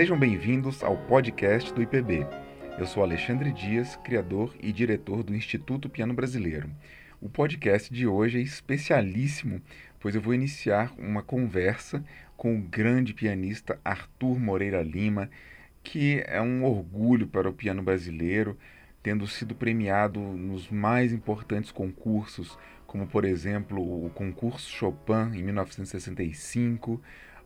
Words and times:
Sejam 0.00 0.18
bem-vindos 0.18 0.82
ao 0.82 0.96
podcast 0.96 1.74
do 1.74 1.82
IPB. 1.82 2.26
Eu 2.78 2.86
sou 2.86 3.02
Alexandre 3.02 3.52
Dias, 3.52 3.96
criador 3.96 4.56
e 4.58 4.72
diretor 4.72 5.22
do 5.22 5.34
Instituto 5.34 5.90
Piano 5.90 6.14
Brasileiro. 6.14 6.70
O 7.20 7.28
podcast 7.28 7.92
de 7.92 8.06
hoje 8.06 8.38
é 8.38 8.40
especialíssimo, 8.40 9.60
pois 10.00 10.14
eu 10.14 10.22
vou 10.22 10.32
iniciar 10.32 10.90
uma 10.96 11.22
conversa 11.22 12.02
com 12.34 12.56
o 12.56 12.62
grande 12.62 13.12
pianista 13.12 13.78
Arthur 13.84 14.40
Moreira 14.40 14.82
Lima, 14.82 15.28
que 15.82 16.24
é 16.26 16.40
um 16.40 16.64
orgulho 16.64 17.26
para 17.26 17.50
o 17.50 17.52
piano 17.52 17.82
brasileiro, 17.82 18.56
tendo 19.02 19.26
sido 19.26 19.54
premiado 19.54 20.18
nos 20.18 20.70
mais 20.70 21.12
importantes 21.12 21.70
concursos, 21.70 22.58
como 22.86 23.06
por 23.06 23.26
exemplo 23.26 24.06
o 24.06 24.08
concurso 24.08 24.70
Chopin 24.70 25.34
em 25.34 25.42
1965, 25.42 27.02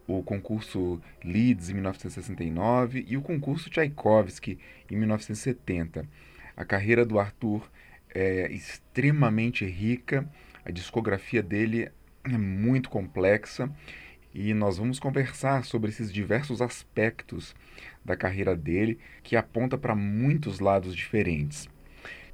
o 0.07 0.23
concurso 0.23 1.01
Leeds 1.25 1.71
em 1.71 1.75
1969 1.75 3.05
e 3.09 3.17
o 3.17 3.23
concurso 3.23 3.71
Tchaikovsky 3.71 4.59
em 4.91 4.97
1970. 4.97 6.07
A 6.57 6.65
carreira 6.65 7.05
do 7.05 7.19
Arthur 7.19 7.69
é 8.15 8.51
extremamente 8.53 9.65
rica, 9.65 10.29
a 10.65 10.71
discografia 10.71 11.43
dele 11.43 11.91
é 12.23 12.39
muito 12.39 12.89
complexa 12.89 13.71
e 14.33 14.53
nós 14.55 14.79
vamos 14.79 14.99
conversar 14.99 15.65
sobre 15.65 15.91
esses 15.91 16.13
diversos 16.13 16.61
aspectos 16.61 17.55
da 18.05 18.17
carreira 18.17 18.57
dele 18.57 18.99
que 19.23 19.37
aponta 19.37 19.79
para 19.79 19.95
muitos 19.95 20.61
lados 20.61 20.95
diferentes. 20.95 21.69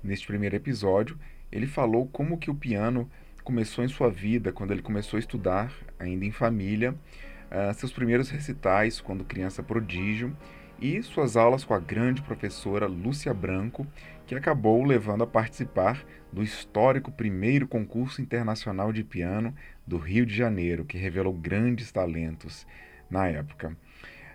Neste 0.03 0.27
primeiro 0.27 0.57
episódio, 0.57 1.19
ele 1.53 1.67
falou 1.67 2.07
como 2.07 2.39
que 2.39 2.51
o 2.51 2.55
piano 2.55 3.11
começou 3.45 3.85
em 3.85 3.89
sua 3.89 4.11
vida 4.11 4.53
quando 4.53 4.71
ele 4.71 4.83
começou 4.83 5.17
a 5.17 5.21
estudar 5.21 5.73
ainda 5.99 6.25
em 6.25 6.31
família 6.31 6.95
uh, 7.51 7.75
seus 7.75 7.93
primeiros 7.93 8.31
recitais 8.31 9.01
quando 9.01 9.25
criança 9.25 9.63
prodígio 9.63 10.37
e 10.81 11.03
suas 11.03 11.37
aulas 11.37 11.65
com 11.65 11.75
a 11.75 11.79
grande 11.79 12.23
professora 12.23 12.87
Lúcia 12.87 13.35
Branco, 13.35 13.87
que 14.27 14.35
acabou 14.35 14.83
levando 14.83 15.23
a 15.23 15.27
participar 15.27 16.03
do 16.33 16.43
histórico 16.43 17.13
primeiro 17.13 17.69
concurso 17.69 18.23
internacional 18.23 18.93
de 18.93 19.05
piano 19.05 19.55
do 19.87 19.99
Rio 19.99 20.25
de 20.25 20.35
Janeiro, 20.35 20.85
que 20.85 20.97
revelou 20.97 21.35
grandes 21.35 21.93
talentos 21.93 22.67
na 23.11 23.27
época. 23.27 23.77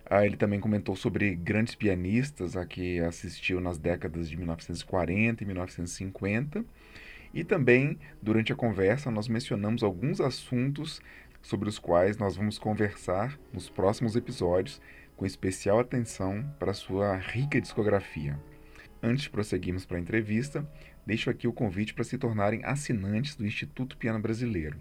Uh, 0.09 0.23
ele 0.23 0.37
também 0.37 0.59
comentou 0.59 0.95
sobre 0.95 1.33
grandes 1.33 1.73
pianistas 1.73 2.55
a 2.55 2.63
que 2.63 2.99
assistiu 2.99 3.59
nas 3.59 3.79
décadas 3.79 4.29
de 4.29 4.37
1940 4.37 5.43
e 5.43 5.47
1950. 5.47 6.63
E 7.33 7.43
também, 7.43 7.97
durante 8.21 8.53
a 8.53 8.55
conversa, 8.55 9.11
nós 9.11 9.27
mencionamos 9.27 9.83
alguns 9.83 10.21
assuntos 10.21 11.01
sobre 11.45 11.69
os 11.69 11.77
quais 11.77 12.17
nós 12.17 12.35
vamos 12.35 12.57
conversar 12.57 13.39
nos 13.53 13.69
próximos 13.69 14.15
episódios, 14.15 14.81
com 15.15 15.27
especial 15.27 15.79
atenção 15.79 16.43
para 16.57 16.73
sua 16.73 17.17
rica 17.17 17.61
discografia. 17.61 18.39
Antes 19.01 19.25
de 19.25 19.29
prosseguirmos 19.29 19.85
para 19.85 19.97
a 19.97 19.99
entrevista, 19.99 20.67
deixo 21.05 21.29
aqui 21.29 21.47
o 21.47 21.53
convite 21.53 21.93
para 21.93 22.03
se 22.03 22.17
tornarem 22.17 22.65
assinantes 22.65 23.35
do 23.35 23.45
Instituto 23.45 23.95
Piano 23.95 24.17
Brasileiro. 24.17 24.75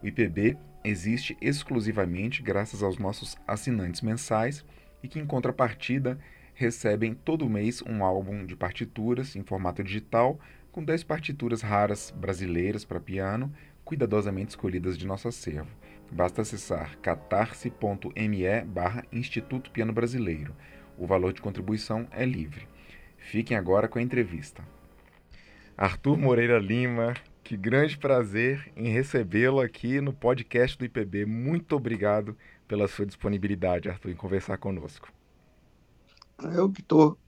O 0.00 0.06
IPB 0.06 0.56
existe 0.84 1.36
exclusivamente 1.40 2.42
graças 2.42 2.80
aos 2.80 2.96
nossos 2.96 3.36
assinantes 3.44 4.00
mensais 4.00 4.64
e 5.02 5.08
que, 5.08 5.18
em 5.18 5.26
contrapartida, 5.26 6.16
recebem 6.54 7.12
todo 7.12 7.50
mês 7.50 7.82
um 7.82 8.04
álbum 8.04 8.46
de 8.46 8.54
partituras 8.54 9.34
em 9.34 9.42
formato 9.42 9.82
digital 9.82 10.38
com 10.70 10.84
10 10.84 11.02
partituras 11.02 11.60
raras 11.60 12.12
brasileiras 12.16 12.84
para 12.84 13.00
piano, 13.00 13.52
cuidadosamente 13.84 14.50
escolhidas 14.50 14.96
de 14.96 15.08
nosso 15.08 15.26
acervo. 15.26 15.70
Basta 16.10 16.42
acessar 16.42 16.96
catarse.me 16.98 18.64
barra 18.66 19.04
Instituto 19.12 19.70
Piano 19.70 19.92
Brasileiro. 19.92 20.54
O 20.96 21.06
valor 21.06 21.32
de 21.32 21.42
contribuição 21.42 22.06
é 22.10 22.24
livre. 22.24 22.68
Fiquem 23.16 23.56
agora 23.56 23.88
com 23.88 23.98
a 23.98 24.02
entrevista. 24.02 24.62
Arthur 25.76 26.16
Moreira 26.16 26.58
Lima, 26.58 27.14
que 27.42 27.56
grande 27.56 27.98
prazer 27.98 28.72
em 28.76 28.88
recebê-lo 28.88 29.60
aqui 29.60 30.00
no 30.00 30.12
podcast 30.12 30.78
do 30.78 30.84
IPB. 30.84 31.26
Muito 31.26 31.74
obrigado 31.74 32.36
pela 32.68 32.86
sua 32.86 33.04
disponibilidade, 33.04 33.88
Arthur, 33.88 34.10
em 34.10 34.16
conversar 34.16 34.56
conosco. 34.58 35.12
Eu 36.54 36.70
que 36.70 36.80
estou, 36.80 37.18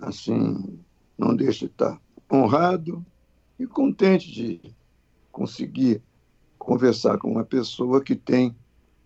assim, 0.00 0.78
não 1.16 1.34
deixo 1.34 1.60
de 1.60 1.72
estar 1.72 2.00
honrado 2.30 3.04
e 3.58 3.66
contente 3.66 4.30
de 4.30 4.60
conseguir 5.32 6.02
conversar 6.66 7.16
com 7.18 7.30
uma 7.30 7.44
pessoa 7.44 8.02
que 8.02 8.16
tem 8.16 8.54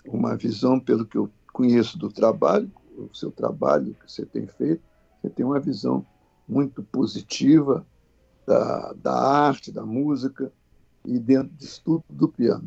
uma 0.07 0.35
visão, 0.35 0.81
pelo 0.81 1.05
que 1.05 1.19
eu 1.19 1.31
conheço 1.53 1.99
do 1.99 2.11
trabalho, 2.11 2.71
o 2.97 3.15
seu 3.15 3.31
trabalho 3.31 3.95
que 3.95 4.11
você 4.11 4.25
tem 4.25 4.47
feito, 4.47 4.83
você 5.21 5.29
tem 5.29 5.45
uma 5.45 5.61
visão 5.61 6.05
muito 6.49 6.83
positiva 6.83 7.87
da, 8.47 8.95
da 8.95 9.13
arte, 9.13 9.71
da 9.71 9.85
música 9.85 10.51
e 11.05 11.19
dentro 11.19 11.55
disso 11.55 11.83
tudo 11.85 12.05
do 12.09 12.29
piano. 12.29 12.67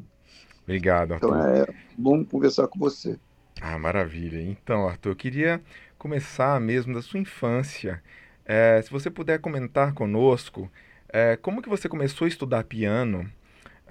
Obrigado, 0.62 1.16
Arthur. 1.16 1.28
Então 1.28 1.44
é 1.44 1.66
bom 1.98 2.24
conversar 2.24 2.68
com 2.68 2.78
você. 2.78 3.20
Ah, 3.60 3.80
maravilha. 3.80 4.40
Então, 4.44 4.88
Arthur, 4.88 5.10
eu 5.10 5.16
queria 5.16 5.62
começar 5.98 6.62
mesmo 6.62 6.94
da 6.94 7.02
sua 7.02 7.20
infância. 7.20 8.02
É, 8.46 8.80
se 8.80 8.92
você 8.92 9.10
puder 9.10 9.40
comentar 9.40 9.94
conosco, 9.94 10.70
é, 11.10 11.36
como 11.36 11.64
que 11.64 11.70
você 11.70 11.90
começou 11.90 12.26
a 12.26 12.28
estudar 12.28 12.64
piano 12.66 13.28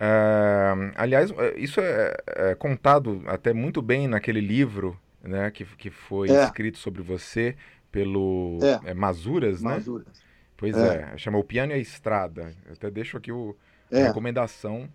Uh, 0.02 0.90
aliás, 0.96 1.30
é, 1.30 1.56
isso 1.60 1.80
é, 1.80 2.16
é, 2.26 2.54
contado 2.56 3.22
até 3.24 3.52
muito 3.52 3.80
bem 3.80 4.08
naquele 4.08 4.40
livro 4.40 4.98
né, 5.22 5.48
que, 5.52 5.64
que 5.64 5.90
foi 5.90 6.28
é. 6.28 6.42
escrito 6.42 6.78
sobre 6.78 7.00
você 7.02 7.54
pelo 7.92 8.58
é. 8.60 8.90
é 8.90 8.94
Mazuras, 8.94 9.62
né? 9.62 9.74
Mazuras. 9.74 10.20
Pois 10.56 10.76
é. 10.76 11.12
é, 11.14 11.18
chama 11.18 11.38
O 11.38 11.44
Piano 11.44 11.70
e 11.70 11.76
a 11.76 11.78
Estrada. 11.78 12.52
Eu 12.66 12.72
até 12.72 12.90
deixo 12.90 13.16
aqui 13.16 13.30
o, 13.30 13.56
a 13.92 13.98
recomendação 13.98 14.88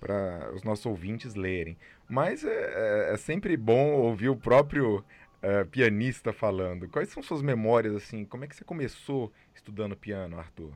para 0.00 0.50
os 0.54 0.62
nossos 0.62 0.86
ouvintes 0.86 1.34
lerem. 1.34 1.76
Mas 2.08 2.42
é, 2.42 3.14
sempre 3.18 3.58
bom 3.58 3.92
ouvir 3.92 4.30
o 4.30 4.36
próprio 4.36 5.04
pianista 5.70 6.32
falando. 6.32 6.88
Quais 6.88 7.10
são 7.10 7.22
suas 7.22 7.42
memórias, 7.42 7.94
assim? 7.94 8.24
Como 8.24 8.44
é 8.44 8.46
que 8.46 8.56
você 8.56 8.64
começou 8.64 9.30
estudando 9.54 9.94
piano, 9.94 10.38
Arthur? 10.38 10.72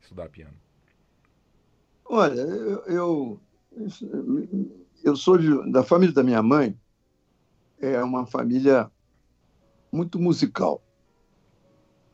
Estudar 0.00 0.28
piano? 0.28 0.54
Olha, 2.14 2.42
eu, 2.42 2.84
eu, 2.84 3.40
eu 5.02 5.16
sou 5.16 5.38
de, 5.38 5.72
da 5.72 5.82
família 5.82 6.14
da 6.14 6.22
minha 6.22 6.42
mãe, 6.42 6.78
é 7.80 8.04
uma 8.04 8.26
família 8.26 8.92
muito 9.90 10.18
musical. 10.18 10.82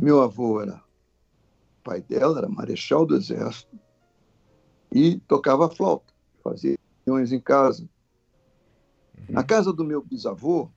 Meu 0.01 0.23
avô 0.23 0.63
era, 0.63 0.81
pai 1.83 2.01
dela 2.01 2.39
era 2.39 2.49
marechal 2.49 3.05
do 3.05 3.17
exército 3.17 3.77
e 4.95 5.19
tocava 5.27 5.69
flauta, 5.69 6.15
fazia 6.45 6.79
reuniões 7.05 7.33
em 7.33 7.41
casa. 7.41 7.91
Na 9.29 9.43
casa 9.43 9.73
do 9.73 9.85
meu 9.85 10.01
bisavô, 10.01 10.71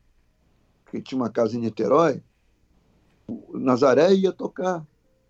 que 0.90 1.00
tinha 1.00 1.22
uma 1.22 1.30
casa 1.30 1.56
em 1.56 1.59
Niterói, 1.59 2.24
o 3.28 3.59
Nazaré 3.59 4.16
ia 4.16 4.32
tocar. 4.32 4.84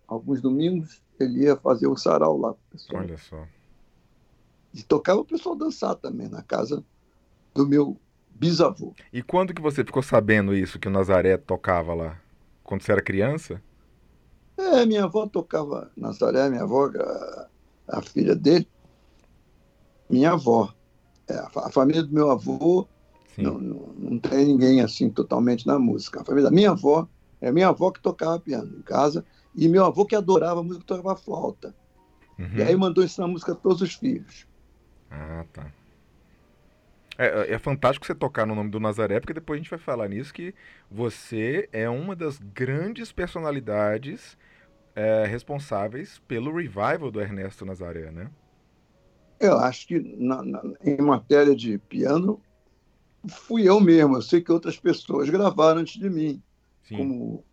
Alguns 0.08 0.40
domingos 0.40 1.04
ele 1.20 1.44
ia 1.44 1.58
fazer 1.58 1.88
o 1.88 1.98
sarau 1.98 2.38
lá. 2.38 2.56
Pessoal. 2.70 3.04
Olha 3.04 3.18
só. 3.18 3.46
E 4.74 4.84
tocava 4.84 5.20
o 5.20 5.26
pessoal 5.26 5.56
dançar 5.56 5.96
também 5.96 6.30
na 6.30 6.42
casa 6.42 6.84
do 7.54 7.68
meu 7.68 7.98
bisavô. 8.30 8.94
E 9.12 9.22
quando 9.22 9.54
que 9.54 9.62
você 9.62 9.84
ficou 9.84 10.02
sabendo 10.02 10.56
isso, 10.56 10.80
que 10.80 10.88
o 10.88 10.92
Nazaré 10.92 11.38
tocava 11.38 11.94
lá? 11.94 12.20
Quando 12.64 12.82
você 12.82 12.92
era 12.92 13.02
criança? 13.02 13.62
É, 14.58 14.86
minha 14.86 15.04
avó 15.04 15.28
tocava 15.28 15.92
Nazaré, 15.96 16.50
minha 16.50 16.64
avó, 16.64 16.88
a, 16.88 17.48
a 17.88 18.02
filha 18.02 18.36
dele, 18.36 18.68
minha 20.10 20.32
avó. 20.32 20.74
É, 21.28 21.36
a, 21.36 21.70
família 21.70 22.04
do 22.04 22.14
meu 22.14 22.30
avô 22.32 22.88
não, 23.38 23.58
não, 23.60 23.94
não, 23.98 24.20
tem 24.20 24.46
ninguém 24.46 24.82
assim 24.82 25.10
totalmente 25.10 25.66
na 25.66 25.80
música. 25.80 26.22
A 26.22 26.26
família 26.26 26.50
da 26.50 26.56
minha 26.56 26.72
avó 26.72 27.08
é 27.40 27.52
minha 27.52 27.70
avó 27.70 27.92
que 27.92 28.02
tocava 28.02 28.40
piano 28.40 28.78
em 28.78 28.82
casa 28.82 29.26
e 29.56 29.68
meu 29.68 29.86
avô 29.86 30.06
que 30.06 30.16
adorava 30.16 30.64
música 30.64 30.86
tocava 30.86 31.16
flauta. 31.16 31.74
Uhum. 32.38 32.58
E 32.58 32.64
aí 32.64 32.76
mandou 32.76 33.04
ensinar 33.04 33.28
música 33.28 33.54
a 33.54 33.56
todos 33.56 33.82
os 33.82 33.94
filhos. 33.94 34.46
Ah, 35.12 35.46
tá. 35.52 35.72
É, 37.18 37.54
é, 37.54 37.60
fantástico 37.60 38.06
você 38.06 38.16
tocar 38.16 38.48
no 38.48 38.56
nome 38.56 38.70
do 38.72 38.80
Nazaré, 38.80 39.20
porque 39.20 39.34
depois 39.34 39.58
a 39.58 39.62
gente 39.62 39.70
vai 39.70 39.78
falar 39.78 40.08
nisso 40.08 40.34
que 40.34 40.56
você 40.90 41.68
é 41.74 41.90
uma 41.90 42.16
das 42.16 42.40
grandes 42.40 43.12
personalidades 43.12 44.38
é, 44.96 45.26
responsáveis 45.26 46.20
pelo 46.28 46.56
revival 46.56 47.12
do 47.12 47.20
Ernesto 47.20 47.66
Nazaré, 47.66 48.10
né? 48.10 48.32
Eu 49.40 49.58
acho 49.60 49.88
que 49.88 50.00
na, 50.00 50.42
na, 50.42 50.64
em 50.84 51.02
matéria 51.02 51.56
de 51.56 51.78
piano 51.78 52.42
fui 53.28 53.68
eu 53.68 53.80
mesmo. 53.80 54.16
Eu 54.16 54.22
sei 54.22 54.42
que 54.42 54.52
outras 54.52 54.80
pessoas 54.80 55.30
gravaram 55.30 55.82
antes 55.82 56.00
de 56.00 56.10
mim, 56.10 56.42
Sim. 56.84 56.98
como 56.98 57.44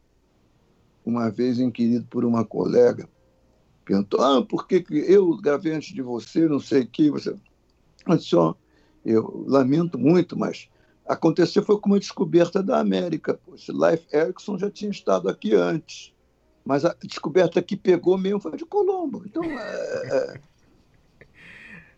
uma 1.04 1.30
vez 1.30 1.58
inquirido 1.58 2.06
por 2.06 2.24
uma 2.24 2.44
colega 2.44 3.08
perguntou, 3.88 4.20
ah, 4.20 4.44
por 4.44 4.68
que 4.68 4.84
eu 4.90 5.34
gravei 5.38 5.72
antes 5.72 5.94
de 5.94 6.02
você, 6.02 6.46
não 6.46 6.60
sei 6.60 6.82
o 6.82 6.86
que, 6.86 7.10
você... 7.10 7.34
Só, 8.16 8.56
eu 9.04 9.44
lamento 9.46 9.98
muito, 9.98 10.38
mas 10.38 10.68
aconteceu 11.06 11.62
foi 11.62 11.78
com 11.80 11.90
uma 11.90 11.98
descoberta 11.98 12.62
da 12.62 12.78
América. 12.78 13.40
Poxa, 13.44 13.72
Life 13.72 14.06
Erickson 14.12 14.56
já 14.56 14.70
tinha 14.70 14.90
estado 14.90 15.28
aqui 15.28 15.54
antes, 15.54 16.14
mas 16.64 16.84
a 16.84 16.94
descoberta 17.02 17.60
que 17.60 17.76
pegou 17.76 18.16
mesmo 18.16 18.40
foi 18.40 18.56
de 18.56 18.64
Colombo. 18.64 19.22
Então, 19.26 19.42
é, 19.42 20.34
é... 20.36 20.40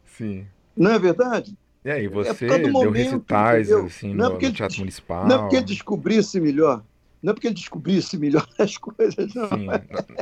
Sim. 0.05 0.47
Não 0.77 0.93
é 0.93 0.99
verdade? 0.99 1.57
E 1.85 1.91
aí, 1.91 2.09
você 2.09 2.47
é 2.47 2.59
deu 2.59 2.73
momento, 2.73 3.13
recitais 3.13 3.73
assim, 3.73 4.13
no, 4.13 4.31
porque, 4.31 4.49
no 4.49 4.55
Teatro 4.55 4.79
Municipal. 4.81 5.27
Não 5.27 5.37
é 5.37 5.39
porque 5.39 5.61
descobrisse 5.63 6.39
melhor. 6.39 6.85
Não 7.23 7.33
é 7.33 7.35
porque 7.35 7.49
ele 7.49 7.55
descobrisse 7.55 8.17
melhor 8.17 8.47
as 8.59 8.77
coisas, 8.79 9.35
não. 9.35 9.49
Sim, 9.49 9.67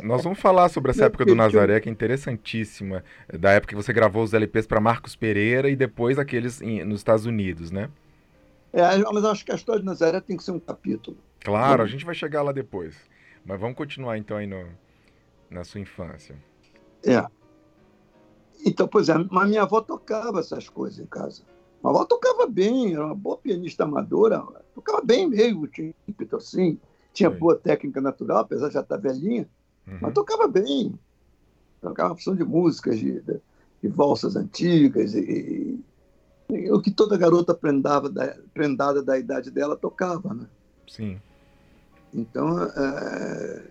nós 0.03 0.23
vamos 0.23 0.39
falar 0.39 0.67
sobre 0.69 0.91
essa 0.91 1.05
época 1.05 1.25
do 1.25 1.33
Nazaré, 1.33 1.79
que 1.79 1.87
é 1.87 1.91
interessantíssima. 1.91 3.03
Da 3.39 3.51
época 3.51 3.69
que 3.69 3.81
você 3.81 3.93
gravou 3.93 4.23
os 4.23 4.33
LPs 4.33 4.67
para 4.67 4.81
Marcos 4.81 5.15
Pereira 5.15 5.69
e 5.69 5.75
depois 5.75 6.19
aqueles 6.19 6.59
nos 6.61 6.99
Estados 6.99 7.25
Unidos, 7.25 7.71
né? 7.71 7.89
É, 8.73 8.97
mas 8.97 9.25
acho 9.25 9.45
que 9.45 9.51
a 9.51 9.55
história 9.55 9.79
de 9.79 9.85
Nazaré 9.85 10.19
tem 10.19 10.37
que 10.37 10.43
ser 10.43 10.51
um 10.51 10.59
capítulo. 10.59 11.17
Claro, 11.39 11.81
a 11.81 11.87
gente 11.87 12.05
vai 12.05 12.13
chegar 12.13 12.41
lá 12.41 12.51
depois. 12.51 12.95
Mas 13.45 13.59
vamos 13.59 13.77
continuar 13.77 14.17
então 14.17 14.37
aí 14.37 14.45
no, 14.45 14.67
na 15.49 15.63
sua 15.63 15.79
infância. 15.79 16.35
É. 17.03 17.25
Então, 18.65 18.87
pois 18.87 19.07
é, 19.07 19.15
mas 19.31 19.49
minha 19.49 19.63
avó 19.63 19.81
tocava 19.81 20.39
essas 20.39 20.67
coisas 20.67 20.99
em 20.99 21.05
casa. 21.05 21.43
Minha 21.81 21.95
avó 21.95 22.05
tocava 22.05 22.45
bem, 22.45 22.93
era 22.93 23.05
uma 23.05 23.15
boa 23.15 23.37
pianista 23.37 23.85
amadora, 23.85 24.43
tocava 24.75 25.01
bem 25.01 25.27
meio, 25.27 25.65
tinha 25.67 25.93
assim, 26.33 26.77
tinha 27.13 27.29
boa 27.29 27.55
técnica 27.55 27.99
natural, 28.01 28.39
apesar 28.39 28.67
de 28.67 28.73
já 28.73 28.81
estar 28.81 28.97
velhinha, 28.97 29.47
uhum. 29.87 29.97
mas 30.01 30.13
tocava 30.13 30.47
bem. 30.47 30.97
Tocava 31.81 32.09
uma 32.09 32.13
opção 32.13 32.35
de 32.35 32.43
músicas, 32.43 32.99
de, 32.99 33.21
de, 33.21 33.39
de 33.81 33.87
valsas 33.87 34.35
antigas, 34.35 35.13
e, 35.15 35.79
e, 36.49 36.71
o 36.71 36.81
que 36.81 36.91
toda 36.91 37.17
garota 37.17 37.53
prendava 37.53 38.09
da, 38.09 38.35
prendada 38.53 39.01
da 39.01 39.17
idade 39.17 39.51
dela 39.51 39.77
tocava, 39.77 40.33
né? 40.33 40.45
Sim. 40.87 41.21
Então, 42.13 42.63
é... 42.63 43.63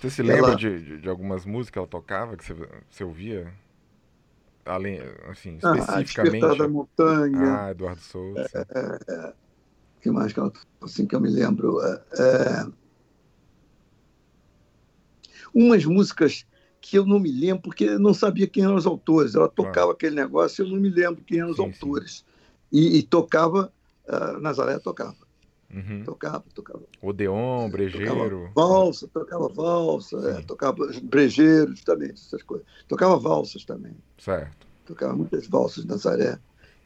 Você 0.00 0.10
se 0.10 0.22
lembra 0.22 0.48
ela... 0.48 0.56
de, 0.56 0.82
de, 0.82 1.00
de, 1.00 1.08
algumas 1.08 1.46
músicas 1.46 1.70
que 1.70 1.78
ela 1.78 1.88
tocava, 1.88 2.36
que 2.36 2.44
você, 2.44 2.54
você 2.90 3.04
ouvia? 3.04 3.52
Além, 4.66 5.00
assim, 5.28 5.58
ah, 5.62 5.76
especificamente... 5.76 6.44
Ah, 6.44 6.54
da 6.54 6.68
Montanha. 6.68 7.60
Ah, 7.60 7.70
Eduardo 7.70 8.00
Souza. 8.00 8.48
É, 8.54 8.78
é, 8.78 8.98
é, 9.08 9.32
que 10.04 10.10
mais 10.10 10.34
que 10.34 10.38
ela, 10.38 10.52
assim, 10.82 11.06
que 11.06 11.16
eu 11.16 11.20
me 11.20 11.30
lembro? 11.30 11.80
É, 11.80 12.02
é, 12.18 12.66
umas 15.54 15.82
músicas 15.86 16.44
que 16.78 16.98
eu 16.98 17.06
não 17.06 17.18
me 17.18 17.32
lembro, 17.32 17.62
porque 17.62 17.84
eu 17.84 17.98
não 17.98 18.12
sabia 18.12 18.46
quem 18.46 18.64
eram 18.64 18.74
os 18.74 18.84
autores. 18.84 19.34
Ela 19.34 19.48
tocava 19.48 19.72
claro. 19.72 19.90
aquele 19.92 20.14
negócio 20.14 20.62
e 20.62 20.68
eu 20.68 20.70
não 20.70 20.78
me 20.78 20.90
lembro 20.90 21.24
quem 21.24 21.38
eram 21.38 21.50
os 21.50 21.56
sim, 21.56 21.62
autores. 21.62 22.22
E, 22.70 22.98
e, 22.98 23.02
tocava, 23.02 23.72
uh, 24.06 24.38
Nazaré 24.40 24.78
tocava. 24.78 25.16
Uhum. 25.72 26.04
Tocava, 26.04 26.44
tocava. 26.54 26.82
Odeon, 27.00 27.70
Brejeiro. 27.70 28.50
Tocava 28.54 28.68
valsa, 28.68 29.08
tocava 29.08 29.48
valsa, 29.48 30.16
é, 30.30 30.42
tocava 30.42 30.86
Brejeiro, 31.02 31.70
justamente, 31.70 32.20
essas 32.20 32.42
coisas. 32.42 32.66
Tocava 32.86 33.16
valsas 33.16 33.64
também. 33.64 33.96
Certo. 34.18 34.66
Tocava 34.84 35.16
muitas 35.16 35.46
valsas 35.46 35.84
de 35.84 35.88
Nazaré. 35.88 36.38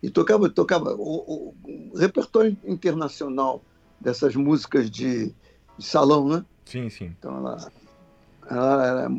E 0.02 0.10
tocava, 0.10 0.48
tocava 0.48 0.94
o, 0.94 1.54
o, 1.64 1.90
o 1.92 1.98
repertório 1.98 2.56
internacional 2.64 3.62
dessas 4.00 4.36
músicas 4.36 4.90
de, 4.90 5.34
de, 5.76 5.84
salão, 5.84 6.28
né? 6.28 6.44
Sim, 6.64 6.88
sim. 6.88 7.06
Então 7.18 7.36
ela, 7.36 7.72
ela, 8.48 8.86
ela, 8.86 9.10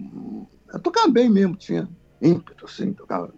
ela 0.70 0.80
tocava 0.80 1.10
bem 1.10 1.30
mesmo, 1.30 1.56
tinha 1.56 1.90
ímpeto, 2.22 2.66
assim, 2.66 2.94
tocava 2.94 3.34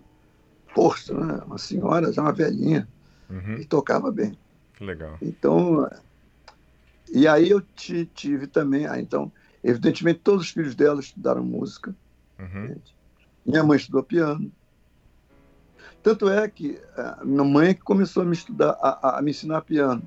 força, 0.73 1.13
né? 1.13 1.41
Uma 1.45 1.57
senhora, 1.57 2.13
já 2.13 2.21
uma 2.21 2.31
velhinha, 2.31 2.87
uhum. 3.29 3.55
e 3.55 3.65
tocava 3.65 4.11
bem. 4.11 4.37
Legal. 4.79 5.17
Então, 5.21 5.87
e 7.11 7.27
aí 7.27 7.49
eu 7.49 7.61
tive 7.61 8.47
também, 8.47 8.85
ah, 8.85 8.99
então, 8.99 9.31
evidentemente 9.63 10.19
todos 10.23 10.45
os 10.45 10.51
filhos 10.51 10.75
dela 10.75 10.99
estudaram 10.99 11.43
música. 11.43 11.95
Uhum. 12.39 12.75
Minha 13.45 13.63
mãe 13.63 13.77
estudou 13.77 14.03
piano. 14.03 14.51
Tanto 16.03 16.29
é 16.29 16.47
que 16.47 16.79
a 16.97 17.01
ah, 17.01 17.25
minha 17.25 17.43
mãe 17.43 17.69
é 17.69 17.73
que 17.73 17.81
começou 17.81 18.23
a 18.23 18.25
me 18.25 18.33
estudar, 18.33 18.71
a, 18.81 19.19
a 19.19 19.21
me 19.21 19.31
ensinar 19.31 19.61
piano. 19.61 20.01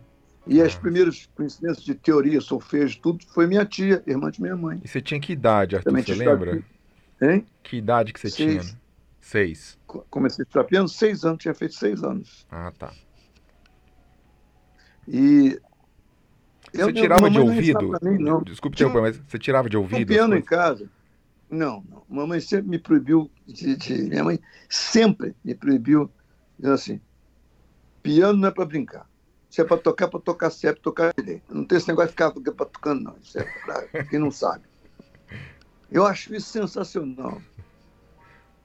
E 0.46 0.60
ah. 0.60 0.64
os 0.64 0.74
primeiros 0.74 1.28
conhecimentos 1.34 1.84
de 1.84 1.94
teoria, 1.94 2.40
solfejo, 2.40 3.00
tudo, 3.00 3.24
foi 3.26 3.46
minha 3.46 3.64
tia, 3.64 4.02
irmã 4.06 4.30
de 4.30 4.42
minha 4.42 4.56
mãe. 4.56 4.80
E 4.84 4.88
você 4.88 5.00
tinha 5.00 5.20
que 5.20 5.32
idade, 5.32 5.76
Arthur, 5.76 5.90
Também 5.90 6.04
você 6.04 6.14
lembra? 6.14 6.62
Hein? 7.22 7.46
Que 7.62 7.76
idade 7.76 8.12
que 8.12 8.20
você 8.20 8.30
seis. 8.30 8.64
tinha? 8.64 8.78
Seis. 9.20 9.78
Comecei 10.10 10.42
a 10.42 10.44
estudar 10.44 10.64
piano, 10.64 10.88
seis 10.88 11.24
anos, 11.24 11.38
tinha 11.38 11.54
feito 11.54 11.74
seis 11.74 12.02
anos. 12.02 12.46
Ah, 12.50 12.72
tá. 12.76 12.92
E 15.06 15.58
você 16.72 16.92
tirava 16.92 17.30
de 17.30 17.38
ouvido? 17.38 17.98
Mim, 18.02 18.42
Desculpe 18.44 18.76
te 18.76 18.84
mas 18.84 19.16
você 19.26 19.38
tirava 19.38 19.70
de 19.70 19.76
ouvido? 19.76 20.10
Um 20.10 20.14
piano 20.14 20.36
em 20.36 20.42
casa. 20.42 20.88
Não, 21.54 21.84
não. 21.88 22.04
Mamãe 22.08 22.40
sempre 22.40 22.68
me 22.68 22.78
proibiu 22.80 23.30
de, 23.46 23.76
de, 23.76 24.02
Minha 24.02 24.24
mãe 24.24 24.40
sempre 24.68 25.36
me 25.44 25.54
proibiu, 25.54 26.10
dizendo 26.58 26.74
assim: 26.74 27.00
piano 28.02 28.38
não 28.38 28.48
é 28.48 28.50
para 28.50 28.64
brincar. 28.64 29.08
Se 29.48 29.60
é 29.60 29.64
para 29.64 29.76
tocar, 29.76 30.06
é 30.06 30.08
para 30.08 30.20
tocar 30.20 30.50
certo, 30.50 30.80
tocar 30.80 31.14
direito. 31.14 31.54
Não 31.54 31.64
tem 31.64 31.78
esse 31.78 31.86
negócio 31.86 32.08
de 32.08 32.12
ficar 32.12 32.32
para 32.32 32.66
tocando, 32.66 33.04
não. 33.04 33.16
Isso 33.22 33.38
é 33.38 33.44
para 33.64 34.04
quem 34.04 34.18
não 34.18 34.32
sabe. 34.32 34.64
Eu 35.92 36.04
acho 36.04 36.34
isso 36.34 36.50
sensacional. 36.50 37.40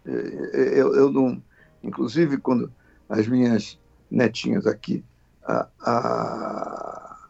Eu, 0.03 0.15
eu, 0.15 0.95
eu 0.95 1.11
não. 1.11 1.43
Inclusive, 1.83 2.37
quando 2.37 2.73
as 3.07 3.27
minhas 3.27 3.79
netinhas 4.09 4.65
aqui, 4.65 5.05
a, 5.43 5.67
a 5.79 7.29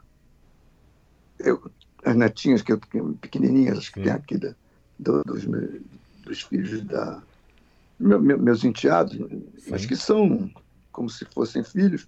eu, 1.37 1.69
as 2.05 2.15
netinhas 2.15 2.61
que 2.61 2.71
eu 2.71 2.79
pequenininhas 3.19 3.89
que 3.89 4.01
tem 4.01 4.11
aqui 4.13 4.37
da, 4.37 4.55
do, 4.99 5.23
dos, 5.23 5.45
meus, 5.45 5.81
dos 6.25 6.41
filhos 6.41 6.81
da 6.83 7.21
meu, 7.99 8.19
meus 8.19 8.63
enteados, 8.63 9.15
Sim. 9.15 9.71
mas 9.71 9.85
que 9.85 9.95
são 9.95 10.49
como 10.91 11.09
se 11.09 11.25
fossem 11.25 11.63
filhos. 11.63 12.07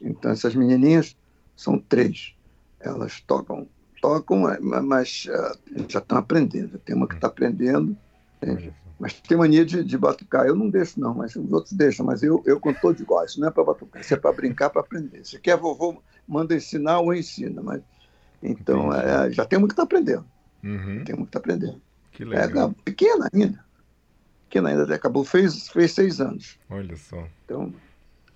Então 0.00 0.30
essas 0.30 0.54
menininhas 0.54 1.16
são 1.56 1.78
três. 1.78 2.34
Elas 2.80 3.20
tocam, 3.20 3.68
tocam, 4.00 4.42
mas 4.60 5.26
uh, 5.28 5.88
já 5.88 5.98
estão 5.98 6.18
aprendendo. 6.18 6.78
Tem 6.78 6.94
uma 6.94 7.08
que 7.08 7.14
está 7.14 7.28
aprendendo, 7.28 7.96
mas 8.98 9.20
tem 9.20 9.36
mania 9.36 9.64
de, 9.64 9.82
de 9.82 9.98
batucar. 9.98 10.46
Eu 10.46 10.54
não 10.54 10.68
deixo 10.68 11.00
não, 11.00 11.14
mas 11.14 11.34
os 11.34 11.52
outros 11.52 11.72
deixam. 11.72 12.06
Mas 12.06 12.22
eu, 12.22 12.42
eu 12.46 12.58
com 12.58 12.72
todo 12.72 13.00
igual. 13.00 13.24
Isso 13.24 13.40
não 13.40 13.48
é 13.48 13.50
para 13.50 13.64
batucar, 13.64 14.02
isso 14.02 14.14
é 14.14 14.16
para 14.16 14.32
brincar, 14.32 14.70
para 14.70 14.80
aprender. 14.80 15.24
Se 15.24 15.38
quer 15.38 15.56
vovô 15.56 16.02
manda 16.26 16.54
ensinar 16.54 17.00
ou 17.00 17.12
ensina, 17.12 17.60
mas 17.62 17.82
então, 18.42 18.92
é, 18.92 19.30
já 19.30 19.44
tem 19.44 19.58
muito 19.58 19.74
que 19.74 19.80
estar 19.80 19.86
tá 19.86 19.96
aprendendo. 19.96 20.26
Uhum. 20.64 21.04
Tem 21.04 21.14
muito 21.14 21.30
que 21.30 21.36
estar 21.36 21.40
tá 21.40 21.54
aprendendo. 21.54 21.80
Que 22.12 22.24
legal. 22.24 22.70
É, 22.70 22.82
pequena 22.84 23.28
ainda. 23.32 23.64
Pequena 24.48 24.68
ainda, 24.68 24.94
acabou, 24.94 25.24
fez, 25.24 25.68
fez 25.68 25.92
seis 25.92 26.20
anos. 26.20 26.58
Olha 26.68 26.96
só. 26.96 27.26
Então, 27.44 27.72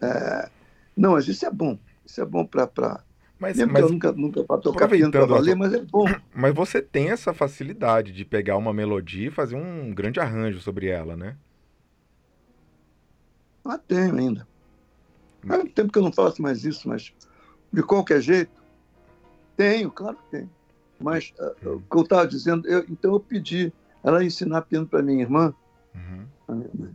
é, 0.00 0.48
não, 0.96 1.12
mas 1.12 1.28
isso 1.28 1.44
é 1.44 1.50
bom. 1.50 1.78
Isso 2.04 2.20
é 2.20 2.24
bom 2.24 2.44
para. 2.44 3.04
Mas, 3.38 3.58
Mesmo 3.58 3.72
mas 3.72 3.82
eu 3.82 3.90
nunca, 3.90 4.12
nunca 4.12 4.44
para 4.44 4.60
tocar 4.60 4.88
piano 4.88 5.12
para 5.12 5.26
valer, 5.26 5.54
mas 5.54 5.74
é 5.74 5.82
bom. 5.82 6.06
Mas 6.34 6.54
você 6.54 6.80
tem 6.80 7.10
essa 7.10 7.34
facilidade 7.34 8.10
de 8.12 8.24
pegar 8.24 8.56
uma 8.56 8.72
melodia 8.72 9.28
e 9.28 9.30
fazer 9.30 9.56
um 9.56 9.92
grande 9.92 10.18
arranjo 10.18 10.58
sobre 10.60 10.86
ela, 10.86 11.14
né? 11.14 11.36
Ah, 13.62 13.76
tenho 13.76 14.16
ainda. 14.16 14.48
Há 15.46 15.58
muito 15.58 15.72
tempo 15.72 15.92
que 15.92 15.98
eu 15.98 16.02
não 16.02 16.12
faço 16.12 16.40
mais 16.40 16.64
isso, 16.64 16.88
mas 16.88 17.12
de 17.72 17.82
qualquer 17.82 18.22
jeito, 18.22 18.62
tenho, 19.56 19.90
claro 19.90 20.16
que 20.16 20.30
tenho. 20.30 20.50
Mas 20.98 21.32
uh, 21.38 21.74
o 21.74 21.80
que 21.80 21.96
eu 21.96 22.02
estava 22.02 22.26
dizendo, 22.26 22.66
eu, 22.66 22.84
então 22.88 23.12
eu 23.12 23.20
pedi 23.20 23.72
ela 24.02 24.24
ensinar 24.24 24.62
piano 24.62 24.86
para 24.86 25.02
minha 25.02 25.22
irmã. 25.22 25.54
Uhum. 25.94 26.26
minha 26.48 26.70
mãe. 26.74 26.94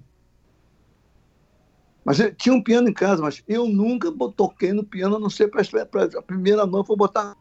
Mas 2.03 2.17
tinha 2.37 2.55
um 2.55 2.63
piano 2.63 2.89
em 2.89 2.93
casa, 2.93 3.21
mas 3.21 3.43
eu 3.47 3.67
nunca 3.67 4.11
toquei 4.35 4.73
no 4.73 4.83
piano, 4.83 5.17
a 5.17 5.19
não 5.19 5.29
ser 5.29 5.49
para 5.49 5.61
a 5.61 6.21
primeira 6.21 6.65
mão, 6.65 6.83
foi 6.83 6.95
botar 6.95 7.35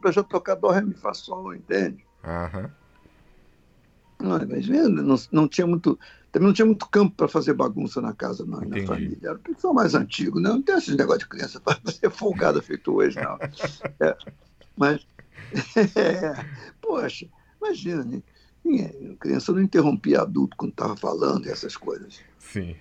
para 0.00 0.10
já 0.10 0.22
tocar 0.22 0.54
dó, 0.54 0.70
ré, 0.70 0.80
mi, 0.80 0.94
fá, 0.94 1.12
sol, 1.12 1.54
entende? 1.54 2.04
Uhum. 2.24 2.70
Não, 4.18 4.38
mas 4.48 4.68
não, 4.68 5.16
não 5.30 5.48
tinha 5.48 5.66
muito, 5.66 5.98
também 6.32 6.48
não 6.48 6.54
tinha 6.54 6.66
muito 6.66 6.88
campo 6.88 7.14
para 7.14 7.28
fazer 7.28 7.52
bagunça 7.52 8.00
na 8.00 8.12
casa, 8.12 8.44
não, 8.46 8.60
na 8.60 8.86
família. 8.86 9.18
Era 9.22 9.34
o 9.34 9.38
pessoal 9.38 9.74
mais 9.74 9.94
antigo, 9.94 10.40
né? 10.40 10.48
não 10.48 10.62
tem 10.62 10.76
esse 10.76 10.96
negócio 10.96 11.20
de 11.20 11.28
criança 11.28 11.60
para 11.60 11.78
ser 11.92 12.10
folgada 12.10 12.62
feito 12.62 12.94
hoje, 12.94 13.18
não. 13.20 13.38
É. 14.00 14.16
Mas, 14.76 15.06
é, 15.94 16.44
poxa, 16.80 17.26
imagina, 17.60 18.04
né? 18.04 18.22
Ninguém, 18.64 19.16
criança 19.16 19.52
não 19.52 19.60
interrompia 19.60 20.22
adulto 20.22 20.56
quando 20.56 20.72
estava 20.72 20.96
falando 20.96 21.46
essas 21.46 21.76
coisas. 21.76 22.20
Sim. 22.38 22.74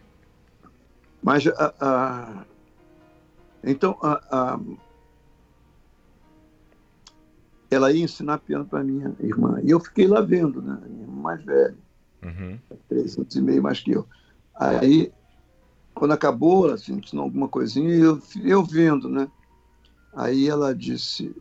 Mas, 1.22 1.46
a, 1.48 1.74
a 1.80 2.46
então, 3.64 3.98
a, 4.02 4.22
a, 4.32 4.60
ela 7.70 7.92
ia 7.92 8.04
ensinar 8.04 8.40
piano 8.40 8.66
para 8.66 8.84
minha 8.84 9.16
irmã. 9.20 9.60
E 9.64 9.70
eu 9.70 9.80
fiquei 9.80 10.08
lá 10.08 10.22
vendo, 10.22 10.62
né? 10.62 10.80
Minha 10.88 11.04
irmã 11.04 11.22
mais 11.22 11.44
velha, 11.44 11.78
uhum. 12.24 12.60
três 12.88 13.18
anos 13.18 13.36
e 13.36 13.42
meio 13.42 13.62
mais 13.62 13.80
que 13.80 13.92
eu. 13.92 14.08
Aí 14.56 15.12
quando 15.96 16.12
acabou, 16.12 16.66
ela 16.66 16.76
assim, 16.76 16.94
ensinou 16.98 17.24
alguma 17.24 17.48
coisinha, 17.48 17.90
eu, 17.90 18.22
eu 18.44 18.64
vendo, 18.64 19.10
né? 19.10 19.32
Aí 20.14 20.48
ela 20.48 20.76
disse, 20.76 21.34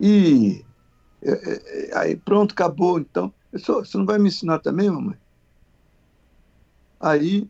e 0.00 0.64
é, 1.22 1.30
é, 1.30 1.98
aí 1.98 2.16
pronto, 2.16 2.52
acabou, 2.52 2.98
então. 2.98 3.32
Eu 3.52 3.58
você 3.60 3.96
não 3.96 4.06
vai 4.06 4.18
me 4.18 4.28
ensinar 4.28 4.58
também, 4.58 4.90
mamãe? 4.90 5.16
Aí, 7.00 7.48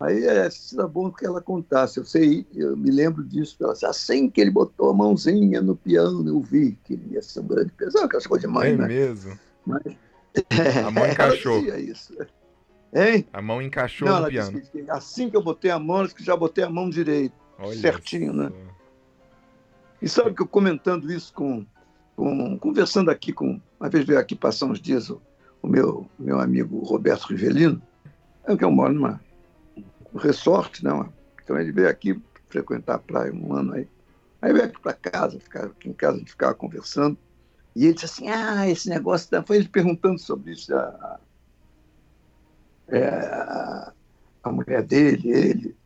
aí 0.00 0.24
é, 0.24 0.50
seria 0.50 0.86
bom 0.86 1.10
que 1.10 1.24
ela 1.24 1.40
contasse. 1.40 1.98
Eu 1.98 2.04
sei, 2.04 2.46
eu 2.54 2.76
me 2.76 2.90
lembro 2.90 3.22
disso. 3.22 3.56
Ela 3.60 3.74
assim 3.84 4.28
que 4.28 4.40
ele 4.40 4.50
botou 4.50 4.90
a 4.90 4.94
mãozinha 4.94 5.60
no 5.62 5.76
piano, 5.76 6.28
eu 6.28 6.40
vi 6.40 6.78
que 6.84 6.94
ele 6.94 7.14
ia 7.14 7.22
ser 7.22 7.40
um 7.40 7.46
grande 7.46 7.72
pesado, 7.72 8.06
aquelas 8.06 8.26
coisas 8.26 8.48
de 8.48 8.52
mãe, 8.52 8.72
é 8.72 8.76
né? 8.76 8.88
mesmo? 8.88 9.38
Mas, 9.64 9.82
a 10.84 10.90
mão 10.90 11.06
encaixou. 11.06 11.58
Isso. 11.76 12.14
Hein? 12.94 13.26
A 13.32 13.40
mão 13.40 13.62
encaixou 13.62 14.08
Não, 14.08 14.20
no 14.20 14.28
piano. 14.28 14.60
Que, 14.60 14.84
assim 14.90 15.30
que 15.30 15.36
eu 15.36 15.42
botei 15.42 15.70
a 15.70 15.78
mão, 15.78 16.06
que 16.08 16.24
já 16.24 16.36
botei 16.36 16.64
a 16.64 16.70
mão 16.70 16.90
direita. 16.90 17.34
Olha 17.58 17.78
certinho, 17.78 18.32
só. 18.32 18.38
né? 18.38 18.52
E 20.02 20.08
sabe 20.08 20.34
que 20.34 20.42
eu 20.42 20.48
comentando 20.48 21.10
isso 21.12 21.32
com, 21.32 21.64
com, 22.16 22.58
conversando 22.58 23.08
aqui 23.08 23.32
com, 23.32 23.60
uma 23.78 23.88
vez 23.88 24.04
veio 24.04 24.18
aqui 24.18 24.34
passar 24.34 24.66
uns 24.66 24.80
dias 24.80 25.08
o, 25.08 25.22
o 25.62 25.68
meu, 25.68 26.10
meu 26.18 26.40
amigo 26.40 26.80
Roberto 26.80 27.28
Rivelino, 27.28 27.80
é 28.44 28.56
que 28.56 28.64
eu 28.64 28.70
moro 28.72 28.92
numa 28.92 29.20
um 30.12 30.18
resort, 30.18 30.82
não? 30.82 31.12
Então 31.42 31.56
ele 31.56 31.70
veio 31.70 31.88
aqui 31.88 32.20
frequentar 32.48 32.96
a 32.96 32.98
praia 32.98 33.32
um 33.32 33.54
ano 33.54 33.74
aí. 33.74 33.88
Aí 34.42 34.52
veio 34.52 34.64
aqui 34.64 34.80
para 34.80 34.92
casa, 34.92 35.38
ficar 35.38 35.66
aqui 35.66 35.88
em 35.88 35.92
casa, 35.92 36.16
a 36.16 36.18
gente 36.18 36.32
ficava 36.32 36.52
conversando. 36.52 37.16
E 37.74 37.84
ele 37.84 37.94
disse 37.94 38.06
assim: 38.06 38.28
Ah, 38.28 38.68
esse 38.68 38.88
negócio. 38.88 39.30
Da... 39.30 39.42
Foi 39.42 39.56
ele 39.56 39.68
perguntando 39.68 40.18
sobre 40.18 40.52
isso. 40.52 40.74
A, 40.74 41.20
é, 42.88 43.06
a, 43.08 43.92
a 44.42 44.52
mulher 44.52 44.82
dele, 44.82 45.30
ele, 45.30 45.76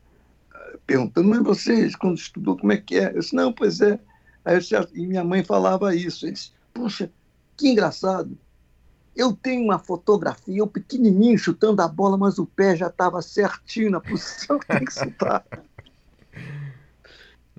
perguntando, 0.87 1.29
mas 1.29 1.43
vocês, 1.43 1.97
quando 1.97 2.17
estudou, 2.19 2.57
como 2.59 2.73
é 2.73 2.77
que 2.79 2.97
é? 2.97 3.11
Eu 3.15 3.21
disse: 3.21 3.35
Não, 3.35 3.53
pois 3.53 3.81
é. 3.81 4.01
Aí 4.45 4.59
disse, 4.59 4.75
e 4.95 5.07
minha 5.07 5.25
mãe 5.25 5.45
falava 5.45 5.95
isso. 5.95 6.27
Ele 6.27 6.33
disse: 6.35 6.53
Puxa, 6.73 7.13
que 7.57 7.69
engraçado. 7.69 8.39
Eu 9.17 9.35
tenho 9.35 9.65
uma 9.65 9.79
fotografia, 9.79 10.59
eu 10.59 10.67
pequenininho 10.69 11.39
chutando 11.39 11.83
a 11.83 11.89
bola, 11.89 12.19
mas 12.19 12.39
o 12.39 12.47
pé 12.47 12.77
já 12.77 12.89
estava 12.89 13.23
certinho 13.23 13.91
na 13.91 14.01
posição 14.01 14.59
que 14.59 14.69
tem 14.69 14.85
que 14.85 14.93
chutar. 14.93 15.45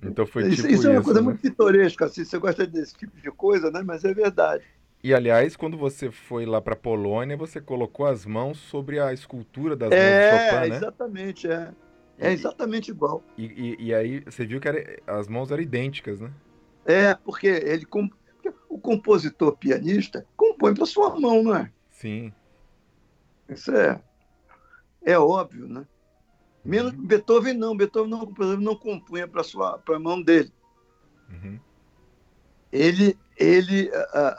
Então 0.01 0.25
foi 0.27 0.47
isso, 0.47 0.67
tipo 0.67 0.67
isso 0.67 0.87
é 0.87 0.91
uma 0.91 1.01
isso, 1.01 1.03
coisa 1.03 1.21
né? 1.21 1.21
muito 1.21 1.39
pitoresca, 1.41 2.05
assim, 2.05 2.23
você 2.23 2.37
gosta 2.37 2.67
desse 2.67 2.95
tipo 2.95 3.19
de 3.19 3.31
coisa, 3.31 3.71
né? 3.71 3.81
Mas 3.83 4.03
é 4.03 4.13
verdade. 4.13 4.63
E 5.03 5.13
aliás, 5.13 5.55
quando 5.55 5.77
você 5.77 6.11
foi 6.11 6.45
lá 6.45 6.61
para 6.61 6.75
Polônia, 6.75 7.37
você 7.37 7.61
colocou 7.61 8.05
as 8.05 8.25
mãos 8.25 8.57
sobre 8.59 8.99
a 8.99 9.13
escultura 9.13 9.75
das 9.75 9.95
mãos 9.97 10.19
É, 10.19 10.19
de 10.19 10.23
Chopin, 10.23 10.65
né? 10.65 10.77
exatamente, 10.77 11.47
é. 11.47 11.73
É 12.19 12.31
exatamente 12.31 12.89
igual. 12.89 13.23
E, 13.37 13.45
e, 13.45 13.85
e 13.87 13.93
aí 13.93 14.19
você 14.21 14.45
viu 14.45 14.59
que 14.59 14.67
era- 14.67 14.99
as 15.05 15.27
mãos 15.27 15.51
eram 15.51 15.61
idênticas, 15.61 16.19
né? 16.19 16.31
É, 16.85 17.13
porque 17.13 17.47
ele 17.47 17.85
o 18.69 18.79
compositor 18.79 19.55
pianista 19.57 20.25
compõe 20.35 20.73
para 20.73 20.85
sua 20.85 21.19
mão, 21.19 21.43
não 21.43 21.55
é? 21.55 21.71
Sim. 21.91 22.31
Isso 23.49 23.71
é, 23.75 24.01
é 25.03 25.17
óbvio, 25.17 25.67
né? 25.67 25.85
Menos 26.63 26.91
Beethoven 26.93 27.53
não, 27.53 27.75
Beethoven 27.75 28.09
não, 28.09 28.21
exemplo, 28.23 28.61
não 28.61 28.75
compunha 28.75 29.27
para 29.27 29.43
sua 29.43 29.77
para 29.77 29.95
a 29.95 29.99
mão 29.99 30.21
dele. 30.21 30.51
Uhum. 31.29 31.59
Ele 32.71 33.17
ele 33.37 33.89
ah, 34.13 34.35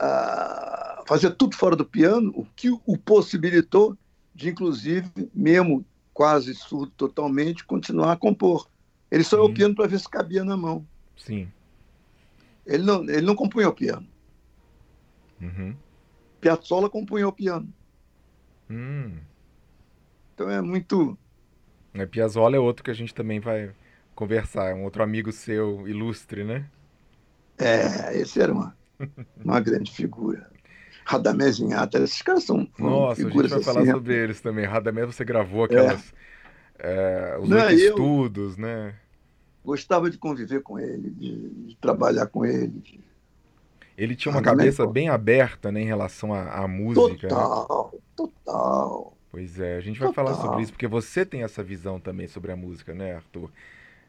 ah, 0.99 1.05
fazia 1.07 1.31
tudo 1.31 1.57
fora 1.57 1.75
do 1.75 1.87
piano, 1.87 2.33
o 2.35 2.45
que 2.45 2.71
o 2.71 2.99
possibilitou 2.99 3.97
de 4.35 4.51
inclusive 4.51 5.11
mesmo 5.35 5.85
quase 6.19 6.53
surdo 6.53 6.91
totalmente 6.97 7.65
continuar 7.65 8.11
a 8.11 8.17
compor. 8.17 8.69
Ele 9.09 9.23
só 9.23 9.37
ia 9.37 9.43
ao 9.43 9.47
Sim. 9.47 9.55
piano 9.55 9.75
para 9.77 9.87
ver 9.87 10.01
se 10.01 10.09
cabia 10.09 10.43
na 10.45 10.57
mão. 10.57 10.85
Sim. 11.17 11.49
Ele 12.67 12.83
não 12.83 13.05
ele 13.05 13.21
não 13.23 13.37
compunha 13.37 13.67
ao 13.69 13.73
piano. 13.73 14.05
Uhum. 15.41 15.77
Piazzolla 16.41 16.91
compunha 16.91 17.25
ao 17.25 17.33
piano. 17.33 17.73
Hum. 18.69 19.21
Então 20.35 20.51
é 20.51 20.61
muito 20.61 21.17
É, 21.95 22.05
Piazzolla 22.05 22.57
é 22.57 22.59
outro 22.59 22.83
que 22.83 22.91
a 22.91 22.95
gente 22.95 23.15
também 23.15 23.39
vai 23.39 23.73
conversar, 24.13 24.71
é 24.71 24.75
um 24.75 24.83
outro 24.83 25.05
amigo 25.05 25.31
seu 25.31 25.87
ilustre, 25.87 26.43
né? 26.43 26.69
É, 27.59 28.19
esse 28.19 28.41
era 28.41 28.53
uma, 28.53 28.77
uma 29.45 29.61
grande 29.63 29.93
figura. 29.93 30.51
Radamés 31.09 31.59
Inhata, 31.59 31.99
esses 31.99 32.23
caras 32.23 32.45
são, 32.45 32.69
Nossa, 32.79 33.27
a 33.27 33.31
gente 33.31 33.49
vai 33.49 33.61
falar 33.61 33.81
assim. 33.83 33.91
sobre 33.91 34.15
eles 34.15 34.41
também. 34.41 34.65
Radamés, 34.67 35.07
você 35.15 35.25
gravou 35.25 35.65
aquelas. 35.65 36.15
é, 36.79 37.39
os 37.41 37.49
Não, 37.49 37.71
estudos, 37.71 38.57
né? 38.57 38.95
Gostava 39.65 40.11
de 40.11 40.19
conviver 40.19 40.63
com 40.63 40.79
ele, 40.79 41.11
de, 41.11 41.51
de 41.69 41.77
trabalhar 41.77 42.27
com 42.27 42.45
ele. 42.45 42.69
de- 42.81 43.01
Ele 43.99 44.17
tinha 44.17 44.31
uma 44.33 44.41
Radamés, 44.41 44.77
cabeça 44.77 44.87
bem 44.87 45.09
aberta, 45.11 45.71
né, 45.71 45.83
em 45.83 45.87
relação 45.87 46.33
à, 46.33 46.65
à 46.65 46.69
música. 46.69 47.31
né? 47.31 47.35
Total, 47.35 48.03
total. 48.17 49.19
Pois 49.31 49.59
é, 49.61 49.77
a 49.77 49.81
gente 49.81 49.99
vai 50.01 50.09
falar 50.09 50.35
Total. 50.35 50.43
sobre 50.43 50.63
isso, 50.63 50.73
porque 50.73 50.87
você 50.87 51.25
tem 51.25 51.43
essa 51.43 51.63
visão 51.63 52.01
também 52.01 52.27
sobre 52.27 52.51
a 52.53 52.57
música, 52.57 52.95
né, 52.95 53.15
Arthur? 53.17 53.51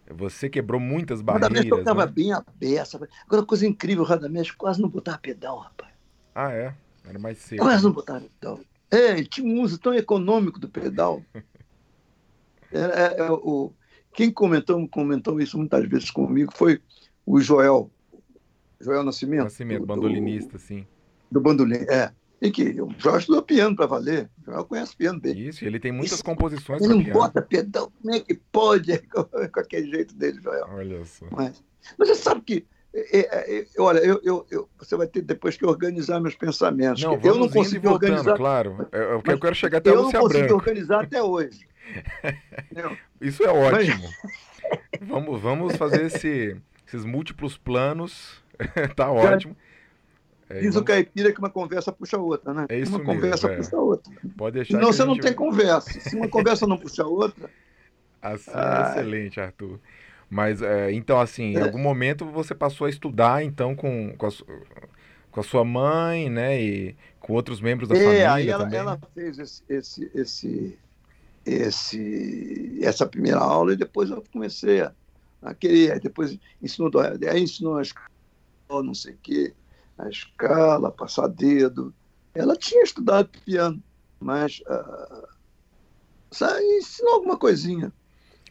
Você 0.10 0.50
quebrou 0.50 0.80
muitas 0.82 1.22
O 1.26 1.32
Radamés 1.32 1.66
barreiras, 1.66 1.66
tocava 1.66 2.06
né? 2.06 2.08
bem 2.08 2.34
a 2.34 2.44
beça. 2.56 2.98
Agora, 3.26 3.46
coisa 3.46 3.66
incrível, 3.66 4.04
o 4.04 4.08
Radamés 4.08 4.52
quase 4.52 4.82
não 4.82 4.90
botava 4.90 5.18
pedal, 5.18 5.60
rapaz. 5.60 5.94
Ah, 6.34 6.52
é? 6.52 6.76
Era 7.06 7.20
mais 7.20 7.38
cedo. 7.40 7.60
Quase 7.60 7.84
não 7.84 7.92
botava 7.92 8.22
pedal. 8.40 8.60
É, 8.92 9.24
tinha 9.24 9.46
um 9.48 9.62
uso 9.62 9.78
tão 9.80 9.94
econômico 9.94 10.60
do 10.60 10.70
pedal. 10.70 11.24
É, 12.72 13.22
é, 13.24 13.32
o, 13.32 13.74
quem 14.14 14.32
comentou, 14.32 14.88
comentou 14.90 15.40
isso 15.42 15.58
muitas 15.58 15.88
vezes 15.90 16.12
comigo 16.12 16.52
foi 16.56 16.80
o 17.26 17.42
Joel. 17.42 17.90
Joel 18.80 19.04
Nascimento. 19.04 19.46
Nascimento, 19.46 19.80
do- 19.82 19.88
bandolinista, 19.88 20.60
sim. 20.60 20.86
Do, 21.32 21.40
do 21.40 21.42
bandolim, 21.42 21.78
é. 21.90 22.12
E 22.40 22.52
que 22.52 22.80
o 22.80 22.90
Joel 22.98 23.18
estudou 23.18 23.42
piano 23.42 23.76
para 23.76 23.88
valer. 23.88 24.30
O 24.42 24.46
Joel 24.52 24.66
conhece 24.66 24.96
piano 24.96 25.20
bem. 25.20 25.48
Isso, 25.48 25.66
ele 25.66 25.80
tem 25.80 25.92
muitas 25.92 26.14
Isso- 26.14 26.24
composições 26.24 26.82
Ele 26.82 26.94
não 26.94 27.04
piano. 27.04 27.20
bota 27.20 27.42
pedal, 27.42 27.92
como 28.02 28.14
é 28.16 28.20
que 28.20 28.36
pode? 28.52 28.98
Com 29.10 29.60
aquele 29.60 29.90
jeito 29.90 30.14
dele, 30.16 30.40
Joel. 30.40 30.68
Olha 30.70 31.04
só. 31.06 31.26
Mas, 31.32 31.64
mas 31.98 32.08
você 32.08 32.16
sabe 32.16 32.42
que. 32.42 32.66
É, 32.94 33.20
é, 33.20 33.60
é, 33.62 33.66
olha, 33.78 34.00
eu, 34.00 34.20
eu, 34.24 34.46
eu- 34.50 34.70
você 34.78 34.96
vai 34.96 35.08
ter 35.08 35.22
depois 35.22 35.56
que 35.58 35.66
organizar 35.66 36.20
meus 36.20 36.36
pensamentos. 36.36 37.04
Não, 37.04 37.20
eu 37.24 37.36
não 37.36 37.48
consegui 37.50 37.88
voltando, 37.88 38.12
organizar. 38.12 38.36
claro. 38.38 38.88
É, 38.92 38.98
é 39.00 39.16
o 39.16 39.22
mas 39.24 39.34
eu 39.34 39.40
quero 39.40 39.56
chegar 39.56 39.78
até 39.78 39.90
Eu 39.92 40.04
não 40.04 40.12
consegui 40.12 40.40
Branco. 40.40 40.56
organizar 40.56 41.04
até 41.04 41.22
hoje. 41.22 41.68
Isso 43.22 43.44
é 43.44 43.50
ótimo. 43.50 44.04
Vamos, 45.02 45.42
vamos 45.42 45.76
fazer 45.78 46.04
esse- 46.06 46.56
esses 46.88 47.04
múltiplos 47.06 47.58
planos. 47.58 48.44
tá 48.96 49.10
ótimo. 49.12 49.56
É, 50.48 50.60
Diz 50.60 50.70
o 50.70 50.74
vamos- 50.74 50.88
caipira 50.88 51.32
que 51.32 51.40
uma 51.40 51.50
conversa 51.50 51.92
puxa 51.92 52.18
a 52.18 52.20
outra, 52.20 52.54
né? 52.54 52.66
É 52.70 52.78
isso 52.78 52.92
uma 52.92 53.00
mesmo, 53.00 53.14
conversa 53.16 53.48
é. 53.52 53.56
puxa 53.56 53.76
a 53.76 53.80
outra. 53.80 54.14
Pode 54.38 54.54
deixar 54.56 54.76
Senão 54.78 54.92
você 54.94 55.02
a 55.02 55.06
não 55.06 55.14
gente 55.16 55.24
tem 55.24 55.34
conversa. 55.34 56.00
Se 56.00 56.16
uma 56.16 56.28
conversa 56.28 56.68
não 56.68 56.78
puxa 56.78 57.04
a 57.04 57.08
outra, 57.08 57.50
Assim 58.22 58.52
Ah. 58.54 58.90
excelente, 58.92 59.40
Arthur. 59.40 59.80
Mas, 60.30 60.62
é, 60.62 60.92
então, 60.92 61.20
assim, 61.20 61.54
em 61.54 61.58
É. 61.58 61.62
algum 61.64 61.80
momento 61.80 62.26
você 62.26 62.54
passou 62.54 62.86
a 62.86 62.90
estudar, 62.90 63.44
então, 63.44 63.76
com, 63.76 64.16
com, 64.16 64.28
a, 64.28 64.32
com 65.32 65.40
a 65.40 65.44
sua 65.44 65.66
mãe, 65.66 66.30
né? 66.30 66.62
E 66.62 66.96
com 67.20 67.34
outros 67.34 67.60
membros 67.60 67.90
da 67.90 67.96
é, 67.96 68.00
família 68.00 68.34
aí 68.34 68.50
ela, 68.50 68.64
também. 68.64 68.80
ela 68.80 69.00
fez 69.14 69.40
esse, 69.40 69.64
esse, 69.68 70.12
esse, 70.14 70.80
esse, 71.46 72.80
essa 72.84 73.08
primeira 73.08 73.40
aula 73.40 73.74
e 73.74 73.78
depois 73.78 74.12
eu 74.12 74.24
comecei 74.32 74.82
a, 74.82 74.94
a 75.42 75.54
querer. 75.56 76.00
Depois 76.00 76.38
ensinou, 76.62 76.92
aí 77.00 77.42
ensinou 77.42 77.78
a 77.78 77.82
escala, 77.82 78.08
não 78.70 78.94
sei 78.94 79.14
o 79.14 79.18
quê, 79.22 79.54
a 79.98 80.10
escala, 80.10 80.92
passar 80.92 81.28
dedo. 81.28 81.94
Ela 82.36 82.56
tinha 82.56 82.84
estudado 82.84 83.30
piano, 83.44 83.82
mas 84.20 84.62
sabe, 86.32 86.64
ensinou 86.78 87.16
alguma 87.16 87.38
coisinha. 87.38 87.92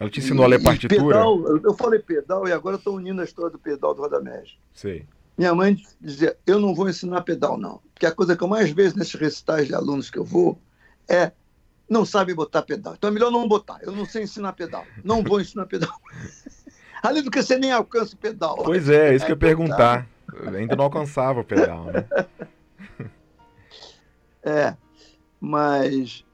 Ela 0.01 0.09
te 0.11 0.21
ensinou 0.21 0.45
a 0.45 0.49
ler 0.49 0.59
E- 0.59 0.63
e 0.63 0.65
partitura? 0.65 1.17
Pedal, 1.19 1.59
eu- 1.59 1.75
falei 1.75 1.99
pedal 1.99 2.47
e 2.49 2.53
agora 2.53 2.77
estou 2.77 2.95
unindo 2.97 3.21
a 3.21 3.25
história 3.25 3.51
do 3.51 3.59
pedal 3.59 3.95
do 3.95 4.03
Radamés. 4.03 4.57
Sei. 4.73 5.05
Minha 5.37 5.55
mãe 5.55 5.77
dizia: 6.01 6.37
Eu 6.47 6.59
não 6.59 6.75
vou 6.75 6.89
ensinar 6.89 7.23
pedal, 7.23 7.59
não. 7.59 7.81
Porque 7.95 8.07
a 8.07 8.13
coisa 8.13 8.37
que 8.37 8.43
eu 8.43 8.49
mais 8.49 8.71
vejo 8.71 8.97
nesses 8.97 9.15
recitais 9.15 9.67
de 9.67 9.75
alunos 9.75 10.11
que 10.11 10.19
eu 10.19 10.25
vou 10.25 10.61
é 11.09 11.33
não 11.89 12.05
sabem 12.05 12.35
botar 12.35 12.63
pedal. 12.63 12.95
Então 12.97 13.09
é 13.09 13.13
melhor 13.13 13.31
não 13.31 13.49
botar. 13.49 13.79
Eu 13.83 13.93
não 13.93 14.05
sei 14.05 14.23
ensinar 14.25 14.53
pedal. 14.53 14.85
Não 15.03 15.23
vou 15.23 15.41
ensinar 15.41 15.67
pedal. 15.67 15.91
Além 17.03 17.23
do 17.23 17.31
que 17.31 17.43
você 17.43 17.57
nem 17.59 17.71
alcança 17.73 18.15
o 18.15 18.19
pedal. 18.19 18.57
Pois 18.57 18.89
é, 18.89 19.15
isso 19.15 19.25
que 19.25 19.33
eu 19.33 19.37
ia 19.37 19.39
É, 19.39 19.41
perguntar. 19.49 20.09
Eu 20.33 20.55
ainda 20.55 20.77
não 20.77 20.85
alcançava 20.85 21.41
o 21.41 21.45
pedal, 21.45 21.85
né? 21.87 22.05
É. 24.43 24.77
Mas. 25.41 26.25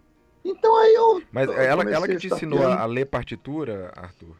Então 0.44 0.76
aí 0.76 0.94
eu. 0.94 1.22
Mas 1.32 1.48
eu 1.48 1.54
ela, 1.54 1.82
ela 1.90 2.06
que 2.06 2.16
te 2.16 2.26
ensinou 2.26 2.66
a, 2.66 2.82
a 2.82 2.86
ler 2.86 3.06
partitura, 3.06 3.92
Arthur? 3.96 4.36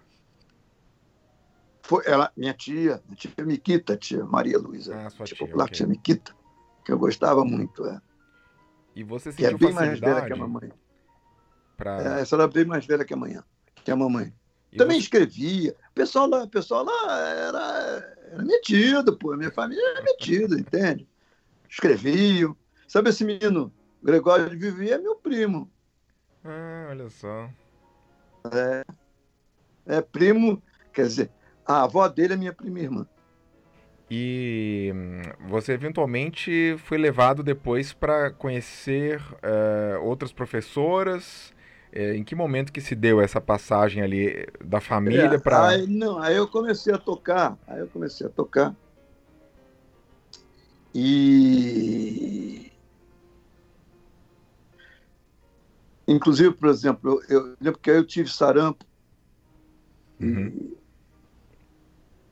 Foi 1.83 2.03
ela, 2.07 2.33
minha 2.37 2.55
tia, 2.55 3.03
minha 3.07 3.17
tia 3.17 3.45
Miquita, 3.45 3.97
tia 3.97 4.25
Maria 4.25 4.59
Luísa. 4.59 4.97
Ah, 4.97 5.11
sua 5.11 5.27
tia 5.27 5.37
tia, 5.37 5.47
popular, 5.47 5.65
ok. 5.65 5.75
tia 5.77 5.87
Miquita, 5.87 6.35
que 6.85 6.93
eu 6.93 6.99
gostava 6.99 7.45
muito. 7.45 7.85
É. 7.87 8.01
E 8.95 9.03
você 9.03 9.33
Que 9.33 9.45
é 9.45 9.51
sentiu 9.51 9.67
bem 9.69 9.75
mais 9.75 9.99
velha 9.99 10.23
que 10.25 10.33
a 10.33 10.37
mamãe. 10.37 10.73
pra... 11.77 12.19
É, 12.19 12.21
essa 12.23 12.37
era 12.37 12.47
bem 12.49 12.65
mais 12.65 12.87
velha 12.87 13.05
que 13.05 13.13
a 13.13 13.17
manhã. 13.17 13.45
que 13.85 13.91
a 13.91 13.97
mamãe. 13.97 14.33
E 14.73 14.77
Também 14.77 14.97
você... 14.99 15.05
escrevia. 15.05 15.77
O 15.91 15.95
pessoal 15.95 16.29
lá, 16.29 16.47
pessoal 16.47 16.85
lá 16.85 17.21
era, 17.21 18.17
era 18.33 18.43
metido, 18.45 19.17
pô. 19.17 19.37
Minha 19.37 19.51
família 19.51 19.83
era 19.91 20.03
metida, 20.03 20.59
entende? 20.59 21.09
Escreviam. 21.69 22.57
Sabe 22.89 23.11
esse 23.11 23.25
menino, 23.25 23.73
Gregório 24.03 24.49
de 24.49 24.57
Vivi, 24.57 24.91
é 24.91 24.99
meu 24.99 25.17
primo. 25.17 25.71
Ah, 26.45 26.89
olha 26.91 27.09
só. 27.09 27.49
É. 28.53 28.85
É 29.87 30.01
primo, 30.01 30.63
quer 30.93 31.07
dizer, 31.07 31.31
a 31.67 31.83
avó 31.83 32.09
dele 32.09 32.35
é 32.35 32.37
minha 32.37 32.53
prima 32.53 32.81
irmã. 32.81 33.07
E 34.11 34.93
hum, 34.95 35.23
você 35.49 35.73
eventualmente 35.73 36.77
foi 36.79 36.99
levado 36.99 37.43
depois 37.43 37.93
para 37.93 38.31
conhecer 38.31 39.21
uh, 39.21 40.03
outras 40.03 40.33
professoras. 40.33 41.53
Uh, 41.93 42.15
em 42.15 42.25
que 42.25 42.35
momento 42.35 42.73
que 42.73 42.81
se 42.81 42.95
deu 42.95 43.21
essa 43.21 43.41
passagem 43.41 44.03
ali 44.03 44.47
da 44.63 44.81
família 44.81 45.37
é, 45.37 45.39
para? 45.39 45.79
Não, 45.87 46.19
aí 46.19 46.37
eu 46.37 46.47
comecei 46.49 46.93
a 46.93 46.99
tocar. 46.99 47.57
Aí 47.67 47.81
eu 47.81 47.89
comecei 47.89 48.27
a 48.27 48.31
tocar. 48.31 48.75
E 50.95 52.34
inclusive, 56.07 56.53
por 56.55 56.69
exemplo, 56.69 57.23
eu, 57.29 57.37
eu 57.37 57.57
lembro 57.61 57.81
que 57.81 57.91
aí 57.91 57.97
eu 57.97 58.05
tive 58.07 58.29
sarampo. 58.29 58.85
Uhum. 60.21 60.75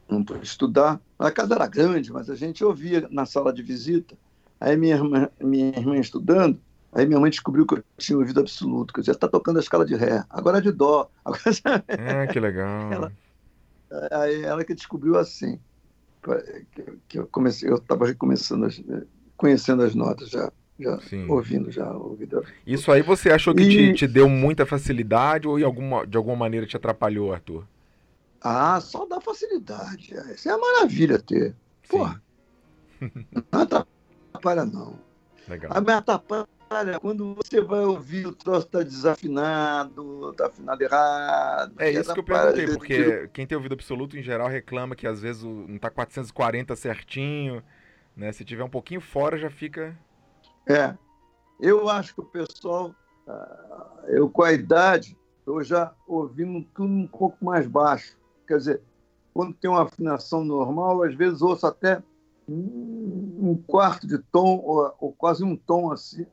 Não 0.08 0.24
pude 0.24 0.44
estudar. 0.44 1.00
A 1.18 1.30
casa 1.30 1.54
era 1.54 1.66
grande, 1.66 2.12
mas 2.12 2.28
a 2.28 2.34
gente 2.34 2.64
ouvia 2.64 3.08
na 3.10 3.24
sala 3.24 3.52
de 3.52 3.62
visita. 3.62 4.16
Aí 4.60 4.76
minha 4.76 4.94
irmã, 4.94 5.28
minha 5.40 5.68
irmã 5.70 5.96
estudando, 5.96 6.60
aí 6.92 7.06
minha 7.06 7.18
mãe 7.18 7.30
descobriu 7.30 7.66
que 7.66 7.74
eu 7.74 7.84
tinha 7.96 8.18
ouvido 8.18 8.40
absoluto, 8.40 8.92
que 8.92 9.00
eu 9.00 9.04
já 9.04 9.12
está 9.12 9.26
tocando 9.26 9.56
a 9.56 9.60
escala 9.60 9.84
de 9.84 9.96
ré, 9.96 10.24
agora 10.30 10.58
é 10.58 10.60
de 10.60 10.70
dó. 10.70 11.10
Agora... 11.24 11.42
Ah, 11.88 12.26
que 12.32 12.38
legal. 12.38 12.92
Ela, 12.92 13.12
aí 14.12 14.42
ela 14.44 14.64
que 14.64 14.74
descobriu 14.74 15.18
assim, 15.18 15.58
que 17.08 17.18
eu 17.18 17.26
comecei, 17.26 17.68
eu 17.68 17.76
estava 17.76 18.06
recomeçando, 18.06 18.68
conhecendo 19.36 19.82
as 19.82 19.94
notas 19.94 20.30
já. 20.30 20.52
Já 20.78 20.98
Sim. 21.00 21.28
ouvindo, 21.28 21.70
já 21.70 21.90
ouvindo. 21.92 22.44
Isso 22.66 22.90
aí 22.90 23.02
você 23.02 23.30
achou 23.30 23.54
que 23.54 23.62
e... 23.62 23.92
te, 23.92 23.94
te 23.94 24.06
deu 24.06 24.28
muita 24.28 24.66
facilidade 24.66 25.46
ou 25.46 25.62
alguma, 25.64 26.06
de 26.06 26.16
alguma 26.16 26.36
maneira 26.36 26.66
te 26.66 26.76
atrapalhou, 26.76 27.32
Arthur? 27.32 27.64
Ah, 28.40 28.80
só 28.80 29.06
dá 29.06 29.20
facilidade. 29.20 30.14
Isso 30.34 30.48
é 30.48 30.56
uma 30.56 30.72
maravilha 30.72 31.18
ter. 31.18 31.54
Pô, 31.88 32.08
não 33.52 33.60
atrapalha, 33.60 34.64
não. 34.64 34.98
Legal. 35.48 35.70
A 35.74 35.80
me 35.80 35.92
atrapalha 35.92 36.98
quando 37.00 37.34
você 37.34 37.60
vai 37.60 37.80
ouvir 37.80 38.26
o 38.26 38.32
troço 38.32 38.66
tá 38.66 38.82
desafinado, 38.82 40.32
tá 40.32 40.46
afinado 40.46 40.82
errado. 40.82 41.74
É 41.78 41.90
isso 41.90 42.12
que 42.12 42.20
eu 42.20 42.24
perguntei, 42.24 42.66
porque 42.66 43.28
quem 43.32 43.46
tem 43.46 43.56
ouvido 43.56 43.74
absoluto 43.74 44.16
em 44.16 44.22
geral 44.22 44.48
reclama 44.48 44.96
que 44.96 45.06
às 45.06 45.20
vezes 45.20 45.42
não 45.42 45.78
tá 45.78 45.90
440 45.90 46.74
certinho, 46.74 47.62
né? 48.16 48.32
Se 48.32 48.44
tiver 48.44 48.64
um 48.64 48.70
pouquinho 48.70 49.00
fora 49.00 49.36
já 49.36 49.50
fica. 49.50 49.96
É. 50.66 50.96
Eu 51.60 51.88
acho 51.88 52.14
que 52.14 52.20
o 52.20 52.24
pessoal, 52.24 52.94
ah, 53.26 54.04
eu 54.08 54.28
com 54.28 54.42
a 54.42 54.52
idade, 54.52 55.16
eu 55.46 55.62
já 55.62 55.94
ouvindo 56.06 56.66
tudo 56.74 56.92
um 56.92 57.06
pouco 57.06 57.44
mais 57.44 57.66
baixo. 57.66 58.16
Quer 58.46 58.58
dizer, 58.58 58.82
quando 59.32 59.54
tem 59.54 59.70
uma 59.70 59.82
afinação 59.82 60.44
normal, 60.44 61.02
às 61.02 61.14
vezes 61.14 61.42
ouço 61.42 61.66
até 61.66 62.02
um 62.48 63.62
quarto 63.66 64.06
de 64.06 64.18
tom, 64.18 64.58
ou, 64.58 64.94
ou 64.98 65.12
quase 65.12 65.44
um 65.44 65.56
tom 65.56 65.92
acima, 65.92 66.26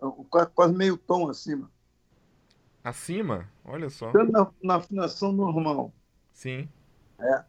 quase 0.55 0.74
meio 0.74 0.98
tom 0.98 1.29
acima. 1.29 1.69
Acima? 2.83 3.48
Olha 3.63 3.89
só. 3.89 4.12
Na, 4.12 4.51
na 4.63 4.75
afinação 4.75 5.32
normal. 5.32 5.93
Sim. 6.34 6.67
É. 7.19 7.43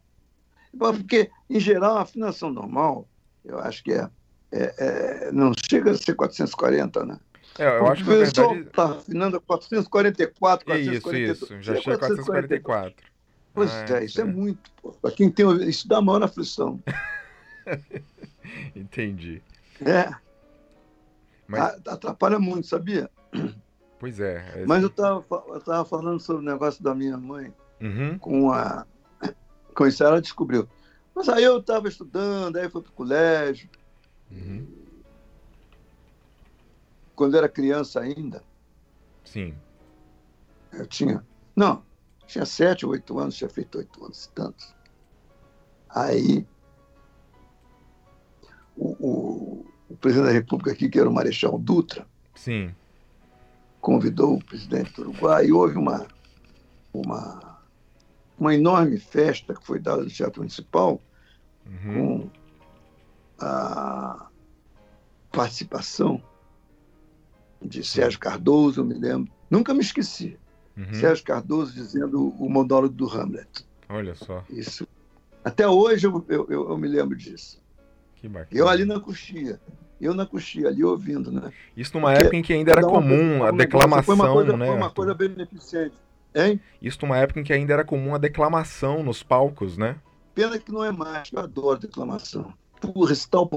Porque, 0.77 1.31
em 1.49 1.59
geral, 1.59 1.97
a 1.97 2.03
afinação 2.03 2.51
normal, 2.51 3.09
eu 3.45 3.59
acho 3.59 3.83
que 3.83 3.93
é, 3.93 4.11
é, 4.53 4.75
é 4.79 5.33
não 5.33 5.53
chega 5.55 5.93
a 5.93 5.97
ser 5.97 6.15
440, 6.15 7.05
né? 7.05 7.19
É, 7.59 7.79
eu 7.79 7.87
acho 7.87 8.05
que 8.05 8.11
o 8.11 8.19
pessoal 8.19 8.57
está 8.57 8.85
verdade... 8.85 9.01
afinando 9.01 9.37
a 9.37 9.41
444, 9.41 10.67
444. 10.67 11.19
Isso, 11.19 11.45
isso, 11.45 11.63
já 11.63 11.75
chega 11.77 11.97
a 11.97 11.99
444. 11.99 13.11
Pois 13.53 13.71
ah, 13.71 13.99
é, 13.99 14.05
isso 14.05 14.21
é, 14.21 14.25
é 14.25 14.27
muito. 14.27 14.71
Para 15.03 15.11
quem 15.11 15.31
tem 15.31 15.47
isso 15.69 15.89
dá 15.89 16.01
maior 16.01 16.23
aflição. 16.23 16.81
Entendi. 18.75 19.43
É. 19.85 20.15
Mas... 21.47 21.81
Atrapalha 21.87 22.39
muito, 22.39 22.67
sabia? 22.67 23.11
Pois 23.99 24.21
é. 24.21 24.45
é 24.55 24.65
Mas 24.67 24.83
eu 24.83 24.89
estava 24.89 25.25
eu 25.31 25.61
tava 25.61 25.85
falando 25.85 26.21
sobre 26.21 26.43
o 26.43 26.51
negócio 26.51 26.83
da 26.83 26.95
minha 26.95 27.17
mãe 27.17 27.53
uhum. 27.81 28.19
com 28.19 28.53
a. 28.53 28.87
Com 29.75 29.87
isso, 29.87 30.03
ela 30.03 30.21
descobriu. 30.21 30.69
Mas 31.15 31.29
aí 31.29 31.45
eu 31.45 31.59
estava 31.59 31.89
estudando, 31.89 32.57
aí 32.57 32.71
fui 32.71 32.83
para 32.83 32.91
o 32.91 32.95
colégio. 32.95 33.69
Uhum. 34.31 34.67
Quando 37.15 37.37
era 37.37 37.49
criança 37.49 38.01
ainda. 38.01 38.43
Sim. 39.25 39.55
Eu 40.73 40.87
tinha. 40.87 41.25
Não, 41.55 41.83
tinha 42.27 42.47
sete, 42.47 42.87
oito 42.87 43.19
anos, 43.19 43.37
tinha 43.37 43.51
feito 43.51 43.79
oito 43.79 44.05
anos 44.05 44.25
e 44.25 44.31
tantos. 44.33 44.75
Aí, 45.89 46.47
o, 48.77 48.97
o, 49.01 49.67
o, 49.89 49.97
presidente 49.97 50.27
da 50.27 50.33
República 50.33 50.71
aqui, 50.71 50.89
que 50.89 50.99
era 50.99 51.09
o 51.09 51.13
Marechal 51.13 51.59
Dutra, 51.59 52.07
Sim. 52.35 52.75
convidou 53.81 54.37
o 54.37 54.45
presidente 54.45 54.95
do 54.95 55.03
Uruguai 55.03 55.47
e 55.47 55.53
houve 55.53 55.77
uma, 55.77 56.07
uma, 56.93 57.61
uma 58.39 58.55
enorme 58.55 58.99
festa 58.99 59.55
que 59.55 59.67
foi 59.67 59.81
dada 59.81 60.03
no 60.03 60.09
Teatro 60.09 60.41
Municipal 60.41 61.01
uhum. 61.67 62.31
A 63.41 64.27
participação 65.33 66.23
de 67.63 67.85
Sérgio 67.85 68.19
Cardoso, 68.19 68.81
eu 68.81 68.85
me 68.85 68.95
lembro. 68.95 69.31
Nunca 69.51 69.75
me 69.75 69.81
esqueci. 69.81 70.39
Uhum. 70.77 70.95
Sérgio 70.95 71.25
Cardoso 71.25 71.75
dizendo 71.75 72.35
o 72.39 72.49
monólogo 72.49 72.95
do 72.95 73.09
Hamlet. 73.09 73.67
Olha 73.89 74.15
só. 74.15 74.45
Isso. 74.49 74.87
Até 75.45 75.67
hoje 75.67 76.07
eu, 76.07 76.25
eu, 76.29 76.47
eu 76.51 76.79
me 76.79 76.89
lembro 76.89 77.17
disso. 77.17 77.61
Que 78.17 78.29
bacana. 78.29 78.49
Eu 78.53 78.69
ali 78.69 78.85
na 78.85 79.01
coxia. 79.01 79.61
Eu 80.01 80.15
na 80.15 80.25
coxia, 80.25 80.69
ali 80.69 80.83
ouvindo, 80.83 81.31
né? 81.31 81.53
Isso 81.77 81.93
numa 81.95 82.11
Porque 82.11 82.23
época 82.23 82.37
em 82.37 82.43
que 82.43 82.53
ainda 82.55 82.73
era 82.73 82.83
comum 82.83 83.45
a 83.45 83.51
declamação, 83.51 84.03
foi 84.03 84.15
uma 84.15 84.33
coisa, 84.33 84.57
né? 84.57 84.67
Foi 84.67 84.77
uma 84.77 84.91
coisa 84.91 85.15
beneficente. 85.15 85.95
Hein? 86.35 86.61
Isso 86.81 86.99
numa 87.03 87.19
época 87.19 87.41
em 87.41 87.45
que 87.45 87.53
ainda 87.53 87.75
era 87.75 87.85
comum 87.85 88.15
a 88.15 88.19
declamação 88.19 89.03
nos 89.03 89.23
palcos, 89.23 89.77
né? 89.77 89.97
Pena 90.35 90.59
que 90.59 90.73
não 90.73 90.83
é 90.83 90.91
mais. 90.91 91.29
Eu 91.31 91.41
adoro 91.41 91.79
declamação. 91.79 92.55
O 92.83 93.05
recital 93.05 93.49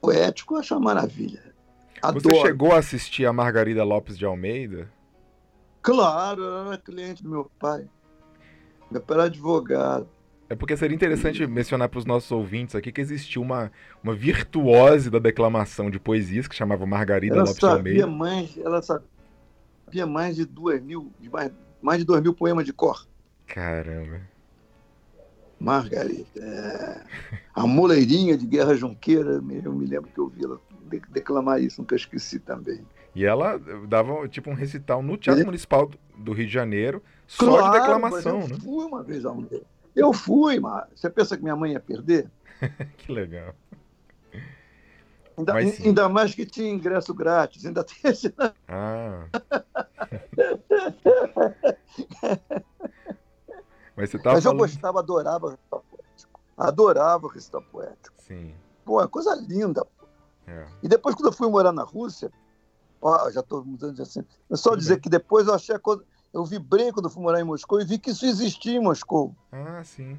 poético 0.00 0.54
eu 0.54 0.58
acho 0.58 0.74
uma 0.74 0.80
maravilha. 0.80 1.54
Adoro. 2.02 2.22
Você 2.22 2.40
chegou 2.42 2.72
a 2.72 2.78
assistir 2.78 3.26
a 3.26 3.32
Margarida 3.32 3.82
Lopes 3.84 4.18
de 4.18 4.24
Almeida? 4.24 4.90
Claro, 5.82 6.42
eu 6.42 6.66
era 6.66 6.78
cliente 6.78 7.22
do 7.22 7.30
meu 7.30 7.50
pai. 7.58 7.88
Meu 8.90 9.00
pai 9.00 9.16
era 9.16 9.26
advogado. 9.26 10.08
É 10.48 10.54
porque 10.54 10.76
seria 10.76 10.94
interessante 10.94 11.44
mencionar 11.46 11.88
para 11.88 11.98
os 11.98 12.04
nossos 12.04 12.30
ouvintes 12.30 12.76
aqui 12.76 12.92
que 12.92 13.00
existia 13.00 13.42
uma, 13.42 13.72
uma 14.02 14.14
virtuose 14.14 15.10
da 15.10 15.18
declamação 15.18 15.90
de 15.90 15.98
poesias 15.98 16.46
que 16.46 16.54
chamava 16.54 16.86
Margarida 16.86 17.34
ela 17.34 17.44
Lopes 17.44 17.58
sabia 17.58 17.76
Almeida. 17.76 18.06
Mais, 18.06 18.56
ela 18.58 18.80
sabia 18.80 20.06
mais 20.06 20.36
de 20.36 20.44
duas 20.44 20.80
mil, 20.80 21.12
mais, 21.32 21.50
mais 21.82 21.98
de 21.98 22.04
dois 22.04 22.22
mil 22.22 22.32
poemas 22.32 22.64
de 22.64 22.72
cor. 22.72 23.06
Caramba. 23.46 24.20
Margarida. 25.58 26.26
É... 26.36 27.00
A 27.54 27.66
moleirinha 27.66 28.36
de 28.36 28.46
Guerra 28.46 28.74
Junqueira, 28.74 29.42
eu 29.64 29.72
me 29.72 29.86
lembro 29.86 30.10
que 30.10 30.18
eu 30.18 30.28
vi 30.28 30.44
ela 30.44 30.60
declamar 31.10 31.60
isso, 31.60 31.80
nunca 31.80 31.96
esqueci 31.96 32.38
também. 32.38 32.80
E 33.14 33.24
ela 33.24 33.58
dava 33.88 34.28
tipo 34.28 34.50
um 34.50 34.54
recital 34.54 35.02
no 35.02 35.16
Teatro 35.16 35.42
é. 35.42 35.46
Municipal 35.46 35.90
do 36.16 36.32
Rio 36.32 36.46
de 36.46 36.52
Janeiro, 36.52 37.02
só 37.26 37.46
claro, 37.46 37.72
de 37.72 37.80
declamação, 37.80 38.42
eu 38.42 38.48
né? 38.48 38.56
fui 38.62 38.84
uma 38.84 39.02
vez 39.02 39.24
ao 39.24 39.42
Eu 39.94 40.12
fui, 40.12 40.60
mas 40.60 40.84
você 40.94 41.08
pensa 41.08 41.36
que 41.36 41.42
minha 41.42 41.56
mãe 41.56 41.72
ia 41.72 41.80
perder? 41.80 42.28
que 42.98 43.10
legal. 43.10 43.54
Ainda, 45.38 45.54
ainda, 45.54 46.08
mais 46.08 46.34
que 46.34 46.46
tinha 46.46 46.70
ingresso 46.70 47.12
grátis, 47.12 47.66
ainda 47.66 47.84
tem 47.84 48.10
esse. 48.10 48.32
Ah. 48.68 49.26
mas 53.96 54.10
você 54.10 54.18
tava 54.18 54.36
Mas 54.36 54.44
eu 54.44 54.50
falando... 54.50 54.58
gostava, 54.60 54.98
adorava 55.00 55.46
o 55.46 55.50
recital 55.50 55.84
poético. 55.90 56.40
Adorava 56.56 57.26
o 57.26 57.28
recital 57.28 57.62
poético. 57.62 58.14
Sim. 58.18 58.54
Pô, 58.84 59.02
é 59.02 59.08
coisa 59.08 59.34
linda. 59.34 59.86
É. 60.46 60.66
E 60.82 60.88
depois, 60.88 61.14
quando 61.14 61.26
eu 61.26 61.32
fui 61.32 61.48
morar 61.48 61.72
na 61.72 61.82
Rússia, 61.82 62.30
ó, 63.00 63.30
já 63.30 63.40
estou 63.40 63.64
mudando 63.64 63.94
de 63.94 64.02
assim. 64.02 64.22
É 64.50 64.56
só 64.56 64.70
Tudo 64.70 64.80
dizer 64.80 64.94
bem. 64.94 65.02
que 65.02 65.08
depois 65.08 65.48
eu 65.48 65.54
achei 65.54 65.74
a 65.74 65.78
coisa. 65.78 66.04
Eu 66.32 66.44
vibrei 66.44 66.92
quando 66.92 67.06
eu 67.06 67.10
fui 67.10 67.22
morar 67.22 67.40
em 67.40 67.44
Moscou 67.44 67.80
e 67.80 67.84
vi 67.84 67.98
que 67.98 68.10
isso 68.10 68.26
existia 68.26 68.76
em 68.76 68.80
Moscou. 68.80 69.34
Ah, 69.50 69.82
sim. 69.82 70.18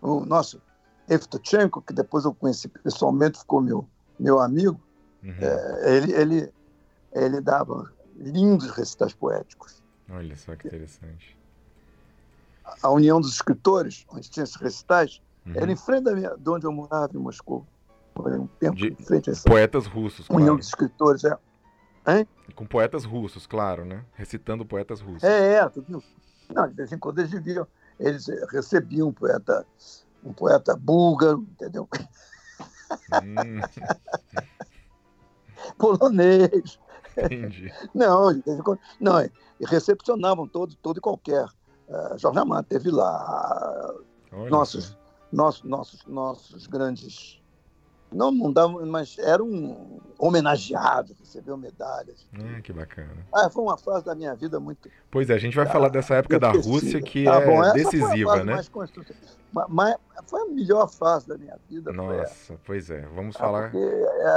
O 0.00 0.24
nosso 0.24 0.60
Evtochenko, 1.08 1.82
que 1.82 1.92
depois 1.92 2.24
eu 2.24 2.34
conheci 2.34 2.68
pessoalmente, 2.68 3.38
ficou 3.38 3.60
meu, 3.60 3.86
meu 4.18 4.40
amigo, 4.40 4.80
uhum. 5.22 5.34
é, 5.38 5.96
ele, 5.96 6.12
ele, 6.12 6.52
ele 7.12 7.40
dava 7.40 7.92
lindos 8.16 8.70
recitais 8.70 9.12
poéticos. 9.12 9.83
Olha 10.10 10.36
só 10.36 10.54
que 10.54 10.66
interessante. 10.66 11.36
A 12.82 12.90
União 12.90 13.20
dos 13.20 13.34
Escritores, 13.34 14.06
onde 14.10 14.30
tinha 14.30 14.44
esses 14.44 14.56
recitais, 14.56 15.20
uhum. 15.46 15.52
era 15.56 15.70
em 15.70 15.76
frente 15.76 16.04
da 16.04 16.14
minha, 16.14 16.36
de 16.36 16.48
onde 16.48 16.66
eu 16.66 16.72
morava 16.72 17.10
em 17.14 17.18
Moscou. 17.18 17.66
Um 18.16 18.46
tempo 18.46 18.76
de, 18.76 18.88
em 18.88 19.04
frente 19.04 19.28
a 19.28 19.32
essa. 19.32 19.48
Poetas 19.48 19.86
russos, 19.86 20.28
claro. 20.28 20.40
União 20.40 20.56
dos 20.56 20.68
Escritores, 20.68 21.24
é. 21.24 21.36
Hein? 22.06 22.28
Com 22.54 22.64
poetas 22.64 23.04
russos, 23.04 23.46
claro, 23.46 23.84
né? 23.84 24.04
Recitando 24.14 24.64
poetas 24.64 25.00
russos. 25.00 25.24
É, 25.24 25.54
é. 25.54 25.68
Tudo... 25.68 26.02
Não, 26.48 26.68
de 26.68 26.74
vez 26.74 26.92
em 26.92 26.98
quando 26.98 27.18
eles 27.18 27.32
viviam, 27.32 27.66
eles 27.98 28.26
recebiam 28.50 29.08
um 29.08 29.12
poeta, 29.12 29.66
um 30.22 30.32
poeta 30.32 30.76
búlgaro, 30.76 31.44
entendeu? 31.52 31.88
Hum. 33.22 33.60
Polonês. 35.78 36.78
Entendi. 37.16 37.72
Não, 37.94 38.32
não, 39.00 39.30
recepcionavam 39.60 40.48
todo, 40.48 40.74
todo 40.76 40.98
e 40.98 41.00
qualquer. 41.00 41.46
Uh, 41.88 42.18
Jorge 42.18 42.38
Amado 42.38 42.66
teve 42.66 42.90
lá. 42.90 43.94
nossos, 44.50 44.96
nossos, 45.30 45.62
nossos, 45.64 46.06
nossos 46.06 46.66
grandes 46.66 47.40
não, 48.14 48.30
não 48.30 48.52
dava, 48.52 48.84
mas 48.86 49.18
era 49.18 49.42
um 49.42 50.00
homenageado, 50.18 51.14
recebeu 51.18 51.56
medalhas. 51.56 52.26
Ah, 52.32 52.60
que 52.60 52.72
bacana. 52.72 53.26
Ah, 53.32 53.50
foi 53.50 53.62
uma 53.62 53.76
fase 53.76 54.04
da 54.04 54.14
minha 54.14 54.34
vida 54.34 54.60
muito. 54.60 54.88
Pois 55.10 55.28
é, 55.28 55.34
a 55.34 55.38
gente 55.38 55.56
vai 55.56 55.66
ah, 55.66 55.70
falar 55.70 55.88
dessa 55.88 56.14
época 56.14 56.38
da 56.38 56.52
Rússia 56.52 57.02
que 57.02 57.24
tá 57.24 57.40
é 57.40 57.46
bom, 57.46 57.72
decisiva, 57.72 58.44
né? 58.44 58.54
Mais 58.54 58.68
mas 59.68 59.96
foi 60.26 60.42
a 60.42 60.46
melhor 60.46 60.88
fase 60.88 61.28
da 61.28 61.36
minha 61.36 61.56
vida. 61.68 61.92
Nossa, 61.92 62.58
pois 62.64 62.90
é, 62.90 63.02
vamos 63.14 63.36
ah, 63.36 63.38
falar. 63.38 63.70
Porque 63.70 63.84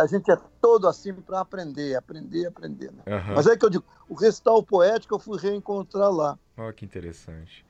a 0.02 0.06
gente 0.08 0.32
é 0.32 0.38
todo 0.62 0.88
assim 0.88 1.14
para 1.14 1.40
aprender, 1.40 1.96
aprender, 1.96 2.48
aprender. 2.48 2.92
Né? 2.92 3.04
Uhum. 3.08 3.36
Mas 3.36 3.48
é 3.48 3.56
que 3.56 3.66
eu 3.66 3.70
digo, 3.70 3.84
o 4.10 4.16
recital 4.16 4.62
poético 4.64 5.16
eu 5.16 5.20
fui 5.20 5.40
reencontrar 5.40 6.12
lá. 6.12 6.38
Olha 6.58 6.74
que 6.74 6.86
interessante. 6.86 7.67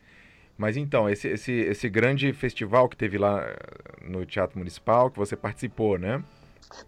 Mas 0.58 0.76
então, 0.76 1.10
esse, 1.10 1.28
esse, 1.28 1.52
esse 1.52 1.90
grande 1.90 2.34
festival 2.34 2.90
que 2.90 2.98
teve 2.98 3.18
lá 3.18 3.42
eh, 3.42 3.58
no 4.02 4.26
Teatro 4.26 4.58
Municipal, 4.58 5.12
que 5.12 5.18
você 5.18 5.36
participou, 5.36 6.00
né? 6.00 6.24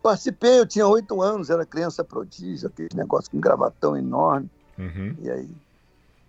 Participei, 0.01 0.59
eu 0.59 0.65
tinha 0.65 0.87
oito 0.87 1.21
anos, 1.21 1.49
era 1.49 1.65
criança 1.65 2.03
prodígio, 2.03 2.67
aquele 2.67 2.89
negócio 2.95 3.29
com 3.29 3.39
gravatão 3.39 3.95
enorme. 3.95 4.49
Uhum. 4.77 5.15
E 5.19 5.29
aí 5.29 5.49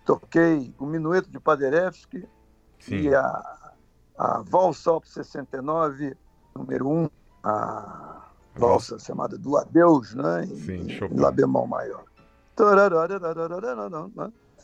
toquei 0.05 0.73
o 0.79 0.87
Minueto 0.87 1.31
de 1.31 1.41
Paderewski 1.41 2.27
e 2.89 3.15
a, 3.15 3.73
a 4.19 4.43
Valsa 4.43 4.93
Op 4.93 5.09
69, 5.09 6.17
número 6.55 6.89
1, 6.89 7.03
um, 7.03 7.11
a 7.43 8.27
valsa 8.55 8.99
chamada 8.99 9.39
do 9.39 9.57
Adeus, 9.57 10.15
né? 10.15 10.47
Sim, 10.47 10.87
em, 10.89 11.15
em 11.15 11.21
Lá 11.21 11.31
bemol 11.31 11.67
maior. 11.67 12.05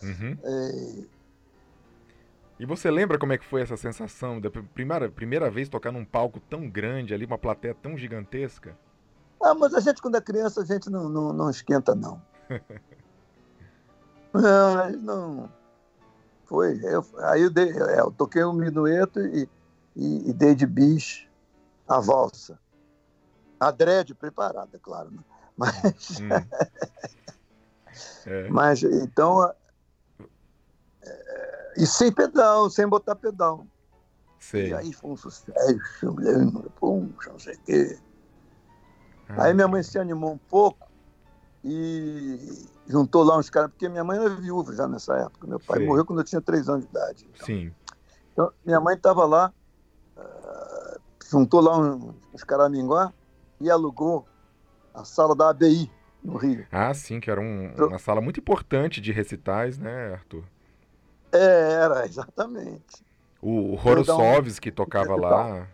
Uhum. 0.02 0.36
É, 0.42 1.04
e 2.58 2.64
você 2.64 2.90
lembra 2.90 3.18
como 3.18 3.32
é 3.32 3.38
que 3.38 3.44
foi 3.44 3.60
essa 3.60 3.76
sensação 3.76 4.40
da 4.40 4.50
primeira, 4.50 5.10
primeira 5.10 5.50
vez 5.50 5.68
tocar 5.68 5.92
num 5.92 6.04
palco 6.04 6.40
tão 6.40 6.68
grande 6.68 7.12
ali, 7.12 7.26
uma 7.26 7.36
plateia 7.36 7.74
tão 7.74 7.98
gigantesca? 7.98 8.76
Ah, 9.42 9.54
mas 9.54 9.74
a 9.74 9.80
gente, 9.80 10.00
quando 10.00 10.16
é 10.16 10.20
criança, 10.20 10.62
a 10.62 10.64
gente 10.64 10.88
não, 10.88 11.08
não, 11.08 11.32
não 11.32 11.50
esquenta, 11.50 11.94
não. 11.94 12.22
não, 14.32 14.90
não. 14.92 15.52
Foi. 16.46 16.80
Eu, 16.82 17.04
aí 17.24 17.42
eu, 17.42 17.50
dei, 17.50 17.70
é, 17.70 18.00
eu 18.00 18.10
toquei 18.10 18.42
um 18.44 18.54
minueto 18.54 19.20
e, 19.20 19.48
e, 19.94 20.30
e, 20.30 20.32
dei 20.32 20.54
de 20.54 20.66
bis 20.66 21.26
a 21.86 22.00
valsa. 22.00 22.58
A 23.60 23.70
dread 23.70 24.14
preparada, 24.14 24.78
claro. 24.78 25.10
Né? 25.10 25.18
Mas. 25.56 26.20
Hum. 26.20 26.28
é. 28.26 28.48
Mas 28.48 28.82
então 28.82 29.52
e 31.76 31.86
sem 31.86 32.12
pedal, 32.12 32.70
sem 32.70 32.86
botar 32.86 33.16
pedal. 33.16 33.66
Sei. 34.38 34.70
E 34.70 34.74
aí 34.74 34.92
foi 34.92 35.10
um 35.10 35.16
sucesso, 35.16 36.14
puxa, 36.78 37.30
não 37.30 37.38
sei 37.38 37.54
o 37.54 37.60
quê. 37.64 37.98
Ah, 39.28 39.44
aí 39.44 39.54
minha 39.54 39.66
mãe 39.66 39.82
se 39.82 39.98
animou 39.98 40.32
um 40.32 40.38
pouco 40.38 40.88
e 41.64 42.68
juntou 42.86 43.24
lá 43.24 43.36
uns 43.36 43.50
caras, 43.50 43.70
porque 43.70 43.88
minha 43.88 44.04
mãe 44.04 44.18
era 44.18 44.28
viúva 44.28 44.74
já 44.74 44.86
nessa 44.86 45.16
época. 45.16 45.46
Meu 45.46 45.58
pai 45.58 45.84
morreu 45.84 46.04
quando 46.04 46.20
eu 46.20 46.24
tinha 46.24 46.40
três 46.40 46.68
anos 46.68 46.84
de 46.84 46.90
idade. 46.90 47.28
Então. 47.34 47.46
Sim. 47.46 47.72
Então, 48.32 48.52
minha 48.64 48.80
mãe 48.80 48.94
estava 48.94 49.24
lá, 49.24 49.52
uh, 50.16 51.00
juntou 51.28 51.60
lá 51.60 51.76
uns, 51.76 52.14
uns 52.32 52.44
caraminguá 52.44 53.12
e 53.60 53.68
alugou 53.70 54.26
a 54.94 55.04
sala 55.04 55.34
da 55.34 55.50
ABI, 55.50 55.90
no 56.22 56.36
Rio. 56.36 56.66
Ah, 56.70 56.92
sim, 56.94 57.18
que 57.18 57.30
era 57.30 57.40
um, 57.40 57.74
uma 57.76 57.98
sala 57.98 58.20
muito 58.20 58.38
importante 58.40 59.00
de 59.00 59.12
recitais, 59.12 59.78
né, 59.78 60.12
Arthur? 60.12 60.44
É, 61.32 61.72
era, 61.72 62.04
exatamente. 62.06 63.04
O, 63.40 63.74
Horosovski 63.74 64.70
um... 64.70 64.72
tocava 64.72 65.16
lá. 65.16 65.68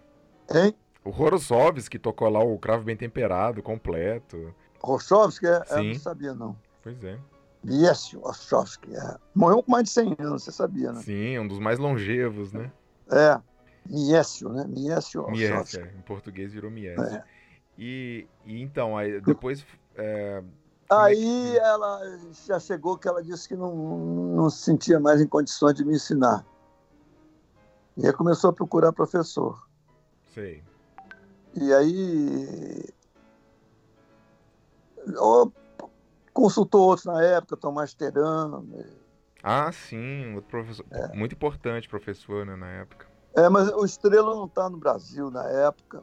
Hein? 0.54 0.74
O 1.04 1.10
Horosovski 1.10 1.98
tocou 1.98 2.28
lá 2.28 2.40
o 2.40 2.58
Cravo 2.58 2.84
Bem 2.84 2.96
Temperado, 2.96 3.62
completo. 3.62 4.54
Horosovski? 4.80 5.46
É, 5.46 5.62
eu 5.70 5.84
não 5.84 5.94
sabia, 5.94 6.34
não. 6.34 6.56
Pois 6.82 7.02
é. 7.04 7.18
Yes, 7.64 8.14
Horosovski, 8.14 8.94
é. 8.94 9.16
Morreu 9.34 9.62
com 9.62 9.70
mais 9.70 9.84
de 9.84 9.90
100 9.90 10.16
anos, 10.18 10.42
você 10.42 10.52
sabia, 10.52 10.92
né? 10.92 11.00
Sim, 11.02 11.38
um 11.38 11.46
dos 11.46 11.60
mais 11.60 11.78
longevos, 11.78 12.52
né? 12.52 12.72
É. 13.10 13.40
Miésio, 13.88 14.48
né? 14.48 14.64
Miésio 14.68 15.28
Miésio, 15.30 15.80
é. 15.80 15.92
em 15.96 16.02
português 16.02 16.52
virou 16.52 16.70
Miésio. 16.70 17.04
É. 17.04 17.24
E, 17.78 18.26
e 18.44 18.60
então, 18.60 18.96
aí 18.96 19.20
depois 19.20 19.64
é, 19.96 20.42
Aí 21.00 21.56
ela 21.56 22.18
já 22.46 22.60
chegou 22.60 22.98
que 22.98 23.08
ela 23.08 23.22
disse 23.22 23.48
que 23.48 23.56
não, 23.56 23.74
não 23.74 24.50
se 24.50 24.64
sentia 24.64 25.00
mais 25.00 25.20
em 25.20 25.26
condições 25.26 25.74
de 25.74 25.84
me 25.84 25.94
ensinar. 25.94 26.44
E 27.96 28.06
aí 28.06 28.12
começou 28.12 28.50
a 28.50 28.52
procurar 28.52 28.92
professor. 28.92 29.66
Sei. 30.34 30.62
E 31.54 31.72
aí 31.72 32.88
consultou 36.32 36.82
outros 36.82 37.06
na 37.06 37.22
época, 37.22 37.56
Tomás 37.56 37.94
Teran. 37.94 38.62
Ah, 39.42 39.72
sim, 39.72 40.34
outro 40.34 40.50
professor. 40.50 40.86
É. 40.90 41.16
Muito 41.16 41.34
importante 41.34 41.88
professor 41.88 42.44
né, 42.44 42.54
na 42.54 42.68
época. 42.68 43.06
É, 43.34 43.48
mas 43.48 43.68
o 43.68 43.84
Estrela 43.84 44.34
não 44.34 44.44
está 44.44 44.68
no 44.68 44.76
Brasil 44.76 45.30
na 45.30 45.44
época. 45.44 46.02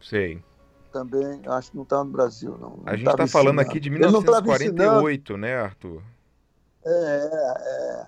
Sei 0.00 0.42
também, 0.90 1.42
acho 1.46 1.70
que 1.70 1.76
não 1.76 1.84
está 1.84 2.04
no 2.04 2.10
Brasil, 2.10 2.52
não. 2.58 2.76
não 2.76 2.82
a 2.86 2.96
gente 2.96 3.08
está 3.08 3.26
falando 3.26 3.60
aqui 3.60 3.78
de 3.80 3.90
1948, 3.90 5.36
né, 5.36 5.56
Arthur? 5.56 6.02
É, 6.84 7.30
é. 7.62 8.06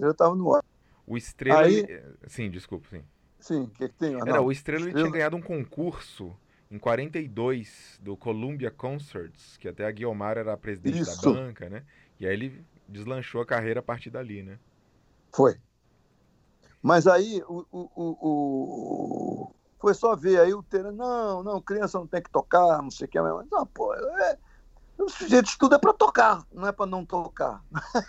Eu 0.00 0.10
estava 0.10 0.34
no 0.34 0.54
ar. 0.54 0.64
O 1.06 1.16
Estrela. 1.16 1.62
Aí... 1.62 1.86
Sim, 2.26 2.50
desculpa, 2.50 2.88
sim. 2.90 3.02
Sim, 3.38 3.62
o 3.64 3.68
que, 3.68 3.88
que 3.88 3.94
tem? 3.94 4.14
Era, 4.14 4.40
o 4.40 4.50
Estrela, 4.50 4.86
Estrela... 4.86 5.06
tinha 5.06 5.12
ganhado 5.12 5.36
um 5.36 5.42
concurso 5.42 6.34
em 6.70 6.78
42 6.78 8.00
do 8.02 8.16
Columbia 8.16 8.70
Concerts, 8.70 9.56
que 9.58 9.68
até 9.68 9.86
a 9.86 9.90
Guiomar 9.90 10.38
era 10.38 10.54
a 10.54 10.56
presidente 10.56 11.00
Isso. 11.00 11.22
da 11.22 11.32
banca, 11.32 11.68
né? 11.68 11.84
E 12.18 12.26
aí 12.26 12.32
ele 12.32 12.64
deslanchou 12.88 13.40
a 13.40 13.46
carreira 13.46 13.80
a 13.80 13.82
partir 13.82 14.10
dali, 14.10 14.42
né? 14.42 14.58
Foi. 15.32 15.56
Mas 16.82 17.06
aí 17.06 17.42
o, 17.46 17.64
o, 17.70 17.88
o, 17.96 19.54
foi 19.84 19.92
só 19.92 20.16
ver 20.16 20.40
aí 20.40 20.54
o 20.54 20.62
Teran, 20.62 20.92
não, 20.92 21.42
não, 21.42 21.60
criança 21.60 21.98
não 21.98 22.06
tem 22.06 22.22
que 22.22 22.30
tocar, 22.30 22.80
não 22.80 22.90
sei 22.90 23.06
o 23.06 23.10
que. 23.10 23.20
Não, 23.20 23.66
pô, 23.66 23.92
é, 23.92 24.38
o 24.98 25.10
sujeito 25.10 25.46
estuda 25.46 25.76
é 25.76 25.78
para 25.78 25.92
tocar, 25.92 26.42
não 26.50 26.66
é 26.66 26.72
para 26.72 26.86
não 26.86 27.04
tocar. 27.04 27.62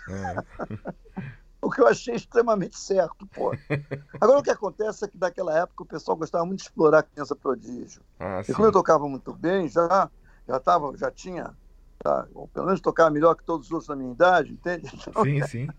É. 0.08 0.94
o 1.60 1.70
que 1.70 1.82
eu 1.82 1.86
achei 1.86 2.14
extremamente 2.14 2.78
certo, 2.78 3.26
pô. 3.26 3.52
Agora 4.18 4.38
o 4.38 4.42
que 4.42 4.48
acontece 4.48 5.04
é 5.04 5.08
que 5.08 5.18
naquela 5.18 5.54
época 5.54 5.82
o 5.82 5.86
pessoal 5.86 6.16
gostava 6.16 6.46
muito 6.46 6.60
de 6.60 6.64
explorar 6.64 7.00
a 7.00 7.02
criança 7.02 7.36
prodígio. 7.36 8.00
Ah, 8.18 8.40
e 8.40 8.54
como 8.54 8.68
eu 8.68 8.72
tocava 8.72 9.06
muito 9.06 9.34
bem, 9.34 9.68
já 9.68 10.10
já 10.48 10.58
tava, 10.58 10.96
já 10.96 11.10
tinha, 11.10 11.54
tá, 11.98 12.26
ou 12.32 12.48
pelo 12.48 12.64
menos 12.64 12.80
tocava 12.80 13.10
melhor 13.10 13.34
que 13.34 13.44
todos 13.44 13.66
os 13.66 13.72
outros 13.72 13.88
da 13.88 13.96
minha 13.96 14.12
idade, 14.12 14.50
entende? 14.50 14.90
Então, 15.06 15.24
sim, 15.24 15.42
sim. 15.46 15.68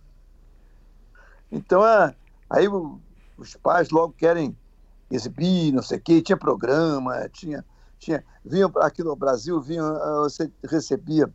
Então 1.50 1.84
é, 1.88 2.14
aí 2.48 2.68
os 2.68 3.56
pais 3.56 3.90
logo 3.90 4.14
querem 4.14 4.56
exibir, 5.10 5.72
não 5.72 5.82
sei 5.82 5.98
o 5.98 6.02
quê, 6.02 6.22
tinha 6.22 6.38
programa, 6.38 7.28
tinha, 7.30 7.66
tinha, 8.00 8.24
vinha 8.44 8.70
aqui 8.78 9.04
no 9.04 9.16
Brasil, 9.16 9.62
vinha, 9.62 9.84
ah, 9.84 10.22
você 10.24 10.52
recebia 10.64 11.32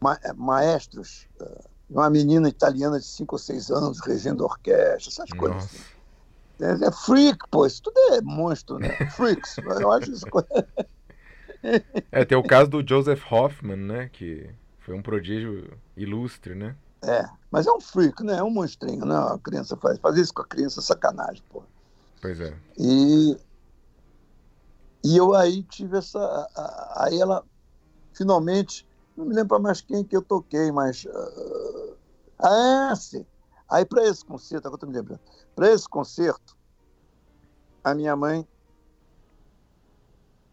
ma 0.00 0.18
maestros, 0.36 1.26
ah, 1.40 1.64
uma 1.88 2.08
menina 2.08 2.48
italiana 2.48 2.98
de 2.98 3.06
5 3.06 3.34
ou 3.34 3.38
6 3.38 3.70
anos 3.70 4.00
regendo 4.00 4.44
orquestra, 4.44 5.10
essas 5.10 5.30
Nossa. 5.30 5.36
coisas. 5.36 5.64
Assim. 5.64 5.92
É, 6.60 6.86
é, 6.86 6.92
freak, 6.92 7.38
pô, 7.50 7.66
isso 7.66 7.82
tudo 7.82 7.98
é 8.14 8.20
monstro, 8.22 8.78
né? 8.78 8.88
Freaks, 9.16 9.56
eu 9.58 9.92
acho 9.92 10.12
isso. 10.12 10.26
é, 12.10 12.24
tem 12.24 12.38
o 12.38 12.42
caso 12.42 12.70
do 12.70 12.86
Joseph 12.86 13.24
Hoffman, 13.30 13.76
né, 13.76 14.08
que 14.08 14.48
foi 14.78 14.94
um 14.94 15.02
prodígio 15.02 15.76
ilustre, 15.96 16.54
né? 16.54 16.76
É, 17.04 17.28
mas 17.50 17.66
é 17.66 17.72
um 17.72 17.80
freak, 17.80 18.22
né? 18.22 18.38
É 18.38 18.42
um 18.42 18.50
monstrinho, 18.50 19.04
né? 19.04 19.16
A 19.16 19.36
criança 19.36 19.76
faz. 19.76 19.98
Fazer 19.98 20.20
isso 20.20 20.32
com 20.32 20.42
a 20.42 20.46
criança 20.46 20.78
é 20.78 20.82
sacanagem, 20.82 21.42
pô. 21.48 21.64
Pois 22.22 22.40
é. 22.40 22.56
E, 22.78 23.36
e 25.04 25.16
eu 25.16 25.34
aí 25.34 25.64
tive 25.64 25.98
essa. 25.98 26.48
Aí 26.96 27.20
ela, 27.20 27.44
finalmente, 28.14 28.86
não 29.16 29.26
me 29.26 29.34
lembro 29.34 29.60
mais 29.60 29.80
quem 29.80 30.04
que 30.04 30.16
eu 30.16 30.22
toquei, 30.22 30.70
mas 30.70 31.04
uh, 31.04 31.96
Ah, 32.38 32.94
sim. 32.94 33.26
Aí, 33.68 33.84
para 33.84 34.04
esse 34.04 34.24
concerto, 34.24 34.68
agora 34.68 34.76
estou 34.76 34.88
me 34.88 34.94
lembrando, 34.94 35.20
para 35.56 35.72
esse 35.72 35.88
concerto, 35.88 36.56
a 37.82 37.94
minha 37.94 38.14
mãe 38.14 38.46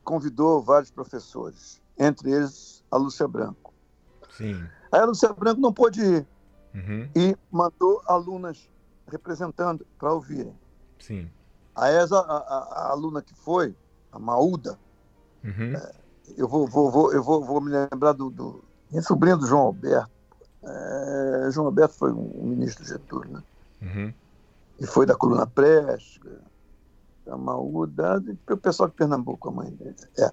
convidou 0.03 0.63
vários 0.63 0.89
professores, 0.89 1.79
entre 1.99 2.31
eles 2.31 2.83
a 2.89 2.97
Lúcia 2.97 3.27
Branco. 3.27 3.73
Sim. 4.31 4.67
Aí 4.91 5.01
a 5.01 5.05
Lúcia 5.05 5.31
Branco 5.33 5.61
não 5.61 5.71
pôde 5.71 6.01
ir 6.01 6.27
Uhum. 6.73 7.09
e 7.15 7.35
mandou 7.51 8.01
alunas 8.05 8.69
representando 9.07 9.85
para 9.97 10.13
ouvirem. 10.13 10.55
Sim. 10.99 11.29
Aí 11.79 11.95
essa, 11.95 12.19
a, 12.19 12.37
a, 12.37 12.57
a 12.57 12.91
aluna 12.91 13.21
que 13.21 13.33
foi, 13.33 13.75
a 14.11 14.19
Maúda, 14.19 14.77
Uhum. 15.43 15.73
eu 16.37 16.47
vou, 16.47 16.67
vou, 16.67 16.91
vou, 16.91 17.13
eu 17.13 17.23
vou, 17.23 17.43
vou 17.43 17.61
me 17.61 17.71
lembrar 17.71 18.13
do, 18.13 18.29
do 18.29 18.63
minha 18.89 19.01
sobrinha 19.01 19.37
do 19.37 19.47
João 19.47 19.61
Alberto. 19.67 20.11
É, 20.61 21.49
João 21.51 21.67
Alberto 21.67 21.95
foi 21.95 22.11
um, 22.11 22.31
um 22.41 22.47
ministro 22.47 22.83
do 22.83 22.89
Getúlio, 22.89 23.31
né? 23.31 23.43
Uhum. 23.81 24.13
E 24.79 24.85
foi 24.85 25.05
da 25.05 25.15
coluna 25.15 25.47
Presca, 25.47 26.41
da 27.25 27.37
Maúda, 27.37 28.21
o 28.49 28.57
pessoal 28.57 28.89
de 28.89 28.95
Pernambuco, 28.95 29.47
a 29.47 29.51
mãe 29.51 29.71
dele. 29.71 29.95
É. 30.17 30.31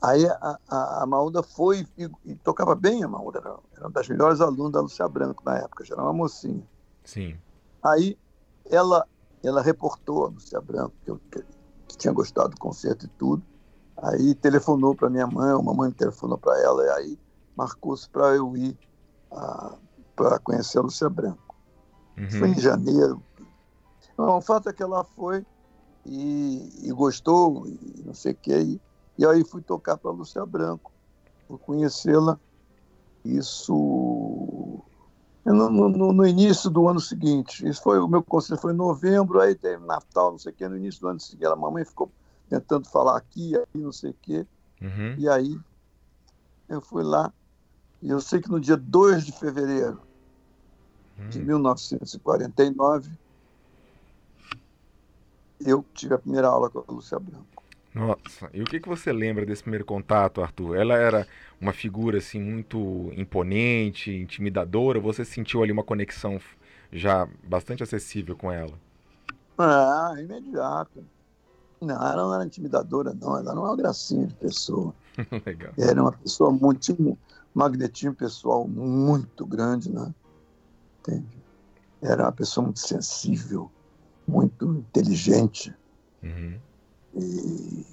Aí 0.00 0.26
a, 0.26 0.58
a, 0.68 1.02
a 1.02 1.06
Maúda 1.06 1.42
foi 1.42 1.86
e, 1.96 2.10
e 2.24 2.34
tocava 2.36 2.74
bem 2.74 3.04
a 3.04 3.08
Maúda, 3.08 3.38
era, 3.38 3.56
era 3.76 3.86
uma 3.86 3.90
das 3.90 4.08
melhores 4.08 4.40
alunas 4.40 4.72
da 4.72 4.80
Lúcia 4.80 5.08
Branco 5.08 5.44
na 5.44 5.58
época, 5.58 5.84
já 5.84 5.94
era 5.94 6.02
uma 6.02 6.12
mocinha. 6.12 6.66
Sim. 7.04 7.36
Aí 7.84 8.18
ela, 8.68 9.06
ela 9.42 9.62
reportou 9.62 10.24
a 10.24 10.28
Lúcia 10.28 10.60
Branco, 10.60 10.94
que, 11.04 11.10
eu, 11.10 11.20
que, 11.30 11.96
tinha 11.98 12.12
gostado 12.12 12.50
do 12.50 12.58
concerto 12.58 13.06
e 13.06 13.08
tudo. 13.08 13.42
Aí 13.96 14.34
telefonou 14.34 14.94
para 14.94 15.10
minha 15.10 15.26
mãe, 15.26 15.50
a 15.50 15.62
mamãe 15.62 15.90
telefonou 15.90 16.38
para 16.38 16.60
ela, 16.60 16.84
e 16.84 16.88
aí 16.90 17.18
marcou-se 17.56 18.08
para 18.08 18.34
eu 18.34 18.56
ir 18.56 18.76
para 20.16 20.38
conhecer 20.40 20.78
a 20.78 20.82
Lúcia 20.82 21.08
Branco. 21.08 21.54
Uhum. 22.16 22.30
Foi 22.30 22.48
em 22.48 22.60
janeiro. 22.60 23.22
Não, 24.16 24.38
o 24.38 24.40
fato 24.40 24.68
é 24.68 24.72
que 24.72 24.82
ela 24.82 25.04
foi 25.04 25.44
e, 26.04 26.88
e 26.88 26.92
gostou, 26.92 27.66
e 27.66 28.02
não 28.04 28.14
sei 28.14 28.32
o 28.32 28.36
quê. 28.36 28.58
E, 28.60 28.80
e 29.18 29.26
aí 29.26 29.44
fui 29.44 29.62
tocar 29.62 29.96
para 29.96 30.10
a 30.10 30.14
Lúcia 30.14 30.44
Branco, 30.44 30.92
fui 31.46 31.58
conhecê-la. 31.58 32.38
Isso 33.24 33.72
no, 35.50 35.70
no, 35.70 36.12
no, 36.12 36.26
início 36.26 36.70
do 36.70 36.88
ano 36.88 37.00
seguinte. 37.00 37.66
Isso 37.66 37.82
foi 37.82 37.98
o 37.98 38.06
meu 38.06 38.22
concerto 38.22 38.62
foi 38.62 38.72
em 38.72 38.76
novembro, 38.76 39.40
aí 39.40 39.54
teve 39.54 39.84
Natal, 39.84 40.32
não 40.32 40.38
sei 40.38 40.52
o 40.52 40.54
quê. 40.54 40.68
No 40.68 40.76
início 40.76 41.00
do 41.00 41.08
ano 41.08 41.20
seguinte, 41.20 41.46
a 41.46 41.56
mamãe 41.56 41.84
ficou 41.84 42.10
tentando 42.48 42.88
falar 42.88 43.16
aqui, 43.16 43.56
aí 43.56 43.80
não 43.80 43.92
sei 43.92 44.10
o 44.10 44.16
quê. 44.22 44.46
Uhum. 44.80 45.14
E 45.18 45.28
aí 45.28 45.58
eu 46.68 46.80
fui 46.80 47.02
lá. 47.02 47.32
E 48.00 48.10
eu 48.10 48.20
sei 48.20 48.40
que 48.40 48.50
no 48.50 48.60
dia 48.60 48.76
2 48.76 49.24
de 49.24 49.32
fevereiro 49.32 50.00
de 51.28 51.40
Hum. 51.40 51.44
1949, 51.44 53.10
eu 55.60 55.84
tive 55.94 56.14
a 56.14 56.18
primeira 56.18 56.48
aula 56.48 56.70
com 56.70 56.80
a 56.80 56.92
Lúcia 56.92 57.18
Branco. 57.18 57.61
Nossa, 57.94 58.48
e 58.54 58.62
o 58.62 58.64
que 58.64 58.80
que 58.80 58.88
você 58.88 59.12
lembra 59.12 59.44
desse 59.44 59.62
primeiro 59.62 59.84
contato, 59.84 60.40
Arthur? 60.40 60.76
Ela 60.76 60.94
era 60.96 61.26
uma 61.60 61.72
figura 61.72 62.18
assim 62.18 62.40
muito 62.40 63.12
imponente, 63.14 64.10
intimidadora, 64.10 64.98
você 64.98 65.24
sentiu 65.24 65.62
ali 65.62 65.72
uma 65.72 65.84
conexão 65.84 66.40
já 66.90 67.28
bastante 67.44 67.82
acessível 67.82 68.34
com 68.34 68.50
ela? 68.50 68.72
Ah, 69.58 70.14
imediato. 70.18 71.04
Não, 71.82 71.96
ela 71.96 72.16
não 72.16 72.34
era 72.34 72.46
intimidadora, 72.46 73.12
não. 73.12 73.36
Ela 73.36 73.54
não 73.54 73.66
é 73.66 73.70
uma 73.70 73.76
gracinha 73.76 74.26
de 74.26 74.34
pessoa. 74.34 74.94
Legal. 75.44 75.72
Era 75.78 76.00
uma 76.00 76.12
pessoa 76.12 76.50
muito. 76.50 76.80
tinha 76.80 76.96
um 76.98 77.16
magnetismo 77.54 78.14
pessoal 78.14 78.66
muito 78.66 79.44
grande, 79.44 79.92
né? 79.92 80.14
Entende? 81.00 81.42
Era 82.00 82.24
uma 82.24 82.32
pessoa 82.32 82.64
muito 82.64 82.80
sensível, 82.80 83.70
muito 84.26 84.64
inteligente. 84.76 85.74
Uhum. 86.22 86.58
E, 87.14 87.84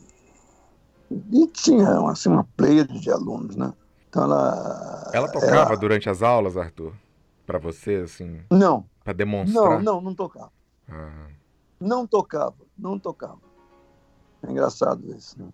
e 1.32 1.48
tinha 1.48 2.00
assim, 2.10 2.30
uma 2.30 2.44
pleia 2.56 2.86
de 2.86 3.12
alunos, 3.12 3.56
né? 3.56 3.74
Então 4.10 4.24
ela. 4.24 5.12
Ela 5.14 5.28
tocava 5.28 5.76
durante 5.76 6.10
as 6.10 6.22
aulas, 6.24 6.58
Arthur? 6.58 6.94
Pra 7.46 7.58
você, 7.58 7.96
assim, 8.06 8.42
Não, 8.52 8.86
pra 9.04 9.12
não, 9.12 9.16
demonstrar? 9.18 9.82
não, 9.84 10.02
não 10.02 10.14
tocava. 10.16 10.52
Ah, 10.88 11.28
Não 11.80 12.06
tocava, 12.06 12.56
não 12.78 13.00
tocava. 13.00 13.40
É 14.44 14.52
engraçado 14.52 15.04
isso, 15.16 15.38
né? 15.38 15.50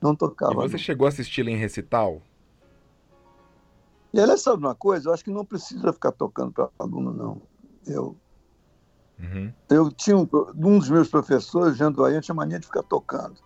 Não 0.00 0.12
E 0.12 0.16
tocava. 0.16 0.54
você 0.54 0.72
não. 0.72 0.78
chegou 0.78 1.06
a 1.06 1.08
assisti-la 1.10 1.50
em 1.50 1.56
recital? 1.56 2.20
E 4.12 4.20
ela 4.20 4.36
sabe 4.36 4.64
uma 4.64 4.74
coisa? 4.74 5.08
Eu 5.08 5.14
acho 5.14 5.24
que 5.24 5.30
não 5.30 5.44
precisa 5.44 5.92
ficar 5.92 6.12
tocando 6.12 6.52
para 6.52 6.68
aluno, 6.78 7.12
não. 7.12 7.42
Eu, 7.86 8.16
Uhum. 9.18 9.52
eu 9.70 9.90
tinha 9.92 10.16
um, 10.16 10.28
um 10.56 10.78
dos 10.78 10.90
meus 10.90 11.08
professores, 11.08 11.76
Jean 11.76 11.92
Doyen, 11.92 12.20
tinha 12.20 12.34
mania 12.34 12.58
de 12.58 12.66
ficar 12.66 12.82
tocando. 12.82 13.36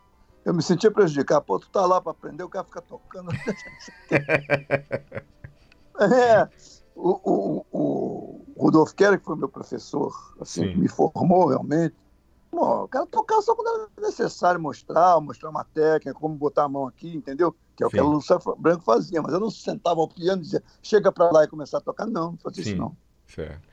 Eu 0.45 0.55
me 0.55 0.63
sentia 0.63 0.91
prejudicado. 0.91 1.45
Pô, 1.45 1.59
tu 1.59 1.69
tá 1.69 1.85
lá 1.85 2.01
para 2.01 2.13
aprender, 2.13 2.43
o 2.43 2.49
cara 2.49 2.65
fica 2.65 2.81
tocando. 2.81 3.31
é, 6.01 6.49
o, 6.95 7.21
o, 7.23 7.67
o 7.71 8.45
Rudolf 8.57 8.95
Keller, 8.95 9.19
que 9.19 9.27
foi 9.27 9.37
meu 9.37 9.49
professor, 9.49 10.15
assim, 10.41 10.75
me 10.75 10.89
formou 10.89 11.49
realmente, 11.49 11.95
Pô, 12.51 12.85
o 12.85 12.89
cara 12.89 13.07
tocava 13.07 13.43
só 13.43 13.55
quando 13.55 13.69
era 13.69 14.09
necessário 14.09 14.61
mostrar, 14.61 15.21
mostrar 15.21 15.51
uma 15.51 15.65
técnica, 15.65 16.19
como 16.19 16.35
botar 16.35 16.65
a 16.65 16.69
mão 16.69 16.87
aqui, 16.87 17.15
entendeu? 17.15 17.55
Que 17.77 17.85
é 17.85 17.87
o 17.87 17.91
que 17.91 17.99
a 17.99 18.03
Lúcia 18.03 18.39
Branco 18.59 18.83
fazia, 18.83 19.21
mas 19.21 19.33
eu 19.33 19.41
não 19.41 19.51
sentava 19.51 20.01
ao 20.01 20.09
piano 20.09 20.41
e 20.41 20.45
dizia, 20.45 20.63
chega 20.83 21.13
para 21.13 21.31
lá 21.31 21.45
e 21.45 21.49
começar 21.49 21.79
a 21.79 21.83
tocar, 21.83 22.07
não, 22.07 22.33
não 22.33 22.39
fazia 22.39 22.65
Sim. 22.65 22.71
isso 22.71 22.79
não. 22.79 22.97
Certo. 23.27 23.68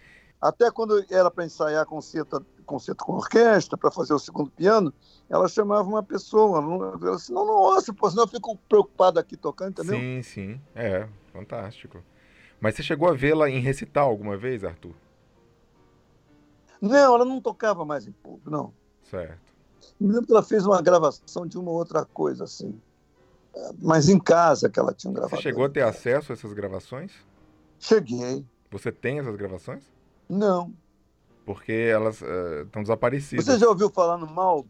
Até 0.46 0.70
quando 0.70 1.04
era 1.10 1.32
para 1.32 1.44
ensaiar 1.44 1.84
concerto, 1.88 2.46
concerto 2.68 3.04
com 3.04 3.14
orquestra, 3.14 3.76
para 3.76 3.90
fazer 3.90 4.14
o 4.14 4.20
segundo 4.20 4.52
piano, 4.52 4.94
ela 5.28 5.48
chamava 5.48 5.90
uma 5.90 6.04
pessoa. 6.04 6.60
Ela 6.60 7.16
disse, 7.16 7.32
não, 7.32 7.44
não 7.44 7.56
ouço, 7.56 7.92
pô, 7.96 8.08
senão 8.08 8.26
eu 8.26 8.28
fico 8.28 8.56
preocupado 8.70 9.20
aqui 9.20 9.36
tocando, 9.36 9.72
entendeu? 9.72 9.98
Sim, 9.98 10.22
sim. 10.22 10.62
É, 10.76 11.08
fantástico. 11.34 12.04
Mas 12.62 12.76
você 12.76 12.84
chegou 12.84 13.10
a 13.10 13.14
vê-la 13.14 13.50
em 13.50 13.60
recital 13.60 14.08
alguma 14.08 14.38
vez, 14.38 14.64
Arthur? 14.64 14.94
Não, 16.80 17.16
ela 17.16 17.26
não 17.26 17.42
tocava 17.42 17.84
mais 17.84 18.06
em 18.06 18.12
público, 18.12 18.52
não. 18.52 18.72
Certo. 19.02 19.52
Me 20.00 20.10
lembro 20.10 20.28
que 20.28 20.32
ela 20.32 20.44
fez 20.44 20.64
uma 20.64 20.80
gravação 20.80 21.48
de 21.48 21.58
uma 21.58 21.72
outra 21.72 22.06
coisa, 22.06 22.44
assim. 22.44 22.80
Mas 23.82 24.10
em 24.10 24.20
casa 24.20 24.70
que 24.70 24.80
ela 24.80 24.94
tinha 24.94 25.12
um 25.12 25.16
Você 25.28 25.38
chegou 25.38 25.66
a 25.66 25.70
ter 25.70 25.82
acesso 25.82 26.32
a 26.32 26.36
essas 26.36 26.54
gravações? 26.54 27.12
Cheguei. 27.80 28.46
Você 28.70 28.92
tem 28.92 29.18
essas 29.18 29.36
gravações? 29.36 29.95
Não. 30.30 30.76
Porque 31.46 31.72
elas 31.72 32.22
estão 32.66 32.82
desaparecidas. 32.82 33.46
Você 33.46 33.60
já 33.60 33.68
ouviu 33.70 33.90
falar 33.92 34.18
no 34.18 34.28
Malb? 34.28 34.68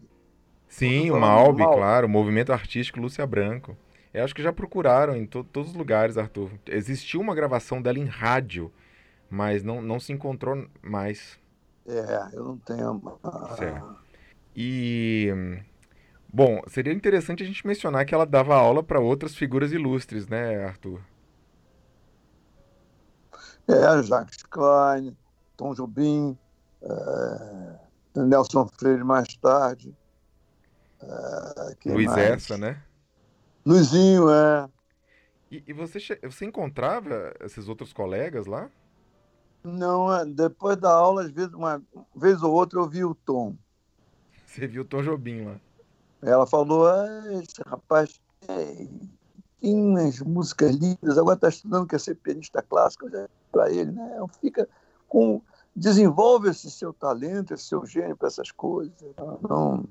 Sim, 0.68 1.12
o 1.12 1.20
Malbi? 1.20 1.64
claro, 1.68 2.08
o 2.08 2.10
Movimento 2.10 2.52
Artístico 2.52 3.00
Lúcia 3.00 3.26
Branco. 3.26 3.78
Eu 4.14 4.24
acho 4.24 4.36
que 4.36 4.42
já 4.42 4.52
procuraram 4.52 5.16
em 5.16 5.26
to- 5.26 5.44
todos 5.44 5.72
os 5.72 5.76
lugares, 5.78 6.18
Arthur. 6.18 6.52
Existiu 6.68 7.22
uma 7.22 7.36
gravação 7.36 7.82
dela 7.82 8.00
em 8.00 8.06
rádio, 8.06 8.72
mas 9.30 9.64
não, 9.64 9.82
não 9.82 10.00
se 10.00 10.14
encontrou 10.14 10.68
mais. 10.82 11.40
É, 11.88 12.36
eu 12.36 12.44
não 12.44 12.58
tenho. 12.60 13.02
Certo. 13.48 13.96
E, 14.56 15.30
bom, 16.32 16.62
seria 16.68 16.94
interessante 16.94 17.44
a 17.44 17.46
gente 17.46 17.66
mencionar 17.66 18.06
que 18.06 18.14
ela 18.16 18.26
dava 18.26 18.56
aula 18.56 18.84
para 18.84 19.00
outras 19.00 19.36
figuras 19.36 19.72
ilustres, 19.72 20.28
né, 20.28 20.64
Arthur? 20.66 21.02
É, 23.68 24.02
Jacques 24.04 24.44
Klein, 24.44 25.16
Tom 25.56 25.74
Jobim, 25.74 26.38
é, 26.82 28.22
Nelson 28.22 28.68
Freire 28.68 29.04
mais 29.04 29.28
tarde. 29.38 29.96
É, 31.02 31.76
Luiz 31.86 32.08
mais? 32.08 32.18
Essa, 32.18 32.58
né? 32.58 32.82
Luizinho, 33.66 34.30
é. 34.30 34.70
E, 35.52 35.64
e 35.68 35.74
você, 35.74 36.00
você 36.24 36.46
encontrava 36.46 37.34
esses 37.42 37.68
outros 37.68 37.94
colegas 37.94 38.46
lá? 38.46 38.70
Não, 39.64 40.14
é, 40.14 40.26
depois 40.26 40.78
da 40.78 40.92
aula, 40.92 41.24
às 41.24 41.32
vezes, 41.32 41.54
uma 41.54 41.82
vez 42.16 42.44
ou 42.44 42.54
outra, 42.54 42.80
eu 42.80 42.88
vi 42.88 43.04
o 43.04 43.16
Tom. 43.16 43.56
Você 44.46 44.68
viu 44.68 44.84
o 44.84 44.86
Tom 44.86 45.02
Jobim 45.02 45.46
lá. 45.46 45.60
Ela 46.22 46.46
falou: 46.46 46.88
ah, 46.88 47.34
esse 47.34 47.62
rapaz 47.66 48.20
é, 48.48 48.88
tem 49.60 49.76
umas 49.76 50.20
músicas 50.20 50.76
lindas, 50.76 51.18
agora 51.18 51.36
está 51.36 51.50
estudando 51.50 51.88
quer 51.88 52.00
ser 52.00 52.16
pianista 52.16 52.62
clássico, 52.62 53.08
para 53.52 53.72
ele, 53.72 53.92
né? 53.92 54.18
Fica 54.40 54.68
com. 55.16 55.42
Desenvolve 55.74 56.50
esse 56.50 56.70
seu 56.72 56.94
talento, 56.94 57.54
esse 57.54 57.64
seu 57.66 57.86
gênio 57.86 58.16
para 58.16 58.28
essas 58.28 58.50
coisas. 58.52 58.94
Não, 59.18 59.40
não, 59.44 59.90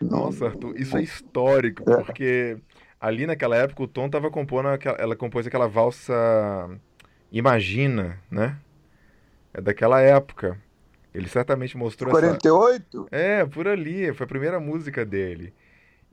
Nossa, 0.00 0.46
Arthur, 0.46 0.78
isso 0.78 0.96
é 0.96 1.02
histórico, 1.02 1.88
É. 1.90 1.96
porque 2.04 2.58
ali 3.00 3.26
naquela 3.26 3.56
época 3.56 3.82
o 3.82 3.88
Tom 3.88 4.08
tava 4.10 4.30
compondo, 4.30 4.68
aquela- 4.68 4.96
ela 4.98 5.16
compôs 5.16 5.46
aquela 5.46 5.66
valsa 5.68 6.14
Imagina, 7.30 8.18
né? 8.30 8.58
É 9.54 9.60
daquela 9.60 10.00
época. 10.02 10.58
Ele 11.14 11.28
certamente 11.28 11.76
mostrou 11.78 12.10
essa... 12.10 12.20
48? 12.20 13.08
É, 13.10 13.44
por 13.46 13.66
ali, 13.66 14.12
foi 14.12 14.24
a 14.24 14.28
primeira 14.28 14.60
música 14.60 15.04
dele. 15.04 15.54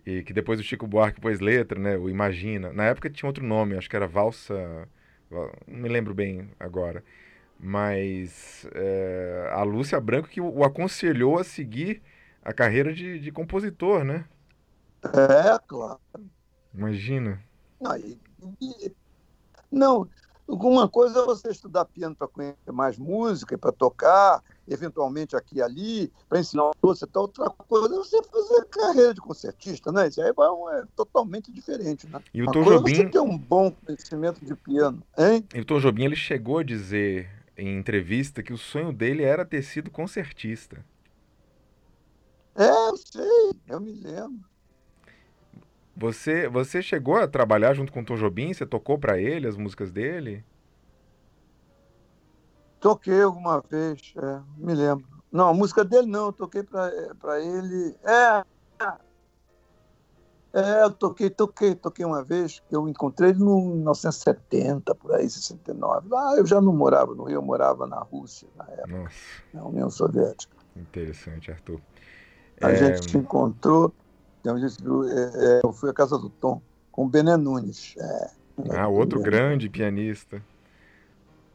E 0.05 0.23
que 0.23 0.31
depois 0.31 0.59
o 0.61 0.63
Chico 0.63 0.87
Buarque 0.87 1.19
pôs 1.19 1.41
letra, 1.41 1.77
né? 1.77 1.97
O 1.97 2.09
Imagina. 2.09 2.71
Na 2.71 2.85
época 2.85 3.09
tinha 3.09 3.27
outro 3.27 3.45
nome, 3.45 3.75
acho 3.75 3.89
que 3.89 3.95
era 3.97 4.07
Valsa. 4.07 4.87
Val- 5.29 5.51
Não 5.67 5.79
me 5.79 5.89
lembro 5.89 6.13
bem 6.13 6.49
agora. 6.57 7.03
Mas 7.59 8.65
é, 8.73 9.49
a 9.51 9.63
Lúcia 9.63 9.99
Branco 9.99 10.29
que 10.29 10.39
o 10.39 10.63
aconselhou 10.63 11.37
a 11.37 11.43
seguir 11.43 12.01
a 12.41 12.53
carreira 12.53 12.93
de, 12.93 13.19
de 13.19 13.31
compositor, 13.31 14.05
né? 14.05 14.25
É, 15.03 15.59
claro. 15.67 15.99
Imagina. 16.73 17.43
Não, 17.81 17.97
e, 17.97 18.17
e, 18.61 18.91
não, 19.69 20.07
alguma 20.47 20.87
coisa 20.87 21.19
é 21.19 21.25
você 21.25 21.49
estudar 21.49 21.85
piano 21.85 22.15
para 22.15 22.27
conhecer 22.27 22.71
mais 22.71 22.97
música 22.97 23.57
para 23.57 23.71
tocar, 23.71 24.41
eventualmente 24.67 25.35
aqui 25.35 25.57
e 25.57 25.61
ali, 25.61 26.11
para 26.27 26.39
ensinar 26.39 26.71
você 26.81 27.05
tal. 27.07 27.23
Outra 27.23 27.49
coisa 27.49 27.93
é 27.93 27.97
você 27.97 28.23
fazer 28.23 28.65
carreira 28.65 29.13
de 29.13 29.21
concertista, 29.21 29.91
né? 29.91 30.07
Isso 30.07 30.21
aí 30.21 30.29
é, 30.29 30.79
é 30.79 30.83
totalmente 30.95 31.51
diferente, 31.51 32.07
né? 32.07 32.21
E 32.33 32.41
o 32.41 32.51
Tom 32.51 32.63
Jobim... 32.63 32.95
você 32.95 33.09
ter 33.09 33.19
um 33.19 33.37
bom 33.37 33.71
conhecimento 33.71 34.43
de 34.43 34.55
piano, 34.55 35.03
hein? 35.17 35.45
E 35.53 35.59
o 35.59 35.65
Tom 35.65 35.79
Jobim, 35.79 36.05
ele 36.05 36.15
chegou 36.15 36.59
a 36.59 36.63
dizer 36.63 37.38
em 37.59 37.77
entrevista 37.77 38.41
que 38.41 38.53
o 38.53 38.57
sonho 38.57 38.91
dele 38.93 39.23
era 39.23 39.45
ter 39.45 39.61
sido 39.61 39.91
concertista. 39.91 40.83
É, 42.55 42.69
eu 42.69 42.97
sei, 42.97 43.51
eu 43.67 43.79
me 43.79 43.91
lembro. 43.91 44.47
Você, 45.95 46.47
você 46.47 46.81
chegou 46.81 47.17
a 47.17 47.27
trabalhar 47.27 47.73
junto 47.73 47.91
com 47.91 48.01
o 48.01 48.05
Tom 48.05 48.15
Jobim? 48.15 48.53
Você 48.53 48.65
tocou 48.65 48.97
para 48.97 49.19
ele 49.19 49.47
as 49.47 49.57
músicas 49.57 49.91
dele? 49.91 50.43
Toquei 52.79 53.21
alguma 53.21 53.61
vez, 53.61 54.13
é, 54.15 54.41
me 54.57 54.73
lembro. 54.73 55.05
Não, 55.31 55.49
a 55.49 55.53
música 55.53 55.83
dele 55.83 56.07
não, 56.07 56.27
eu 56.27 56.33
toquei 56.33 56.63
para 56.63 57.41
ele. 57.41 57.95
É, 58.03 58.45
é, 60.51 60.83
eu 60.83 60.91
toquei, 60.91 61.29
toquei, 61.29 61.75
toquei 61.75 62.03
uma 62.03 62.23
vez, 62.23 62.59
que 62.67 62.75
eu 62.75 62.87
encontrei 62.89 63.29
ele 63.29 63.39
no 63.39 63.61
1970, 63.75 64.95
por 64.95 65.13
aí, 65.13 65.29
69. 65.29 66.09
Lá 66.09 66.35
eu 66.37 66.45
já 66.45 66.59
não 66.59 66.73
morava 66.73 67.13
no 67.13 67.25
Rio, 67.25 67.35
eu 67.35 67.41
morava 67.41 67.85
na 67.85 67.99
Rússia 67.99 68.47
na 68.55 68.65
época, 68.65 68.87
Nossa. 68.87 69.15
na 69.53 69.65
União 69.65 69.89
Soviética. 69.89 70.55
Interessante, 70.75 71.51
Arthur. 71.51 71.79
A 72.61 72.71
é... 72.71 72.75
gente 72.75 73.11
se 73.11 73.17
encontrou, 73.17 73.93
então, 74.41 74.55
a 74.55 74.59
gente, 74.59 74.81
é, 74.81 75.61
eu 75.63 75.71
fui 75.71 75.89
à 75.89 75.93
casa 75.93 76.17
do 76.17 76.29
Tom 76.29 76.61
com 76.91 77.05
o 77.05 77.09
Bené 77.09 77.37
Nunes. 77.37 77.95
É, 77.97 78.31
ah, 78.71 78.87
outro 78.87 79.21
grande 79.21 79.69
pianista. 79.69 80.41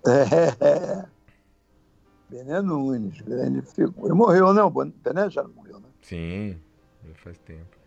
É, 0.07 0.65
é. 0.65 1.05
Bené 2.31 2.63
Nunes, 2.63 3.21
grande 3.23 3.63
figura. 3.63 4.07
Ele 4.07 4.15
morreu, 4.15 4.55
não? 4.55 4.69
O 4.69 4.71
Bené 4.71 5.29
já 5.29 5.43
morreu, 5.43 5.81
né? 5.81 5.89
Sim, 6.03 6.59
já 7.07 7.15
faz 7.17 7.39
tempo. 7.39 7.84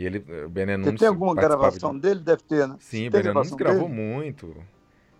E 0.00 0.06
ele, 0.06 0.24
o 0.46 0.48
Bené 0.48 0.78
Nunes. 0.78 0.94
Você 0.94 0.98
tem 1.00 1.08
alguma 1.08 1.34
gravação 1.34 1.92
de... 1.92 2.00
dele? 2.00 2.20
Deve 2.20 2.42
ter, 2.44 2.66
né? 2.66 2.74
Sim, 2.80 3.08
o 3.08 3.10
Bené 3.10 3.34
Nunes 3.34 3.52
gravou 3.52 3.86
dele? 3.86 4.00
muito. 4.00 4.56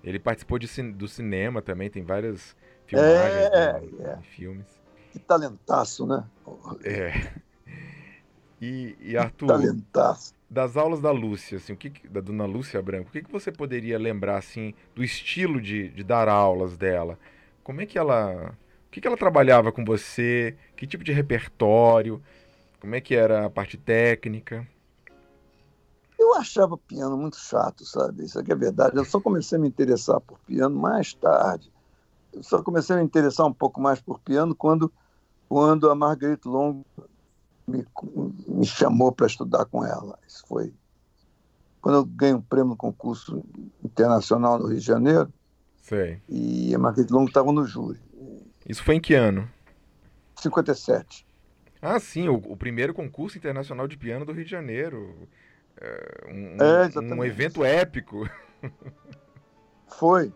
Ele 0.03 0.19
participou 0.19 0.59
de, 0.59 0.67
do 0.93 1.07
cinema 1.07 1.61
também, 1.61 1.91
tem 1.91 2.03
várias 2.03 2.57
filmagens 2.87 3.51
é, 3.53 3.79
né, 3.79 3.91
é. 4.01 4.17
filmes. 4.23 4.65
Que 5.13 5.19
talentaço, 5.19 6.07
né? 6.07 6.25
É. 6.83 7.13
E, 8.59 8.97
e 9.01 9.19
Arthur, 9.19 9.49
talentaço. 9.49 10.35
das 10.49 10.79
aulas 10.79 11.03
da 11.03 11.11
Lúcia, 11.11 11.59
assim, 11.59 11.75
o 11.75 11.77
que, 11.77 12.09
da 12.09 12.23
dona 12.23 12.47
Lúcia 12.47 12.81
Branco, 12.81 13.11
o 13.11 13.13
que, 13.13 13.23
que 13.23 13.31
você 13.31 13.53
poderia 13.53 13.99
lembrar 13.99 14.39
assim 14.39 14.73
do 14.95 15.05
estilo 15.05 15.61
de, 15.61 15.89
de 15.89 16.03
dar 16.03 16.27
aulas 16.27 16.79
dela? 16.79 17.19
Como 17.63 17.83
é 17.83 17.87
que 17.87 17.99
ela, 17.99 18.55
o 18.87 18.91
que, 18.91 18.99
que 18.99 19.07
ela 19.07 19.17
trabalhava 19.17 19.71
com 19.73 19.85
você? 19.85 20.57
Que 20.75 20.87
tipo 20.87 21.05
de 21.05 21.13
repertório? 21.13 22.23
Como 22.81 22.95
é 22.95 23.01
que 23.01 23.15
era 23.15 23.45
a 23.45 23.51
parte 23.51 23.77
técnica? 23.77 24.67
Eu 26.19 26.35
achava 26.35 26.79
piano 26.79 27.17
muito 27.17 27.37
chato, 27.37 27.85
sabe? 27.85 28.25
Isso 28.25 28.39
aqui 28.39 28.53
é 28.53 28.57
verdade. 28.57 28.97
Eu 28.97 29.05
só 29.05 29.21
comecei 29.21 29.59
a 29.59 29.61
me 29.61 29.69
interessar 29.69 30.21
por 30.21 30.39
piano 30.41 30.79
mais 30.79 31.13
tarde. 31.13 31.71
Eu 32.33 32.43
só 32.43 32.63
comecei 32.63 32.97
a 32.97 32.99
me 32.99 33.05
interessar 33.05 33.47
um 33.47 33.53
pouco 33.53 33.81
mais 33.81 34.01
por 34.01 34.19
piano 34.21 34.55
quando, 34.55 34.91
quando 35.49 35.91
a 35.91 35.95
Marguerite 35.95 36.49
Long 36.49 36.83
me, 37.67 37.87
me 38.49 38.67
chamou 38.67 39.13
para 39.13 39.27
estudar 39.27 39.67
com 39.67 39.85
ela. 39.85 40.19
Isso 40.27 40.45
foi 40.47 40.73
quando 41.83 41.97
eu 41.97 42.05
ganhei 42.05 42.35
um 42.35 42.43
prêmio 42.43 42.71
no 42.71 42.77
concurso 42.77 43.43
internacional 43.83 44.59
no 44.59 44.67
Rio 44.67 44.79
de 44.79 44.87
Janeiro. 44.87 45.33
Sei. 45.83 46.23
E 46.29 46.75
a 46.75 46.79
Marguerite 46.79 47.13
Long 47.13 47.25
estava 47.25 47.53
no 47.53 47.67
júri. 47.67 48.01
Isso 48.67 48.83
foi 48.83 48.97
em 48.97 49.01
que 49.01 49.15
ano? 49.15 49.51
57. 50.37 51.30
Ah, 51.83 51.99
sim, 51.99 52.29
o, 52.29 52.35
o, 52.35 52.57
primeiro 52.57 52.93
concurso 52.93 53.39
internacional 53.39 53.89
de 53.89 53.97
piano 53.97 54.25
do 54.25 54.33
Rio 54.33 54.45
de 54.45 54.51
Janeiro. 54.51 55.29
É, 55.81 56.27
um, 56.29 56.57
é, 56.63 57.15
um 57.15 57.25
evento 57.25 57.65
épico. 57.65 58.29
Foi. 59.89 60.33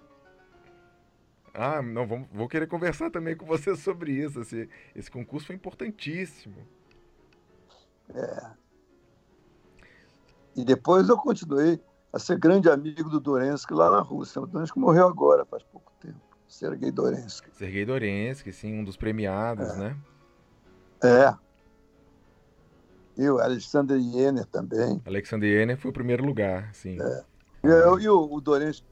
Ah, 1.53 1.83
não, 1.83 2.07
vamos, 2.07 2.29
vou 2.33 2.49
querer 2.49 2.67
conversar 2.67 3.11
também 3.11 3.37
com 3.37 3.47
você 3.47 3.77
sobre 3.77 4.13
isso. 4.13 4.41
Esse, 4.41 4.69
esse 4.97 5.11
concurso 5.11 5.47
foi 5.47 5.55
importantíssimo. 5.55 6.57
É. 8.13 8.51
E 10.57 10.65
depois 10.65 11.09
eu 11.09 11.17
continuei 11.17 11.81
a 12.13 12.19
ser 12.19 12.39
grande 12.39 12.69
amigo 12.69 13.09
do 13.09 13.21
Dorensky 13.21 13.73
lá 13.73 13.91
na 13.91 14.01
Rússia. 14.01 14.41
O 14.41 14.47
Dorensky 14.47 14.79
morreu 14.79 15.07
agora, 15.07 15.45
faz 15.45 15.63
pouco 15.63 15.93
tempo. 16.01 16.21
Sergei 16.49 16.91
Dorensky. 16.91 17.49
Sergei 17.53 17.85
Dorensky, 17.85 18.53
sim, 18.53 18.81
um 18.81 18.85
dos 18.85 18.97
premiados, 18.97 19.71
é. 19.71 19.77
né? 19.77 19.97
É. 21.05 21.35
E 23.17 23.29
o 23.29 23.39
Alexander 23.39 23.97
Yener 23.97 24.47
também. 24.47 25.01
Alexander 25.07 25.49
Yener 25.49 25.77
foi 25.77 25.91
o 25.91 25.95
primeiro 25.95 26.25
lugar, 26.25 26.75
sim. 26.75 26.99
É. 27.01 27.25
E, 27.63 28.03
e 28.03 28.09
o, 28.09 28.33
o 28.33 28.41
Dorensky, 28.41 28.87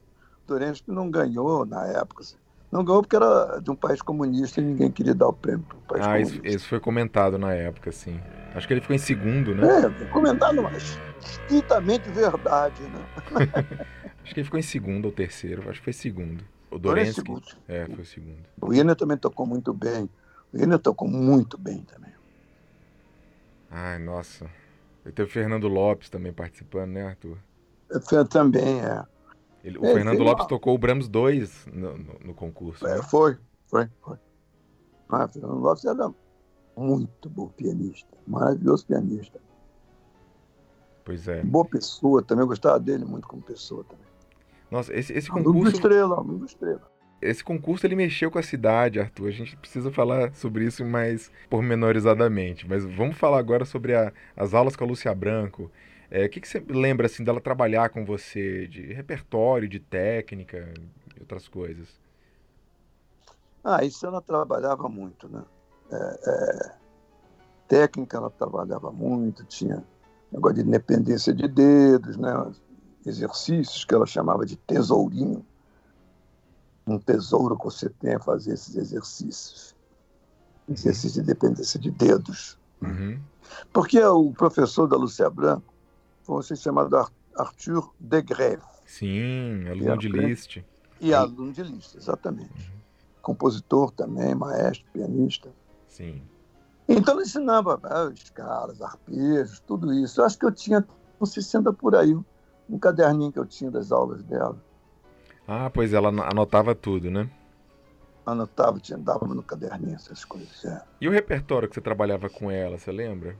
Dorensky 0.47 0.91
não 0.91 1.09
ganhou 1.09 1.65
na 1.65 1.85
época. 1.87 2.21
Assim. 2.21 2.37
Não 2.71 2.83
ganhou 2.83 3.01
porque 3.01 3.15
era 3.15 3.59
de 3.59 3.69
um 3.69 3.75
país 3.75 4.01
comunista 4.01 4.61
e 4.61 4.63
ninguém 4.63 4.89
queria 4.89 5.13
dar 5.13 5.27
o 5.27 5.33
prêmio 5.33 5.63
para 5.63 5.77
um 5.77 5.81
país 5.81 6.05
ah, 6.05 6.07
comunista. 6.07 6.47
Isso, 6.47 6.57
isso 6.57 6.67
foi 6.67 6.79
comentado 6.79 7.37
na 7.37 7.53
época, 7.53 7.91
sim. 7.91 8.19
Acho 8.55 8.67
que 8.67 8.73
ele 8.73 8.81
ficou 8.81 8.95
em 8.95 8.99
segundo, 8.99 9.53
né? 9.53 9.67
É, 9.85 10.05
comentado, 10.05 10.61
mas 10.61 10.97
estritamente 11.19 12.09
verdade, 12.09 12.81
né? 12.83 13.05
acho 14.23 14.33
que 14.33 14.39
ele 14.39 14.45
ficou 14.45 14.59
em 14.59 14.63
segundo 14.63 15.05
ou 15.05 15.11
terceiro, 15.11 15.69
acho 15.69 15.79
que 15.79 15.85
foi 15.85 15.93
segundo. 15.93 16.43
O 16.71 16.79
Dorensky. 16.79 17.31
É, 17.67 17.85
foi 17.85 18.05
segundo. 18.05 18.39
O 18.61 18.73
Yener 18.73 18.95
também 18.95 19.17
tocou 19.17 19.45
muito 19.45 19.73
bem. 19.73 20.09
Ele 20.53 20.77
tocou 20.77 21.07
muito 21.07 21.57
bem 21.57 21.81
também. 21.83 22.13
Ai, 23.71 23.97
nossa. 23.97 24.49
E 25.03 25.11
teve 25.11 25.29
o 25.29 25.31
Fernando 25.31 25.67
Lopes 25.67 26.09
também 26.09 26.31
participando, 26.31 26.91
né, 26.91 27.07
Arthur? 27.07 27.37
Eu 27.89 28.27
também, 28.27 28.81
é. 28.81 29.03
Ele, 29.63 29.79
o 29.79 29.85
é, 29.85 29.93
Fernando 29.93 30.21
Lopes 30.21 30.43
uma... 30.43 30.49
tocou 30.49 30.75
o 30.75 30.77
Brahms 30.77 31.07
2 31.07 31.67
no, 31.73 31.97
no, 31.97 32.19
no 32.25 32.33
concurso. 32.33 32.85
É, 32.85 32.97
né? 32.97 33.01
foi, 33.01 33.37
foi, 33.65 33.89
foi. 34.01 34.17
Ah, 35.09 35.27
Fernando 35.27 35.59
Lopes 35.59 35.85
era 35.85 36.13
muito 36.77 37.29
bom 37.29 37.47
pianista, 37.49 38.15
maravilhoso 38.27 38.85
pianista. 38.85 39.41
Pois 41.03 41.27
é. 41.27 41.43
Boa 41.43 41.65
pessoa, 41.65 42.21
também 42.21 42.43
eu 42.43 42.47
gostava 42.47 42.79
dele 42.79 43.05
muito 43.05 43.27
como 43.27 43.41
pessoa 43.41 43.83
também. 43.83 44.05
Nossa, 44.69 44.93
esse, 44.93 45.13
esse 45.13 45.29
concurso. 45.29 45.51
Amigo 45.51 45.69
estrela, 45.69 46.19
amigo 46.19 46.45
estrela 46.45 46.92
esse 47.23 47.43
concurso 47.43 47.85
ele 47.85 47.95
mexeu 47.95 48.29
com 48.29 48.37
a 48.37 48.43
cidade, 48.43 48.99
Arthur. 48.99 49.29
A 49.29 49.31
gente 49.31 49.55
precisa 49.55 49.91
falar 49.91 50.33
sobre 50.33 50.65
isso 50.65 50.83
mais 50.83 51.31
pormenorizadamente. 51.49 52.67
Mas 52.67 52.83
vamos 52.83 53.17
falar 53.17 53.39
agora 53.39 53.65
sobre 53.65 53.95
a, 53.95 54.11
as 54.35 54.53
aulas 54.53 54.75
com 54.75 54.83
a 54.83 54.87
Lúcia 54.87 55.13
Branco. 55.15 55.71
É, 56.11 56.25
o 56.25 56.29
que, 56.29 56.41
que 56.41 56.47
você 56.47 56.63
lembra 56.67 57.07
assim 57.07 57.23
dela 57.23 57.39
trabalhar 57.39 57.89
com 57.89 58.05
você 58.05 58.67
de 58.67 58.93
repertório, 58.93 59.67
de 59.67 59.79
técnica 59.79 60.71
e 61.15 61.19
outras 61.21 61.47
coisas? 61.47 61.87
Ah, 63.63 63.83
isso 63.83 64.05
ela 64.05 64.21
trabalhava 64.21 64.89
muito, 64.89 65.29
né? 65.29 65.43
É, 65.91 65.95
é, 65.95 66.71
técnica 67.67 68.17
ela 68.17 68.29
trabalhava 68.29 68.91
muito, 68.91 69.45
tinha 69.45 69.83
negócio 70.31 70.57
de 70.57 70.67
independência 70.67 71.33
de 71.33 71.47
dedos, 71.47 72.17
né? 72.17 72.51
Exercícios 73.05 73.85
que 73.85 73.93
ela 73.93 74.05
chamava 74.05 74.45
de 74.45 74.55
tesourinho 74.57 75.45
um 76.85 76.97
tesouro 76.97 77.57
que 77.57 77.65
você 77.65 77.89
tem 77.89 78.15
a 78.15 78.19
fazer 78.19 78.53
esses 78.53 78.75
exercícios. 78.75 79.75
Exercício 80.69 81.21
de 81.21 81.27
dependência 81.27 81.79
de 81.79 81.91
dedos. 81.91 82.57
Uhum. 82.81 83.19
Porque 83.71 84.01
o 84.03 84.31
professor 84.31 84.87
da 84.87 84.97
Lúcia 84.97 85.29
Branco 85.29 85.73
foi 86.23 86.37
um 86.37 86.55
chamado 86.55 86.95
Arthur 87.35 87.93
de 87.99 88.21
Greve. 88.21 88.63
Sim, 88.85 89.67
aluno 89.67 89.97
de 89.97 90.09
Liszt. 90.09 90.63
E 90.99 91.13
aluno 91.13 91.51
de 91.51 91.63
Liszt, 91.63 91.95
exatamente. 91.95 92.71
Uhum. 92.71 92.79
Compositor 93.21 93.91
também, 93.91 94.35
maestro, 94.35 94.85
pianista. 94.91 95.49
Sim. 95.87 96.21
Então 96.87 97.15
ele 97.15 97.23
ensinava 97.23 97.79
ah, 97.83 98.11
escalas, 98.13 98.81
arpejos, 98.81 99.59
tudo 99.61 99.93
isso. 99.93 100.19
Eu 100.21 100.25
acho 100.25 100.37
que 100.37 100.45
eu 100.45 100.51
tinha, 100.51 100.85
não 101.19 101.25
sei 101.25 101.41
se 101.41 101.57
anda 101.57 101.71
por 101.71 101.95
aí, 101.95 102.13
um 102.69 102.77
caderninho 102.77 103.31
que 103.31 103.39
eu 103.39 103.45
tinha 103.45 103.71
das 103.71 103.91
aulas 103.91 104.23
dela. 104.23 104.61
Ah, 105.47 105.69
pois 105.69 105.93
ela 105.93 106.09
anotava 106.09 106.73
tudo, 106.73 107.11
né? 107.11 107.29
Anotava, 108.25 108.79
tinha, 108.79 108.97
dava 108.97 109.25
no 109.27 109.43
caderninho 109.43 109.95
essas 109.95 110.23
coisas. 110.23 110.63
É. 110.63 110.81
E 111.01 111.07
o 111.07 111.11
repertório 111.11 111.67
que 111.67 111.75
você 111.75 111.81
trabalhava 111.81 112.29
com 112.29 112.49
ela, 112.49 112.77
você 112.77 112.91
lembra? 112.91 113.37